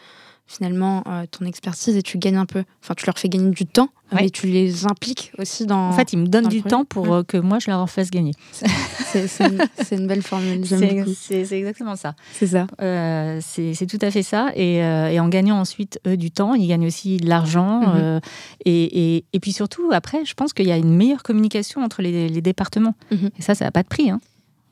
[0.47, 3.89] finalement ton expertise et tu gagnes un peu, enfin tu leur fais gagner du temps
[4.11, 5.89] mais tu les impliques aussi dans.
[5.89, 8.11] En fait, ils me donnent du temps pour euh, que moi je leur en fasse
[8.11, 8.31] gagner.
[8.51, 10.65] C'est une, belle formule.
[10.65, 12.15] C'est exactement ça.
[12.34, 12.67] C'est ça.
[12.81, 14.51] Euh, c'est tout à fait ça.
[14.55, 17.81] Et, euh, et, en gagnant ensuite eux du temps, ils gagnent aussi de l'argent.
[17.81, 18.22] Mhm.
[18.65, 22.01] et, et, et, puis surtout, après, je pense qu'il y a une meilleure communication entre
[22.01, 22.95] les, les départements.
[23.11, 23.30] Mhm.
[23.38, 24.09] Et ça, ça n'a pas de prix.
[24.09, 24.19] Hein.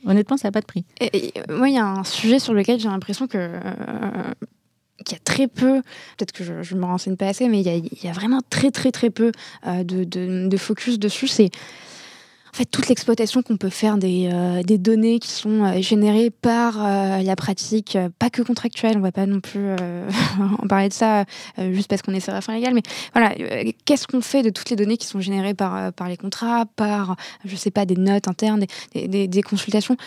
[0.05, 0.85] Honnêtement, ça n'a pas de prix.
[1.49, 3.49] Moi, il y a un sujet sur lequel j'ai l'impression que
[5.03, 5.81] qu'il y a très peu,
[6.17, 8.91] peut-être que je ne me renseigne pas assez, mais il y a, vraiment très très
[8.91, 9.31] très peu
[9.67, 11.27] euh, de, de, de, focus dessus.
[11.27, 11.51] C'est
[12.53, 16.29] en fait, toute l'exploitation qu'on peut faire des, euh, des, données qui sont euh, générées
[16.29, 19.71] par euh, la pratique, pas que contractuelle, on va pas non plus
[20.61, 21.25] en parler de ça
[21.71, 23.33] juste parce qu'on est séraphin légal, mais voilà,
[23.85, 27.15] qu'est-ce qu'on fait de toutes les données qui sont générées par, par les contrats, par,
[27.43, 29.97] je sais pas, des notes internes, des, des, des consultations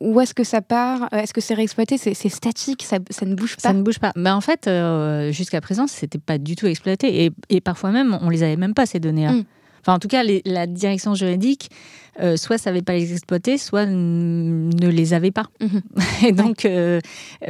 [0.00, 3.54] Où est-ce que ça part Est-ce que c'est réexploité C'est statique ça, ça, ne bouge
[3.56, 3.62] pas?
[3.62, 4.12] Ça ne bouge pas.
[4.16, 4.68] Ben, en fait,
[5.30, 8.74] jusqu'à présent, c'était pas du tout exploité et, et, parfois même, on les avait même
[8.74, 9.32] pas, ces données-là.
[9.32, 9.44] Mmh.
[9.82, 11.70] Enfin, en tout cas, la direction juridique,
[12.20, 15.46] euh, soit savait pas les exploiter, soit ne les avait pas.
[15.60, 15.82] Mhm.
[16.26, 17.00] Et donc, euh,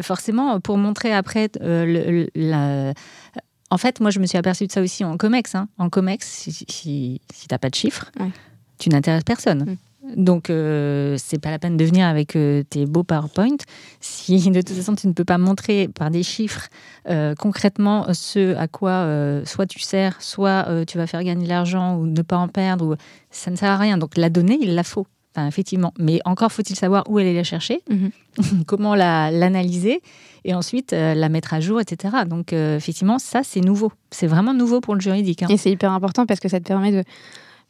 [0.03, 2.95] forcément, pour montrer après euh, la...
[3.71, 5.55] En fait, moi, je me suis aperçue de ça aussi en COMEX.
[5.55, 5.69] Hein.
[5.79, 8.11] En COMEX, si, si, tu n'as pas de chiffres,
[8.79, 9.65] tu n'intéresses personne.
[9.65, 9.77] Mhm.
[10.17, 13.57] Donc, euh, c'est pas la peine de venir avec euh, tes beaux PowerPoint
[14.01, 16.69] si de toute façon tu ne peux pas montrer par des chiffres
[17.09, 19.07] euh, concrètement ce à quoi
[19.45, 22.87] soit tu sers, soit tu vas faire gagner de l'argent ou ne pas en perdre,
[22.87, 22.97] ou...
[23.31, 23.99] ça ne sert à rien.
[23.99, 25.07] Donc, la donnée, il la faut.
[25.35, 25.95] Enfin, effectivement.
[25.99, 28.11] Mais encore faut-il savoir où aller la chercher, mhm.
[28.67, 30.03] comment l'analyser
[30.45, 32.17] et ensuite la mettre à jour, etc.
[32.29, 33.93] Donc, effectivement, ça, c'est nouveau.
[34.11, 35.43] C'est vraiment nouveau pour le juridique.
[35.43, 35.49] Hein.
[35.49, 37.05] Et c'est hyper important parce que ça te permet de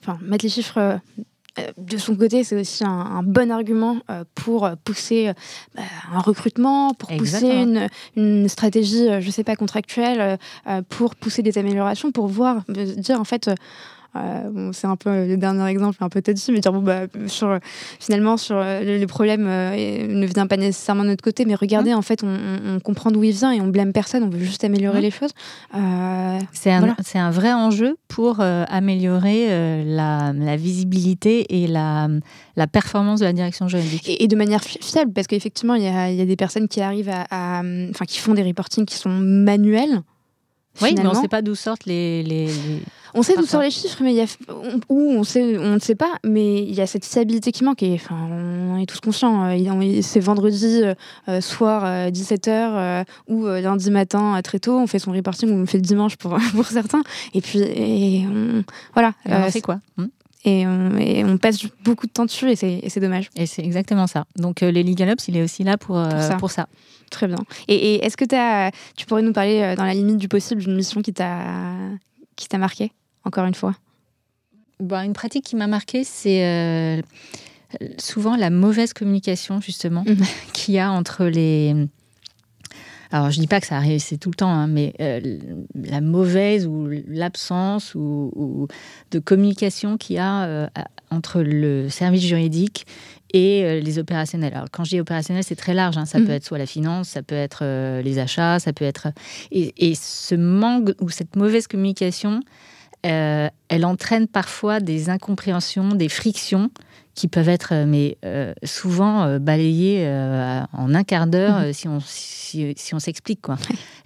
[0.02, 0.96] enfin, mettre les chiffres euh,
[1.76, 5.32] de son côté, c'est aussi un, bon argument euh, pour pousser euh,
[5.74, 7.66] bah, un recrutement, pour pousser
[8.16, 10.38] une, stratégie, je ne sais pas, contractuelle,
[10.88, 13.50] pour pousser des améliorations, pour voir, dire en fait,
[14.14, 17.58] euh, c'est un peu le dernier exemple, un peu touchy, mais dire bon bah sur
[17.98, 21.92] finalement sur euh, le, problème euh, ne vient pas nécessairement de notre côté, mais regardez
[21.92, 21.98] mmh.
[21.98, 24.98] en fait on, comprend d'où il vient et on blâme personne, on veut juste améliorer
[24.98, 25.02] mmh.
[25.02, 25.30] les choses.
[26.52, 32.08] c'est un, un, vrai enjeu pour améliorer la, la, visibilité et la,
[32.56, 34.10] la, performance de la direction juridique.
[34.20, 37.10] Et, de manière fiable, parce qu'effectivement il y a, y a, des personnes qui arrivent
[37.10, 40.02] à, enfin qui font des reportings qui sont manuels.
[40.80, 42.48] Oui, mais on ne sait pas d'où sortent les, les,
[43.14, 44.26] on sait d'où sortent les chiffres, mais il y a,
[44.88, 47.82] ou on sait, on ne sait pas, mais il y a cette fiabilité qui manque.
[47.82, 49.44] Et enfin, on est tous conscients.
[49.44, 50.94] Euh, c'est vendredi euh,
[51.28, 54.78] euh, soir 17h ou lundi matin très tôt.
[54.78, 57.02] On fait son reporting ou on fait le dimanche pour, pour certains.
[57.34, 58.26] Et puis, et
[58.94, 59.12] voilà.
[59.26, 59.78] Et on fait quoi
[60.44, 63.30] et on, passe beaucoup de temps dessus et c'est dommage.
[63.36, 64.24] Et c'est exactement ça.
[64.36, 66.02] Donc les Legal Ops, il est aussi là pour,
[66.38, 66.68] pour ça.
[67.10, 67.38] Très bien.
[67.68, 71.02] Et, est-ce que as, tu pourrais nous parler dans la limite du possible d'une mission
[71.02, 72.92] qui t'a marqué
[73.24, 73.74] encore une fois?
[74.80, 77.02] Bon, une pratique qui m'a marquée, c'est
[77.98, 80.24] souvent la mauvaise communication, justement, mhm.
[80.52, 81.74] qu'il y a entre les.
[83.12, 84.94] Alors, je dis pas que ça arrive, c'est tout le temps, hein, mais
[85.74, 88.68] la mauvaise ou l'absence ou,
[89.10, 90.70] de communication qu'il y a
[91.10, 92.86] entre le service juridique
[93.32, 94.54] et euh, les opérationnels.
[94.54, 95.96] Alors, quand je dis opérationnel, c'est très large.
[95.96, 96.06] Hein.
[96.06, 96.26] Ça mhm.
[96.26, 99.08] peut être soit la finance, ça peut être euh, les achats, ça peut être.
[99.50, 102.40] Et, ce manque ou cette mauvaise communication,
[103.06, 106.70] euh, elle entraîne parfois des incompréhensions, des frictions
[107.14, 108.16] qui peuvent être, mais
[108.64, 110.06] souvent balayées
[110.72, 111.72] en un quart d'heure mhm.
[111.72, 113.56] si on si, si on s'explique quoi.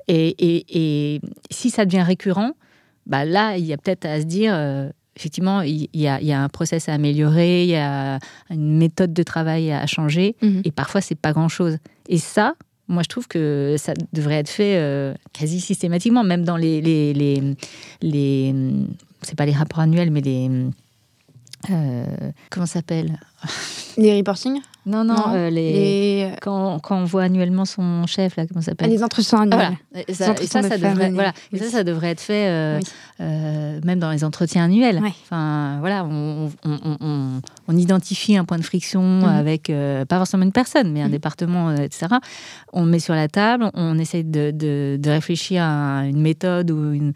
[0.09, 1.21] Et, et, et,
[1.51, 2.53] si ça devient récurrent,
[3.07, 4.55] bah là, il y a peut-être à se dire
[5.17, 8.19] effectivement, il y, a, un process à améliorer, il y a
[8.51, 10.63] une méthode de travail à changer, mhm.
[10.65, 11.79] et parfois c'est pas grand-chose.
[12.09, 12.55] Et ça,
[12.87, 17.15] moi je trouve que ça devrait être fait euh, quasi systématiquement, même dans les, les,
[17.15, 17.43] les,
[18.03, 18.55] les
[19.23, 20.51] c'est pas les rapports annuels, mais les
[21.71, 22.05] euh,
[22.51, 23.19] comment s'appelle
[23.97, 26.31] Les reporting non, non, euh, les...
[26.41, 29.77] Quand, quand, on voit annuellement son chef, là, comment ça s'appelle Les entretiens annuels.
[30.07, 31.33] Et ça, ça, devrait, voilà.
[31.59, 32.47] ça, ça devrait être fait
[33.19, 35.03] euh, même dans les entretiens annuels.
[35.25, 39.25] Enfin, voilà, on, on, on, identifie un point de friction mhm.
[39.25, 39.73] avec,
[40.09, 41.11] pas forcément une personne, mais un mhm.
[41.11, 42.07] département, etc.
[42.73, 46.93] On met sur la table, on essaye de, de, de réfléchir à une méthode ou
[46.93, 47.13] une.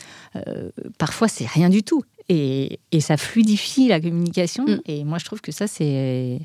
[0.99, 4.65] parfois, c'est rien du tout et, et, ça fluidifie la communication.
[4.65, 4.81] Mm.
[4.87, 6.39] Et moi, je trouve que ça, c'est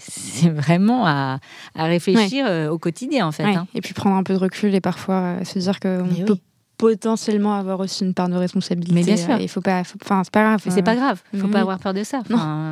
[0.49, 1.39] vraiment à,
[1.75, 3.43] à réfléchir euh, au quotidien, en fait.
[3.43, 3.67] Hein.
[3.75, 6.37] Et puis prendre un peu de recul et parfois euh, se dire qu'on peut
[6.85, 8.93] potentiellement avoir aussi une part de responsabilité.
[8.93, 9.37] Mais bien sûr.
[9.39, 10.61] Il faut pas, enfin, c'est pas grave.
[10.67, 11.21] c'est pas grave.
[11.33, 12.21] Il faut pas avoir peur de ça.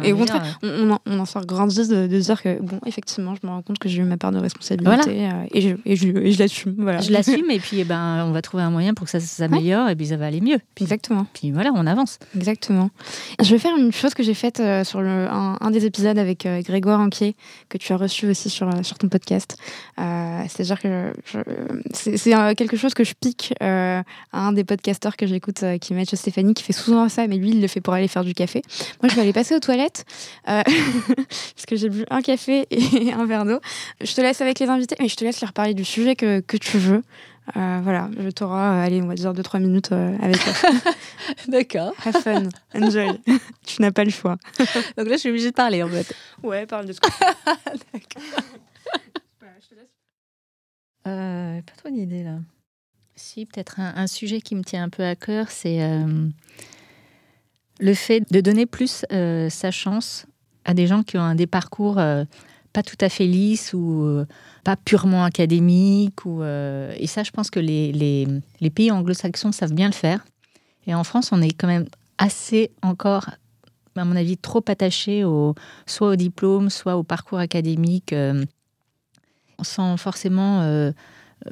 [0.04, 3.46] Et au contraire, on, on, en sort grandi de, de, dire que, bon, effectivement, je
[3.46, 6.32] me rends compte que j'ai eu ma part de responsabilité euh, et, je, et, je,
[6.32, 6.76] je l'assume.
[6.78, 7.02] Voilà.
[7.02, 9.90] Je l'assume et puis, eh ben, on va trouver un moyen pour que ça s'améliore
[9.90, 10.60] et puis ça va aller mieux.
[10.80, 11.26] Exactement.
[11.34, 12.20] Puis voilà, on avance.
[12.36, 12.90] Exactement.
[13.42, 16.46] Je vais faire une chose que j'ai faite euh, sur le, un, des épisodes avec
[16.46, 17.36] euh, Grégoire Anquier,
[17.70, 19.58] que tu as reçu aussi sur, sur ton podcast.
[19.98, 21.14] C'est-à-dire que
[21.94, 23.54] c'est quelque chose que je pique
[24.32, 27.50] un des podcasteurs que j'écoute euh, qui match Stéphanie qui fait souvent ça, mais lui
[27.50, 28.62] il le fait pour aller faire du café.
[29.02, 30.06] Moi je vais aller passer aux toilettes
[30.50, 30.62] euh,
[31.16, 33.60] parce que j'ai bu un café et un verre d'eau.
[34.02, 36.40] Je te laisse avec les invités, mais je te laisse leur parler du sujet que,
[36.40, 37.02] que tu veux.
[37.58, 40.90] Euh, voilà, je t'aurai, allez, on va dire 2-3 minutes avec eux.
[41.50, 41.94] D'accord.
[42.06, 42.44] Have fun,
[42.74, 43.20] enjoy.
[43.66, 44.38] tu n'as pas le choix.
[44.98, 46.16] Donc là, je suis obligée de parler en fait.
[46.42, 47.10] Ouais, parle de ce que
[47.92, 48.24] D'accord.
[49.62, 49.96] je te laisse.
[51.66, 52.38] pas trop d'idées là.
[53.36, 56.28] Peut-être un, sujet qui me tient un peu à cœur, c'est euh,
[57.80, 60.28] le fait de donner plus euh, sa chance
[60.66, 62.26] à des gens qui ont des parcours euh,
[62.74, 64.24] pas tout à fait lisses ou
[64.64, 66.22] pas purement académiques.
[66.26, 68.28] Et ça, je pense que les,
[68.74, 70.24] pays anglo-saxons savent bien le faire.
[70.86, 71.86] Et en France, on est quand même
[72.20, 73.30] assez encore,
[73.96, 75.56] à mon avis, trop attaché au,
[75.86, 78.14] soit au diplôme, soit au parcours académique,
[79.62, 80.92] sans forcément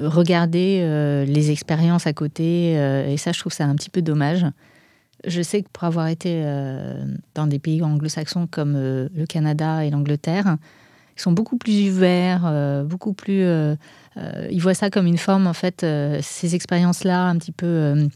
[0.00, 2.74] regarder euh, les expériences à côté.
[2.76, 4.46] Euh, et ça, je trouve ça un petit peu dommage.
[5.26, 7.04] Je sais que pour avoir été euh,
[7.34, 10.56] dans des pays anglo-saxons comme le Canada et l'Angleterre,
[11.16, 13.44] ils sont beaucoup plus ouverts, beaucoup plus.
[14.50, 15.86] ils voient ça comme une forme, en fait,
[16.22, 18.08] ces expériences-là, un petit peu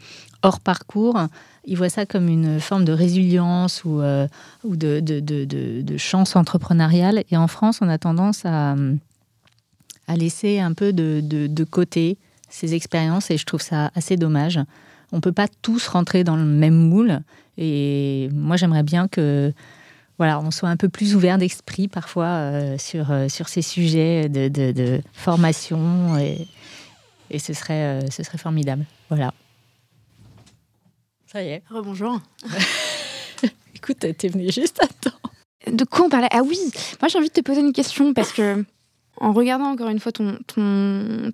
[0.43, 1.21] hors parcours,
[1.65, 4.01] ils voient ça comme une forme de résilience ou,
[4.65, 7.23] ou de, de, de, de, chance entrepreneuriale.
[7.31, 8.75] Et en France, on a tendance à
[10.07, 12.19] à laisser un peu de, de, côté
[12.49, 14.61] ces expériences et je trouve ça assez dommage.
[15.13, 17.21] On peut pas tous rentrer dans le même moule
[17.59, 19.53] et moi j'aimerais bien que
[20.19, 24.29] voilà, on soit un peu plus ouvert d'esprit parfois euh, sur, euh, sur ces sujets
[24.29, 26.47] de, de, de formation et,
[27.31, 28.87] et ce, serait, euh, ce serait formidable.
[29.09, 29.35] Voilà.
[31.27, 31.63] Ça y est.
[31.69, 32.21] Rebonjour.
[33.75, 35.17] Écoute, t'es venu juste à temps.
[35.71, 36.29] De quoi on parlait?
[36.31, 36.59] Ah oui,
[37.01, 38.65] moi j'ai envie de te poser une question parce que
[39.19, 40.39] en regardant encore une fois ton,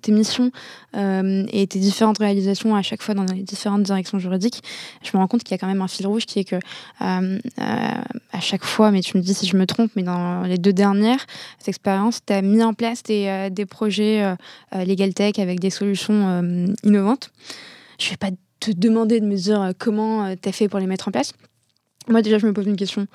[0.01, 0.51] tes missions
[0.95, 4.61] euh, et tes différentes réalisations à chaque fois dans les différentes directions juridiques,
[5.03, 6.55] je me rends compte qu'il y a quand même un fil rouge qui est que
[6.55, 6.59] euh,
[7.01, 10.57] euh, à chaque fois, mais tu me dis si je me trompe, mais dans les
[10.57, 11.25] deux dernières
[11.67, 14.35] expériences, tu as mis en place des, des projets
[14.73, 17.31] Legal Tech avec des solutions innovantes.
[17.99, 20.87] Je ne vais pas te demander de me dire comment tu as fait pour les
[20.87, 21.33] mettre en place.
[22.07, 23.07] Moi déjà, je me pose une question.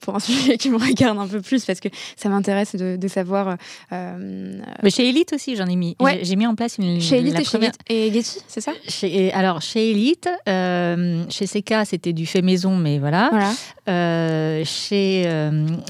[0.00, 3.56] Pour un sujet qui me regarde un peu plus parce que ça m'intéresse de, savoir.
[3.90, 5.96] Mais chez Elite aussi, j'en ai mis.
[6.22, 7.00] J'ai mis en place une.
[7.00, 7.72] Chez Elite et, première...
[7.88, 8.72] et Getty, c'est ça?
[8.88, 13.30] Chez, Alors, chez Elite, chez CK, c'était du fait maison, mais voilà.
[13.30, 14.64] voilà.
[14.64, 15.28] chez,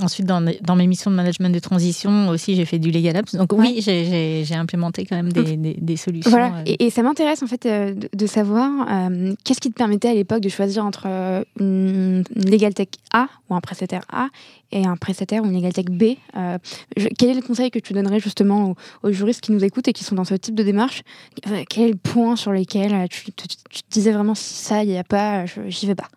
[0.00, 3.34] ensuite, dans, dans, mes missions de management de transition aussi, j'ai fait du Legal Apps.
[3.34, 6.30] Donc, oui, j'ai implémenté quand même des, des, solutions.
[6.30, 6.52] Voilà.
[6.66, 8.86] Et, ça m'intéresse en fait de, de savoir
[9.44, 11.06] qu'est-ce qui te permettait à l'époque de choisir entre
[11.58, 13.60] une, Legal Tech A ou un
[14.10, 14.28] A
[14.70, 16.14] et un prestataire ou une Tech B.
[16.36, 16.58] Euh,
[17.18, 20.04] quel est le conseil que tu donnerais justement aux, juristes qui nous écoutent et qui
[20.04, 21.02] sont dans ce type de démarche
[21.68, 25.04] Quel est point sur lequel tu, tu, tu disais vraiment si ça, il n'y a
[25.04, 26.08] pas, j'y vais pas?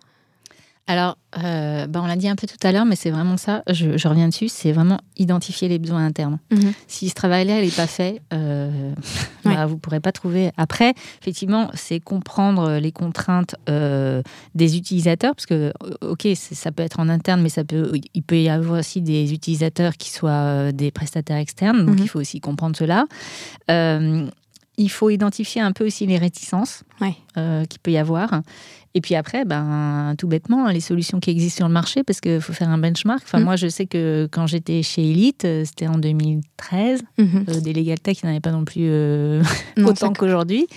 [0.87, 3.63] Alors, euh, bah, on l'a dit un peu tout à l'heure, mais c'est vraiment ça,
[3.67, 6.37] je, reviens dessus, c'est vraiment identifier les besoins internes.
[6.51, 6.73] Mhm.
[6.87, 8.93] Si ce travail-là n'est pas fait, euh,
[9.43, 10.51] bah, vous ne pourrez pas trouver.
[10.57, 14.21] Après, effectivement, c'est comprendre les contraintes euh,
[14.53, 18.39] des utilisateurs, parce que, ok, ça peut être en interne, mais ça peut, il peut
[18.39, 22.03] y avoir aussi des utilisateurs qui soient des prestataires externes, donc mhm.
[22.03, 23.05] il faut aussi comprendre cela.
[24.77, 28.41] il faut identifier un peu aussi les réticences qu'il peut y avoir.
[28.95, 32.39] Et puis après, ben, tout bêtement, les solutions qui existent sur le marché, parce qu'il
[32.39, 33.22] faut faire un benchmark.
[33.26, 33.43] Enfin, mm.
[33.43, 37.26] Moi, je sais que quand j'étais chez Elite, euh, c'était en 2013, mm-hmm.
[37.49, 39.43] euh, des Legal Tech, il n'y en avait pas non plus euh,
[39.84, 40.67] autant qu'aujourd'hui.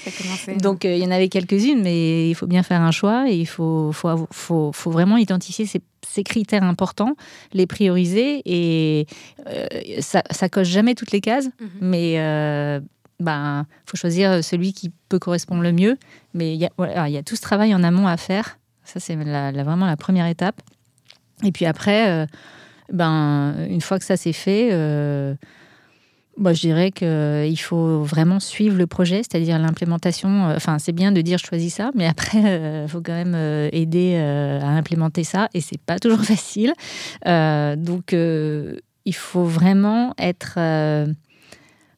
[0.61, 3.47] Donc, il y en avait quelques-unes, mais il faut bien faire un choix et il
[3.47, 7.15] faut, faut, faut, faut vraiment identifier ces, ces, critères importants,
[7.53, 9.07] les prioriser et
[10.01, 11.69] ça, ça coche jamais toutes les cases, mm-hmm.
[11.83, 12.81] mais
[13.21, 15.97] ben, faut choisir celui qui peut correspondre le mieux.
[16.35, 18.59] Mais il y, a, y a tout ce travail en amont à faire.
[18.85, 20.63] Ça, c'est vraiment la première étape.
[21.45, 22.27] Et puis après, euh,
[22.93, 25.35] ben, une fois que ça s'est fait, euh,
[26.37, 30.49] moi, je dirais qu'il faut vraiment suivre le projet, c'est-à-dire l'implémentation.
[30.49, 33.37] Euh, enfin, c'est bien de dire je choisis ça, mais après, il faut quand même
[33.73, 36.73] aider à implémenter ça, et c'est pas toujours facile.
[37.27, 40.59] donc, il faut vraiment être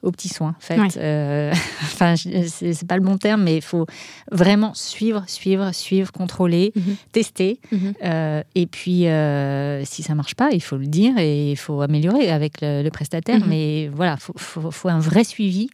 [0.02, 0.54] aux petits soins.
[0.56, 1.52] En fait, euh,
[1.82, 3.86] enfin, c'est pas le bon terme, mais il faut
[4.30, 6.96] vraiment suivre, suivre, suivre, contrôler, mhm.
[7.12, 7.60] tester.
[7.70, 7.94] Mhm.
[8.04, 11.82] Euh, et puis, euh, si ça marche pas, il faut le dire et il faut
[11.82, 13.40] améliorer avec le, prestataire.
[13.40, 13.46] Mhm.
[13.48, 15.68] Mais voilà, faut, faut, un vrai suivi.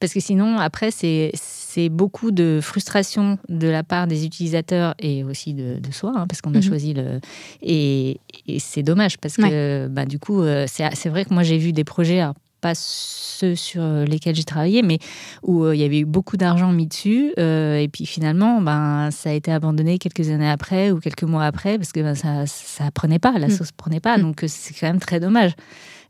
[0.00, 5.54] Parce que sinon, après, c'est beaucoup de frustration de la part des utilisateurs et aussi
[5.54, 7.20] de, soi, hein, parce qu'on a choisi le.
[7.62, 8.20] Et,
[8.58, 12.20] c'est dommage, parce que bah, du coup, c'est vrai que moi, j'ai vu des projets,
[12.60, 14.98] pas ceux sur lesquels j'ai travaillé, mais
[15.42, 17.32] où euh, il y avait eu beaucoup d'argent mis dessus.
[17.38, 21.44] Euh, et puis finalement, ben, ça a été abandonné quelques années après ou quelques mois
[21.44, 23.50] après parce que ben, ça ne prenait pas, la mm.
[23.50, 24.18] sauce ne prenait pas.
[24.18, 24.22] Mm.
[24.22, 25.52] Donc c'est quand même très dommage.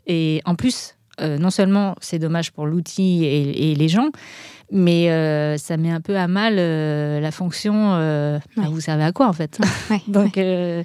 [0.07, 4.11] Et en plus, euh, non seulement c'est dommage pour l'outil et, les gens,
[4.71, 5.09] mais
[5.59, 8.39] ça met un peu à mal la fonction.
[8.57, 9.61] Vous savez à quoi en fait?
[10.09, 10.85] Donc il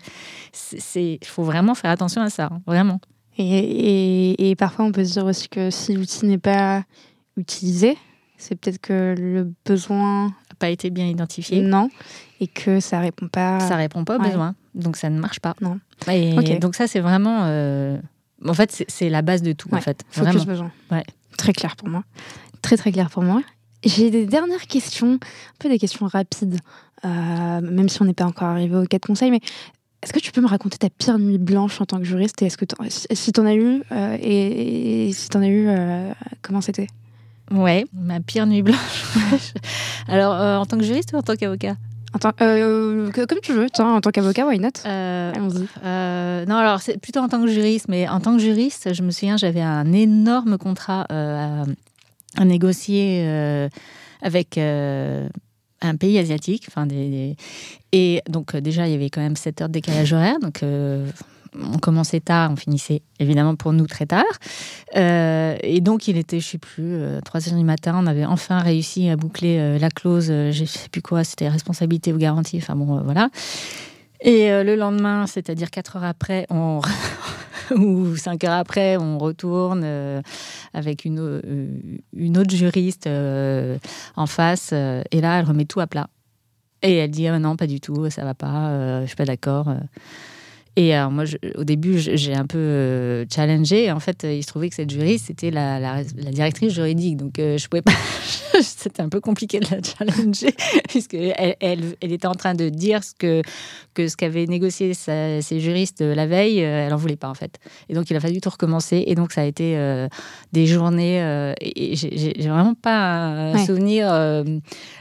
[1.24, 3.00] faut vraiment faire attention à ça, hein, vraiment.
[3.38, 6.84] Et, parfois, on peut se dire aussi que si l'outil n'est pas
[7.38, 7.98] utilisé,
[8.38, 11.62] c'est peut-être que le besoin n'a pas été bien identifié.
[11.62, 11.90] Non,
[12.40, 13.60] et que ça répond pas.
[13.60, 15.56] Ça répond pas aux besoins, donc ça ne marche pas.
[15.62, 15.80] Non.
[16.12, 17.46] Et donc ça, c'est vraiment.
[17.46, 17.98] Euh,
[18.46, 19.70] en fait, c'est la base de tout.
[19.74, 20.72] en fait, focus besoin.
[20.92, 21.04] Ouais.
[21.38, 22.04] Très clair pour moi.
[22.62, 23.42] Très très clair pour moi.
[23.84, 26.58] J'ai des dernières questions, un peu des questions rapides,
[27.04, 29.42] euh, même si on n'est pas encore arrivé aux quatre conseils, mais
[30.04, 32.48] est-ce que tu peux me raconter ta pire nuit blanche en tant que juriste et
[32.48, 36.12] est-ce que si t'en as eu euh, et, si t'en as eu, euh,
[36.42, 36.88] comment c'était?
[37.52, 39.14] Ouais, ma pire nuit blanche.
[40.10, 41.78] Alors, euh, en tant que juriste ou en tant qu'avocat?
[42.14, 44.86] En tant, comme tu veux, en tant qu'avocat, why not?
[44.86, 45.68] Allons-y.
[45.82, 49.10] non, alors c'est plutôt en tant que juriste, mais en tant que juriste, je me
[49.10, 51.64] souviens, j'avais un énorme contrat à,
[52.38, 53.26] à, négocier
[54.22, 54.60] avec
[55.88, 56.66] un pays asiatique.
[56.68, 57.36] Enfin, des,
[57.92, 60.40] Et donc, euh, déjà, il y avait quand même 7 heures de décalage horaire.
[60.40, 61.10] Donc, euh,
[61.56, 64.24] on commençait tard, on finissait évidemment pour nous très tard.
[64.96, 68.00] Euh, et donc, il était, je ne sais plus, 3 heures du matin.
[68.02, 72.12] On avait enfin réussi à boucler la clause, je ne sais plus quoi, c'était responsabilité
[72.12, 72.58] ou garantie.
[72.58, 73.30] Enfin, bon, voilà.
[74.24, 76.48] Et le lendemain, c'est-à-dire 4 heures après,
[77.76, 80.22] ou cinq heures après, on retourne euh,
[80.74, 81.68] avec une, euh,
[82.16, 83.78] une autre juriste euh,
[84.16, 84.74] en face.
[84.74, 86.10] et là, elle remet tout à plat.
[86.82, 89.74] Et elle dit ah, non, pas du tout, ça va pas, je suis pas d'accord.
[90.76, 91.24] Et moi,
[91.56, 93.90] au début, j'ai un peu challengé.
[93.92, 97.16] En fait, il se trouvait que cette juriste, c'était la, directrice juridique.
[97.16, 97.94] Donc, je pouvais pas.
[98.62, 100.54] c'était un peu compliqué de la challenger,
[100.90, 103.42] puisqu'elle elle, elle, était en train de dire ce que,
[103.94, 107.60] que ce qu'avaient négocié ses juristes la veille, elle en voulait pas en fait.
[107.90, 109.04] Et donc il a fallu tout recommencer.
[109.08, 109.78] Et donc ça a été
[110.52, 111.54] des journées.
[111.62, 114.08] et j'ai vraiment pas un souvenir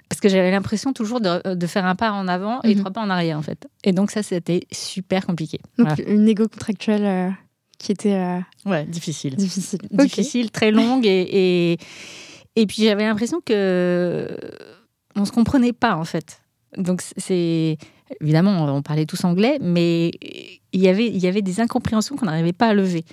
[0.08, 2.80] parce que j'avais l'impression toujours de, faire un pas en avant et mhm.
[2.80, 3.66] trois pas en arrière en fait.
[3.84, 5.58] Et donc ça c'était super compliqué.
[5.78, 7.34] Donc une négo contractuelle
[7.82, 11.78] qui était euh, ouais difficile difficile difficile très longue et, et,
[12.54, 14.28] et puis j'avais l'impression que
[15.16, 16.42] on se comprenait pas en fait
[16.76, 17.76] donc c'est
[18.20, 20.10] évidemment on parlait tous anglais mais
[20.72, 23.04] il y avait il y avait des incompréhensions qu'on n'arrivait pas à lever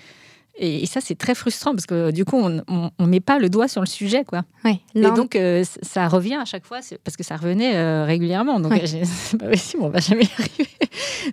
[0.61, 3.69] et, ça, c'est très frustrant parce que du coup, on ne met pas le doigt
[3.69, 4.25] sur le sujet.
[4.25, 4.41] Quoi.
[4.65, 8.59] Ouais, et donc, euh, ça revient à chaque fois parce que ça revenait euh, régulièrement.
[8.59, 10.69] Donc, c'est pas possible, on va jamais y arriver.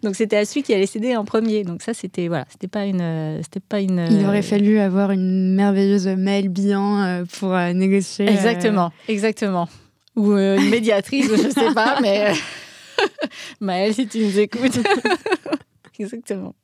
[0.04, 1.64] donc, c'était à celui qui allait céder en premier.
[1.64, 3.00] Donc, ça, c'était voilà, c'était pas une.
[3.00, 8.28] Euh, c'était pas une Il aurait fallu avoir une merveilleuse mail bien pour négocier.
[8.28, 9.68] Exactement, exactement.
[10.14, 12.32] Ou une médiatrice, je sais pas, mais.
[13.60, 14.78] Maëlle, si tu nous écoutes.
[15.98, 16.54] Exactement.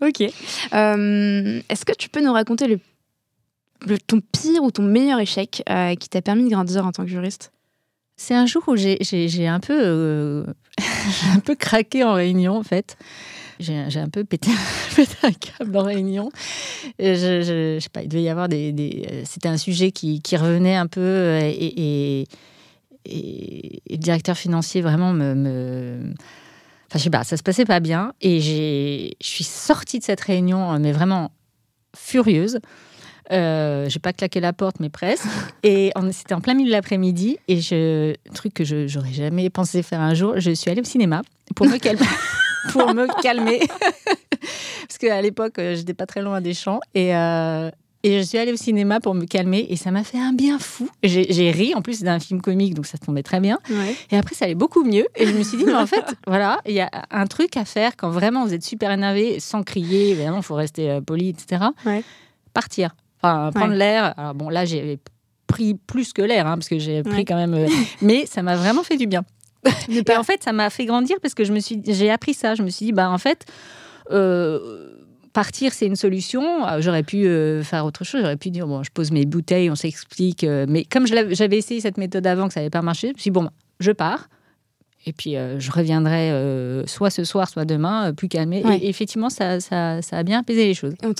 [0.00, 0.22] Ok.
[0.22, 5.94] Euh, est-ce que tu peux nous raconter le, ton pire ou ton meilleur échec euh,
[5.94, 7.52] qui t'a permis de grandir en tant que juriste?
[8.16, 10.44] C'est un jour où j'ai un peu euh,
[11.34, 12.96] un peu craqué en réunion en fait.
[13.58, 14.50] J'ai un peu pété,
[15.22, 16.30] un câble en réunion.
[16.98, 19.22] je, je, sais pas, il devait y avoir des.
[19.26, 22.26] C'était un sujet qui, qui, revenait un peu et, et,
[23.04, 26.14] et, le directeur financier vraiment me, me
[26.88, 28.14] Enfin, je sais pas, ça se passait pas bien.
[28.20, 31.30] Et je suis sortie de cette réunion, mais vraiment
[31.96, 32.58] furieuse.
[33.32, 35.24] Euh, j'ai pas claqué la porte, mais presque.
[35.62, 37.38] Et c'était en plein milieu de l'après-midi.
[37.48, 40.84] Et je, truc que je j'aurais jamais pensé faire un jour, je suis allée au
[40.84, 41.22] cinéma
[41.54, 42.06] pour me calmer.
[42.72, 43.60] pour me calmer.
[44.88, 46.80] Parce qu'à l'époque, euh, j'étais pas très loin des champs.
[46.94, 47.70] Et, euh,
[48.02, 50.58] et je suis allée au cinéma pour me calmer et ça m'a fait un bien
[50.58, 50.88] fou.
[51.02, 53.58] J'ai ri, en plus d'un film comique, donc ça tombait très bien.
[54.10, 55.06] Et après, ça allait beaucoup mieux.
[55.16, 57.66] Et je me suis dit, mais en fait, voilà, il y a un truc à
[57.66, 61.28] faire quand vraiment vous êtes super énervé, sans crier, évidemment, il faut rester euh, poli,
[61.28, 61.66] etc.
[62.54, 62.94] Partir.
[63.22, 64.14] Enfin, prendre l'air.
[64.18, 64.98] Alors bon, là, j'ai
[65.46, 67.54] pris plus que l'air, hein, parce que j'ai pris quand même...
[67.54, 67.66] Euh,
[68.00, 69.24] mais ça m'a vraiment fait du bien.
[69.90, 72.54] et en fait, ça m'a fait grandir parce que je me suis, j'ai appris ça.
[72.54, 73.44] Je me suis dit, bah en fait...
[74.10, 74.89] Euh,
[75.32, 76.66] partir, c'est une solution.
[76.66, 78.20] Euh, j'aurais pu euh, faire autre chose.
[78.20, 80.44] J'aurais pu dire, bon, je pose mes bouteilles, on s'explique.
[80.44, 83.18] Euh, mais comme j'avais essayé cette méthode avant, que ça n'avait pas marché, je me
[83.18, 83.48] suis dit, bon,
[83.78, 84.28] je pars.
[85.06, 88.62] Et puis, je reviendrai soit ce soir, soit demain, plus calmé.
[88.82, 90.92] Et, effectivement, ça, ça, ça, a bien apaisé les choses.
[91.02, 91.14] Et on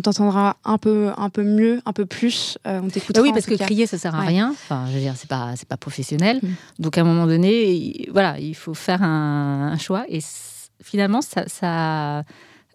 [0.00, 2.56] t'entendra un peu, un peu mieux, un peu plus.
[2.64, 3.20] on t'écoutera.
[3.20, 4.48] Ah oui, parce que crier, ça sert à rien.
[4.52, 6.40] Enfin, je veux dire, c'est pas, c'est pas professionnel.
[6.42, 6.48] Mm.
[6.78, 10.06] Donc, à un moment donné, voilà, il faut faire un, un choix.
[10.08, 10.20] Et
[10.82, 12.24] finalement, ça, ça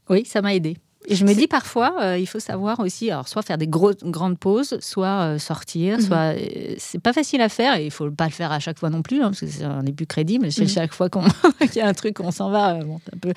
[0.10, 0.78] oui, ça m'a aidé.
[1.08, 4.04] Et je me dis parfois, euh, il faut savoir aussi, alors soit faire des grosses,
[4.04, 6.04] grandes pauses, soit euh, sortir, mhm.
[6.04, 8.80] soit euh, c'est pas facile à faire et il faut pas le faire à chaque
[8.80, 10.52] fois non plus, hein, parce que on n'est plus crédible.
[10.52, 10.70] C'est mhm.
[10.70, 11.10] chaque fois
[11.60, 12.80] qu'il y a un truc, on s'en va.
[12.80, 13.34] un peu.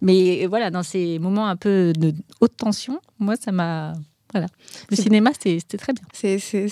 [0.00, 3.92] Mais voilà, dans ces moments un peu de haute tension, moi, ça m'a
[4.32, 4.46] voilà.
[4.90, 6.04] Le cinéma, c'était très bien.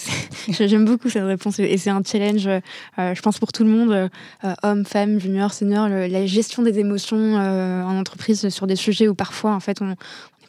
[0.48, 2.48] J'aime beaucoup cette réponse et c'est un challenge,
[2.98, 4.10] je pense, pour tout le monde,
[4.62, 9.54] homme, femme, junior, senior, la gestion des émotions en entreprise sur des sujets où parfois,
[9.54, 9.94] en fait, on,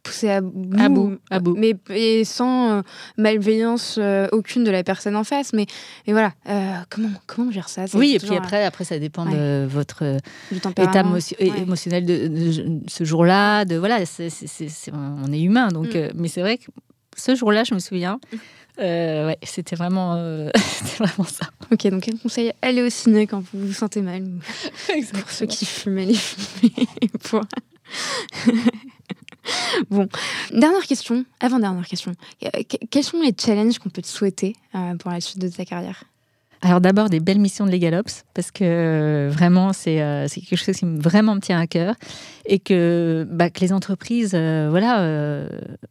[0.04, 2.82] poussé à bout, à bout, mais et sans euh,
[3.18, 5.54] malveillance euh, aucune de la personne en face.
[5.54, 5.66] Mais,
[6.08, 7.86] mais voilà, euh, comment comment on gère ça?
[7.94, 10.18] Oui, et puis après, après ça dépend de votre
[10.52, 11.04] état
[11.40, 13.66] émotionnel de, ce jour-là.
[13.66, 14.00] De voilà,
[14.94, 15.96] on est humain, donc.
[15.96, 16.10] Mm.
[16.16, 16.66] mais c'est vrai que
[17.22, 18.20] ce jour-là, je me souviens.
[18.78, 20.16] ouais, c'était vraiment,
[20.98, 21.48] vraiment ça.
[21.72, 24.24] Ok, donc quel conseil Allez au ciné quand vous vous sentez mal.
[25.14, 26.88] Pour ceux qui fument, allez fumer.
[27.24, 27.42] pour...
[29.90, 30.08] bon,
[30.52, 32.14] dernière question, avant-dernière question.
[32.44, 32.50] Euh,
[32.90, 36.04] quels sont les challenges qu'on peut te souhaiter euh, pour la suite de ta carrière?
[36.62, 40.86] Alors d'abord des belles missions de Legalops parce que euh, vraiment c'est quelque chose qui
[40.86, 41.96] me, vraiment me tient à cœur
[42.46, 45.48] et que, bah, que les entreprises voilà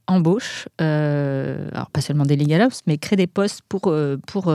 [0.06, 3.92] embauchent alors pas seulement des Legalops mais créent des postes pour
[4.26, 4.54] pour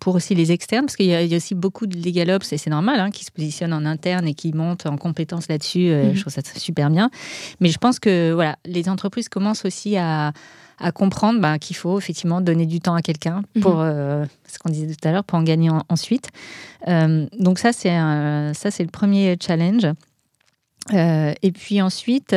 [0.00, 3.00] pour aussi les externes parce qu'il y, a aussi beaucoup de Legalops et c'est normal
[3.00, 5.90] hein, qui se positionnent en interne et qui montent en compétences là-dessus.
[5.90, 6.14] Mhm.
[6.14, 7.10] Je trouve ça super bien.
[7.60, 10.32] Mais je pense que voilà les entreprises commencent aussi à
[10.78, 13.82] à comprendre bah, qu'il faut effectivement donner du temps à quelqu'un pour mhm.
[13.82, 16.28] euh, ce qu'on disait tout à l'heure pour en gagner ensuite.
[16.88, 17.96] Euh, donc ça c'est
[18.54, 19.86] ça c'est le premier challenge.
[20.92, 22.34] Euh, et puis ensuite.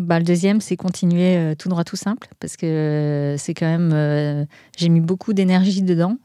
[0.00, 4.46] Bah, le deuxième, c'est continuer tout droit, tout simple, parce que c'est quand même.
[4.76, 6.18] j'ai mis beaucoup d'énergie dedans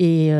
[0.00, 0.32] et, et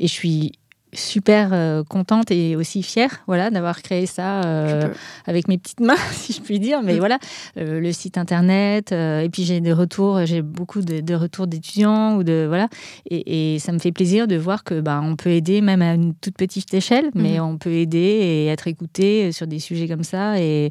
[0.00, 0.58] je suis
[0.94, 4.92] super euh, contente et aussi fière voilà, d'avoir créé ça euh,
[5.26, 6.82] avec mes petites mains, si je puis dire.
[6.82, 6.98] Mais mm.
[6.98, 7.18] voilà,
[7.58, 12.24] euh, le site internet, et puis j'ai des retours, j'ai beaucoup de, retours d'étudiants ou
[12.24, 12.68] de voilà,
[13.10, 16.14] et, ça me fait plaisir de voir que bah, on peut aider même à une
[16.14, 17.42] toute petite échelle, mais mm.
[17.42, 20.70] on peut aider et être écouté sur des sujets comme ça et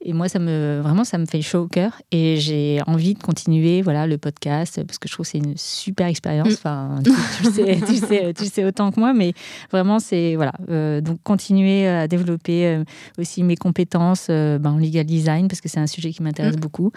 [0.00, 2.00] et moi, ça me, vraiment, ça me fait chaud au cœur.
[2.12, 5.56] Et j'ai envie de continuer voilà, le podcast parce que je trouve que c'est une
[5.56, 6.50] super expérience.
[6.50, 6.52] Mm.
[6.52, 9.32] Enfin, tu, sais, tu, sais, tu sais autant que moi, mais
[9.72, 10.36] vraiment, c'est.
[10.36, 10.52] Voilà.
[10.70, 12.84] Euh, donc, continuer à développer euh,
[13.18, 16.56] aussi mes compétences euh, ben, en legal design parce que c'est un sujet qui m'intéresse
[16.56, 16.60] mm.
[16.60, 16.92] beaucoup.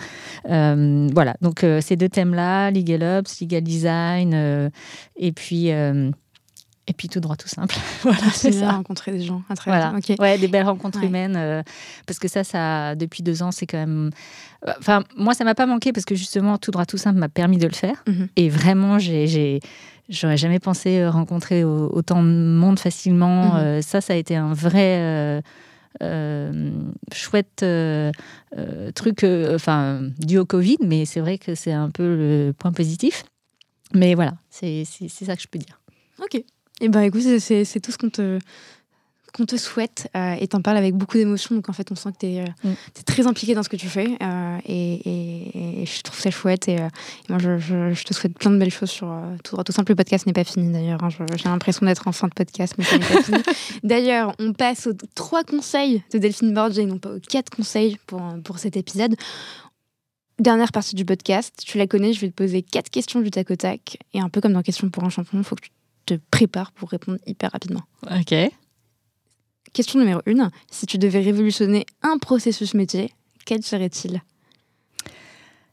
[0.46, 1.36] voilà.
[1.42, 4.72] Donc, ces deux thèmes-là, Legal Ops, Legal Design,
[5.18, 5.72] et puis.
[6.88, 7.76] Et puis tout droit, tout simple.
[8.02, 8.72] voilà, c'est ça.
[8.72, 9.44] rencontrer des gens.
[9.66, 9.94] voilà.
[10.20, 11.36] Ouais, des belles rencontres humaines.
[11.38, 11.62] Euh,
[12.08, 14.10] parce que ça, ça, depuis deux ans, c'est quand même.
[14.68, 17.30] Euh, enfin, moi, ça m'a pas manqué parce que justement, tout droit, tout simple m'a
[17.30, 18.04] permis de le faire.
[18.08, 18.30] Mhm.
[18.36, 19.60] Et vraiment, j'ai.
[20.10, 23.54] J'aurais jamais pensé euh, rencontrer autant de monde facilement.
[23.54, 23.82] Mhm.
[23.82, 25.42] ça, ça a été un vrai.
[27.14, 27.64] chouette
[28.96, 33.24] truc, enfin, dû au Covid, mais c'est vrai que c'est un peu le point positif.
[33.94, 35.80] Mais voilà, c'est ça que je peux dire.
[36.22, 36.44] Ok.
[36.82, 38.40] Eh ben, écoute, c'est tout ce qu'on te,
[39.34, 41.56] qu'on te souhaite euh, et t'en parles avec beaucoup d'émotion.
[41.56, 43.04] Donc en fait, on sent que tu es, euh, mm.
[43.06, 46.68] très impliqué dans ce que tu fais euh, et, je trouve ça chouette.
[46.68, 46.78] Et,
[47.30, 49.62] moi, je, te souhaite plein de belles choses sur tout.
[49.62, 51.04] Tout simple, le podcast n'est pas fini d'ailleurs.
[51.04, 51.10] Hein.
[51.10, 53.38] J'ai l'impression d'être en fin de podcast, mais ça n'est pas fini.
[53.84, 58.22] D'ailleurs, on passe aux trois conseils de Delphine Borges non pas aux quatre conseils pour,
[58.44, 59.16] pour cet épisode.
[60.40, 63.52] Dernière partie du podcast, tu la connais, je vais te poser quatre questions du tac
[63.52, 64.00] au tac.
[64.14, 65.72] Et un peu comme dans Question pour un champion, il faut que tu
[66.16, 67.84] te prépare pour répondre hyper rapidement.
[68.10, 68.34] Ok.
[69.74, 70.50] Question numéro une.
[70.70, 73.14] Si tu devais révolutionner un processus métier,
[73.46, 74.22] quel serait-il?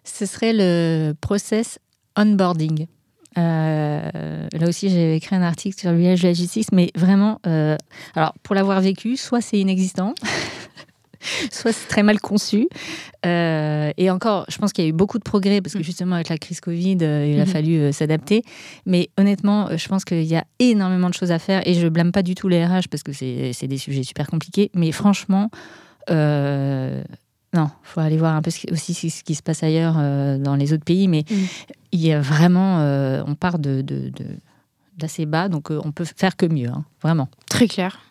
[0.04, 1.78] Ce serait le process
[2.16, 2.86] onboarding.
[3.36, 7.40] Euh, là aussi, j'ai écrit un article sur le village de la justice, mais vraiment,
[7.46, 7.76] euh,
[8.14, 10.14] alors pour l'avoir vécu, soit c'est inexistant,
[11.50, 12.68] soit c'est très mal conçu.
[13.26, 15.84] Euh, et encore, je pense qu'il y a eu beaucoup de progrès parce que mm.
[15.84, 17.46] justement avec la crise Covid, euh, il a mm-hmm.
[17.46, 18.42] fallu euh, s'adapter.
[18.86, 22.12] Mais honnêtement, je pense qu'il y a énormément de choses à faire et je blâme
[22.12, 24.70] pas du tout les RH parce que c'est des sujets super compliqués.
[24.74, 25.50] Mais franchement,
[26.10, 29.94] non, faut aller voir un peu aussi ce qui se passe ailleurs
[30.38, 31.08] dans les autres pays.
[31.08, 31.34] Mais mm.
[31.92, 32.78] il y a vraiment,
[33.26, 33.84] on part de,
[34.96, 37.28] d'assez bas, donc on peut faire que mieux, hein, vraiment.
[37.48, 38.07] Très clair.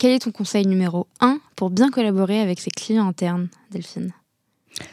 [0.00, 4.14] Quel est ton conseil numéro 1 pour bien collaborer avec ses clients internes, Delphine?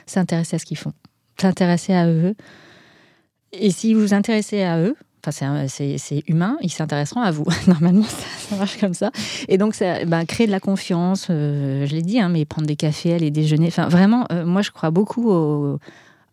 [0.05, 0.91] S'intéresser à ce qu'ils font,
[1.39, 2.35] s'intéresser à eux.
[3.53, 4.97] Et si vous vous intéressez à eux,
[5.31, 7.45] c'est humain, ils s'intéresseront à vous.
[7.67, 9.11] Normalement, ça, marche comme ça.
[9.47, 12.67] Et donc, ça, ben, créer de la confiance, euh, je l'ai dit, hein, mais prendre
[12.67, 13.69] des cafés, aller déjeuner.
[13.69, 15.79] Vraiment, euh, moi, je crois beaucoup au,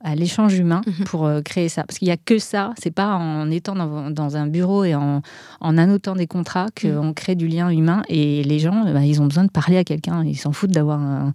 [0.05, 1.05] à l'échange humain mhm.
[1.07, 1.83] pour euh, créer ça.
[1.85, 5.23] Parce qu'il n'y a que ça, c'est pas en étant dans, un bureau et en,
[5.61, 7.15] en annotant des contrats qu'on mhm.
[7.15, 8.03] crée du lien humain.
[8.09, 10.23] Et les gens, bah, ils ont besoin de parler à quelqu'un.
[10.25, 11.33] Ils s'en foutent d'avoir un,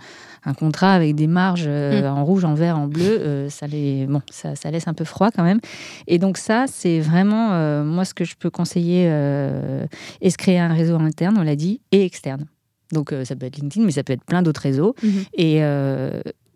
[0.58, 2.18] contrat avec des marges euh, mhm.
[2.18, 3.04] en rouge, en vert, en bleu.
[3.04, 5.60] Euh, ça, les, bon, ça, ça, laisse un peu froid quand même.
[6.08, 9.06] Et donc ça, c'est vraiment, moi, ce que je peux conseiller,
[10.22, 12.46] est se créer un réseau interne, on l'a dit, et externe.
[12.92, 14.96] Donc ça peut être LinkedIn, mais ça peut être plein d'autres réseaux.
[15.34, 15.62] Et,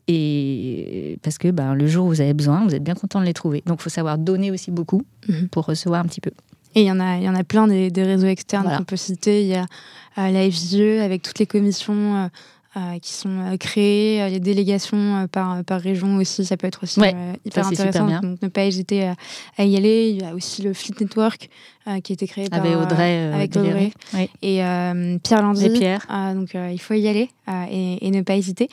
[0.07, 3.25] et parce que ben, le jour où vous avez besoin, vous êtes bien content de
[3.25, 3.63] les trouver.
[3.65, 5.47] Donc il faut savoir donner aussi beaucoup mhm.
[5.49, 6.31] pour recevoir un petit peu.
[6.75, 8.97] Et il y en a, il y en a plein des, réseaux externes qu'on peut
[8.97, 9.41] citer.
[9.41, 9.65] Il y a
[10.17, 12.27] euh, la FGE avec toutes les commissions euh,
[12.75, 16.99] euh, qui sont créées, les délégations par, par région aussi, ça peut être aussi
[17.45, 18.19] hyper intéressant.
[18.21, 19.13] Donc ne pas hésiter
[19.57, 20.09] à, y aller.
[20.09, 21.49] Il y a aussi le Fleet Network
[22.03, 23.91] qui a été créé par avec Audrey, avec Audrey.
[24.41, 24.63] et
[25.23, 25.65] Pierre Landy.
[25.65, 26.07] Et Pierre.
[26.33, 27.29] donc il faut y aller
[27.69, 28.69] et, et ne pas hésiter.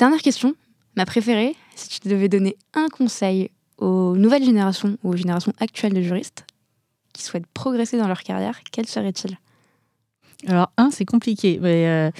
[0.00, 0.54] Dernière question,
[0.96, 5.92] ma préférée, si tu devais donner un conseil aux nouvelles générations ou aux générations actuelles
[5.92, 6.46] de juristes
[7.12, 9.36] qui souhaitent progresser dans leur carrière, quel serait-il?
[10.46, 11.58] Alors, un, c'est compliqué.
[11.60, 12.10] Mais euh,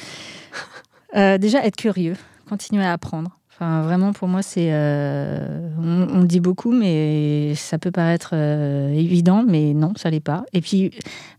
[1.17, 3.40] euh, déjà, être curieux, continuer à apprendre.
[3.61, 4.71] Enfin, vraiment, pour moi, c'est.
[4.73, 10.45] Euh, on, le dit beaucoup, mais ça peut paraître évident, mais non, ça l'est pas.
[10.55, 10.93] Et puis,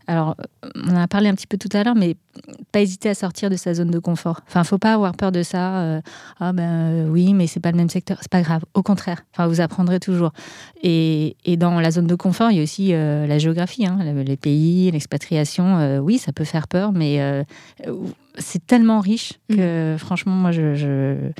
[0.06, 0.36] alors,
[0.74, 2.16] on en a parlé un petit peu tout à l'heure, mais
[2.72, 4.40] pas hésiter à sortir de sa zone de confort.
[4.48, 5.80] Enfin, faut pas avoir peur de ça.
[5.80, 6.00] Euh,
[6.40, 8.18] ah ben euh, oui, mais c'est pas le même secteur.
[8.20, 8.64] C'est pas grave.
[8.74, 9.24] Au contraire.
[9.32, 10.32] Enfin, vous apprendrez toujours.
[10.82, 13.98] Et, et dans la zone de confort, il y a aussi euh, la géographie, hein,
[14.14, 16.00] les pays, l'expatriation.
[16.00, 17.44] oui, ça peut faire peur, mais
[18.38, 19.98] c'est tellement riche que, mm.
[19.98, 21.30] franchement, moi, je,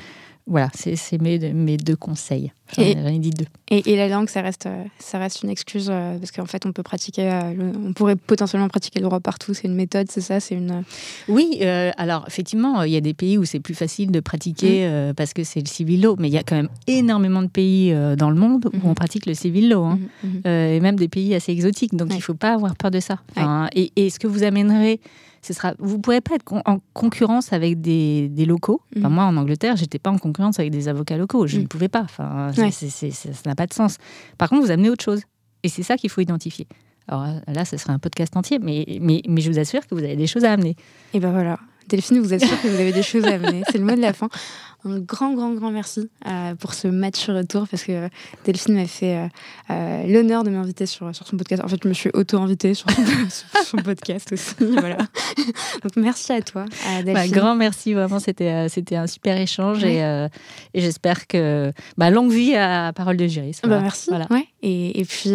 [0.45, 2.51] voilà, c'est mes, mes deux conseils.
[2.75, 3.45] J'en ai dit deux.
[3.69, 4.67] Et, la langue, ça reste,
[4.99, 9.05] ça reste une excuse parce qu'en fait, on peut pratiquer, on pourrait potentiellement pratiquer le
[9.05, 9.53] droit partout.
[9.53, 10.83] C'est une méthode, c'est ça, c'est une.
[11.29, 11.61] Oui,
[11.97, 15.13] alors effectivement, il y a des pays où c'est plus facile de pratiquer mmh.
[15.13, 17.93] parce que c'est le civil law, mais il y a quand même énormément de pays
[18.17, 18.89] dans le monde où mmh.
[18.89, 19.99] on pratique le civil law, hein.
[20.23, 21.95] mmh, et même des pays assez exotiques.
[21.95, 23.19] Donc il ne faut pas avoir peur de ça.
[23.75, 24.99] et, et, ce que vous amènerez
[25.43, 28.81] ce sera, vous ne pourrez pas être en concurrence avec des, locaux.
[28.97, 29.13] Enfin, mm.
[29.13, 31.47] Moi, en Angleterre, j'étais pas en concurrence avec des avocats locaux.
[31.47, 31.67] Je ne mm.
[31.67, 32.01] pouvais pas.
[32.01, 33.97] Enfin, ça n'a pas de sens.
[34.37, 35.21] Par contre, vous amenez autre chose.
[35.63, 36.67] Et c'est ça qu'il faut identifier.
[37.09, 40.03] Alors là, ce serait un podcast entier, mais, mais, mais je vous assure que vous
[40.03, 40.77] avez des choses à amener.
[41.13, 41.59] Et ben voilà.
[41.89, 43.63] Delphine vous assure que vous avez des choses à amener.
[43.69, 44.29] C'est le mot de la fin.
[44.85, 48.09] Un grand, grand, grand merci euh, pour ce match retour parce que
[48.43, 49.27] Delphine m'a fait euh,
[49.69, 51.63] euh, l'honneur de m'inviter sur, sur son podcast.
[51.63, 52.87] En fait, je me suis auto-invitée sur,
[53.65, 54.55] son podcast aussi.
[54.83, 54.97] Voilà.
[55.81, 56.65] Donc, merci à toi,
[57.03, 57.13] Delphine.
[57.13, 58.19] Bah, grand merci, vraiment.
[58.19, 63.27] C'était c'était un super échange et, et j'espère que bah, longue vie à Parole de
[63.27, 63.65] juriste.
[63.67, 64.09] Bah, merci.
[64.09, 64.27] Voilà.
[64.29, 64.47] Ouais.
[64.63, 65.33] Et, et puis,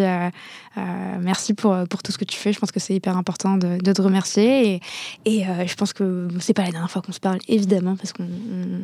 [1.20, 2.52] merci pour, pour tout ce que tu fais.
[2.52, 4.74] Je pense que c'est hyper important de, de, te remercier.
[4.74, 4.80] Et,
[5.24, 8.28] et je pense que c'est pas la dernière fois qu'on se parle, évidemment, parce qu'on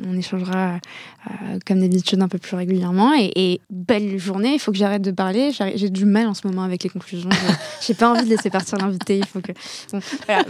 [0.06, 0.78] on échangera
[1.26, 3.12] euh, comme d'habitude un peu plus régulièrement.
[3.16, 5.52] Et, belle journée, il faut que j'arrête de parler.
[5.52, 7.30] J'ai du mal en ce moment avec les conclusions.
[7.86, 9.18] J'ai pas envie de laisser partir l'invité.
[9.18, 9.52] Il faut que.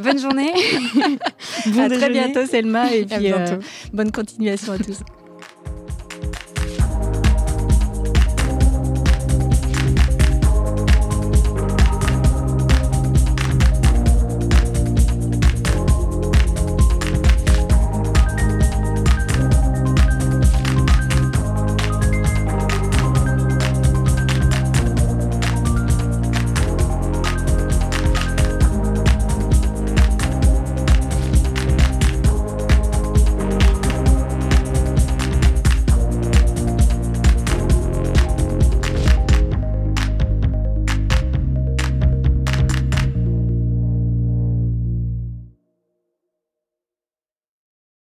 [0.01, 0.53] bonne journée.
[1.79, 2.93] à très bientôt, Selma.
[2.93, 3.59] Et puis, euh,
[3.93, 4.99] bonne continuation à tous.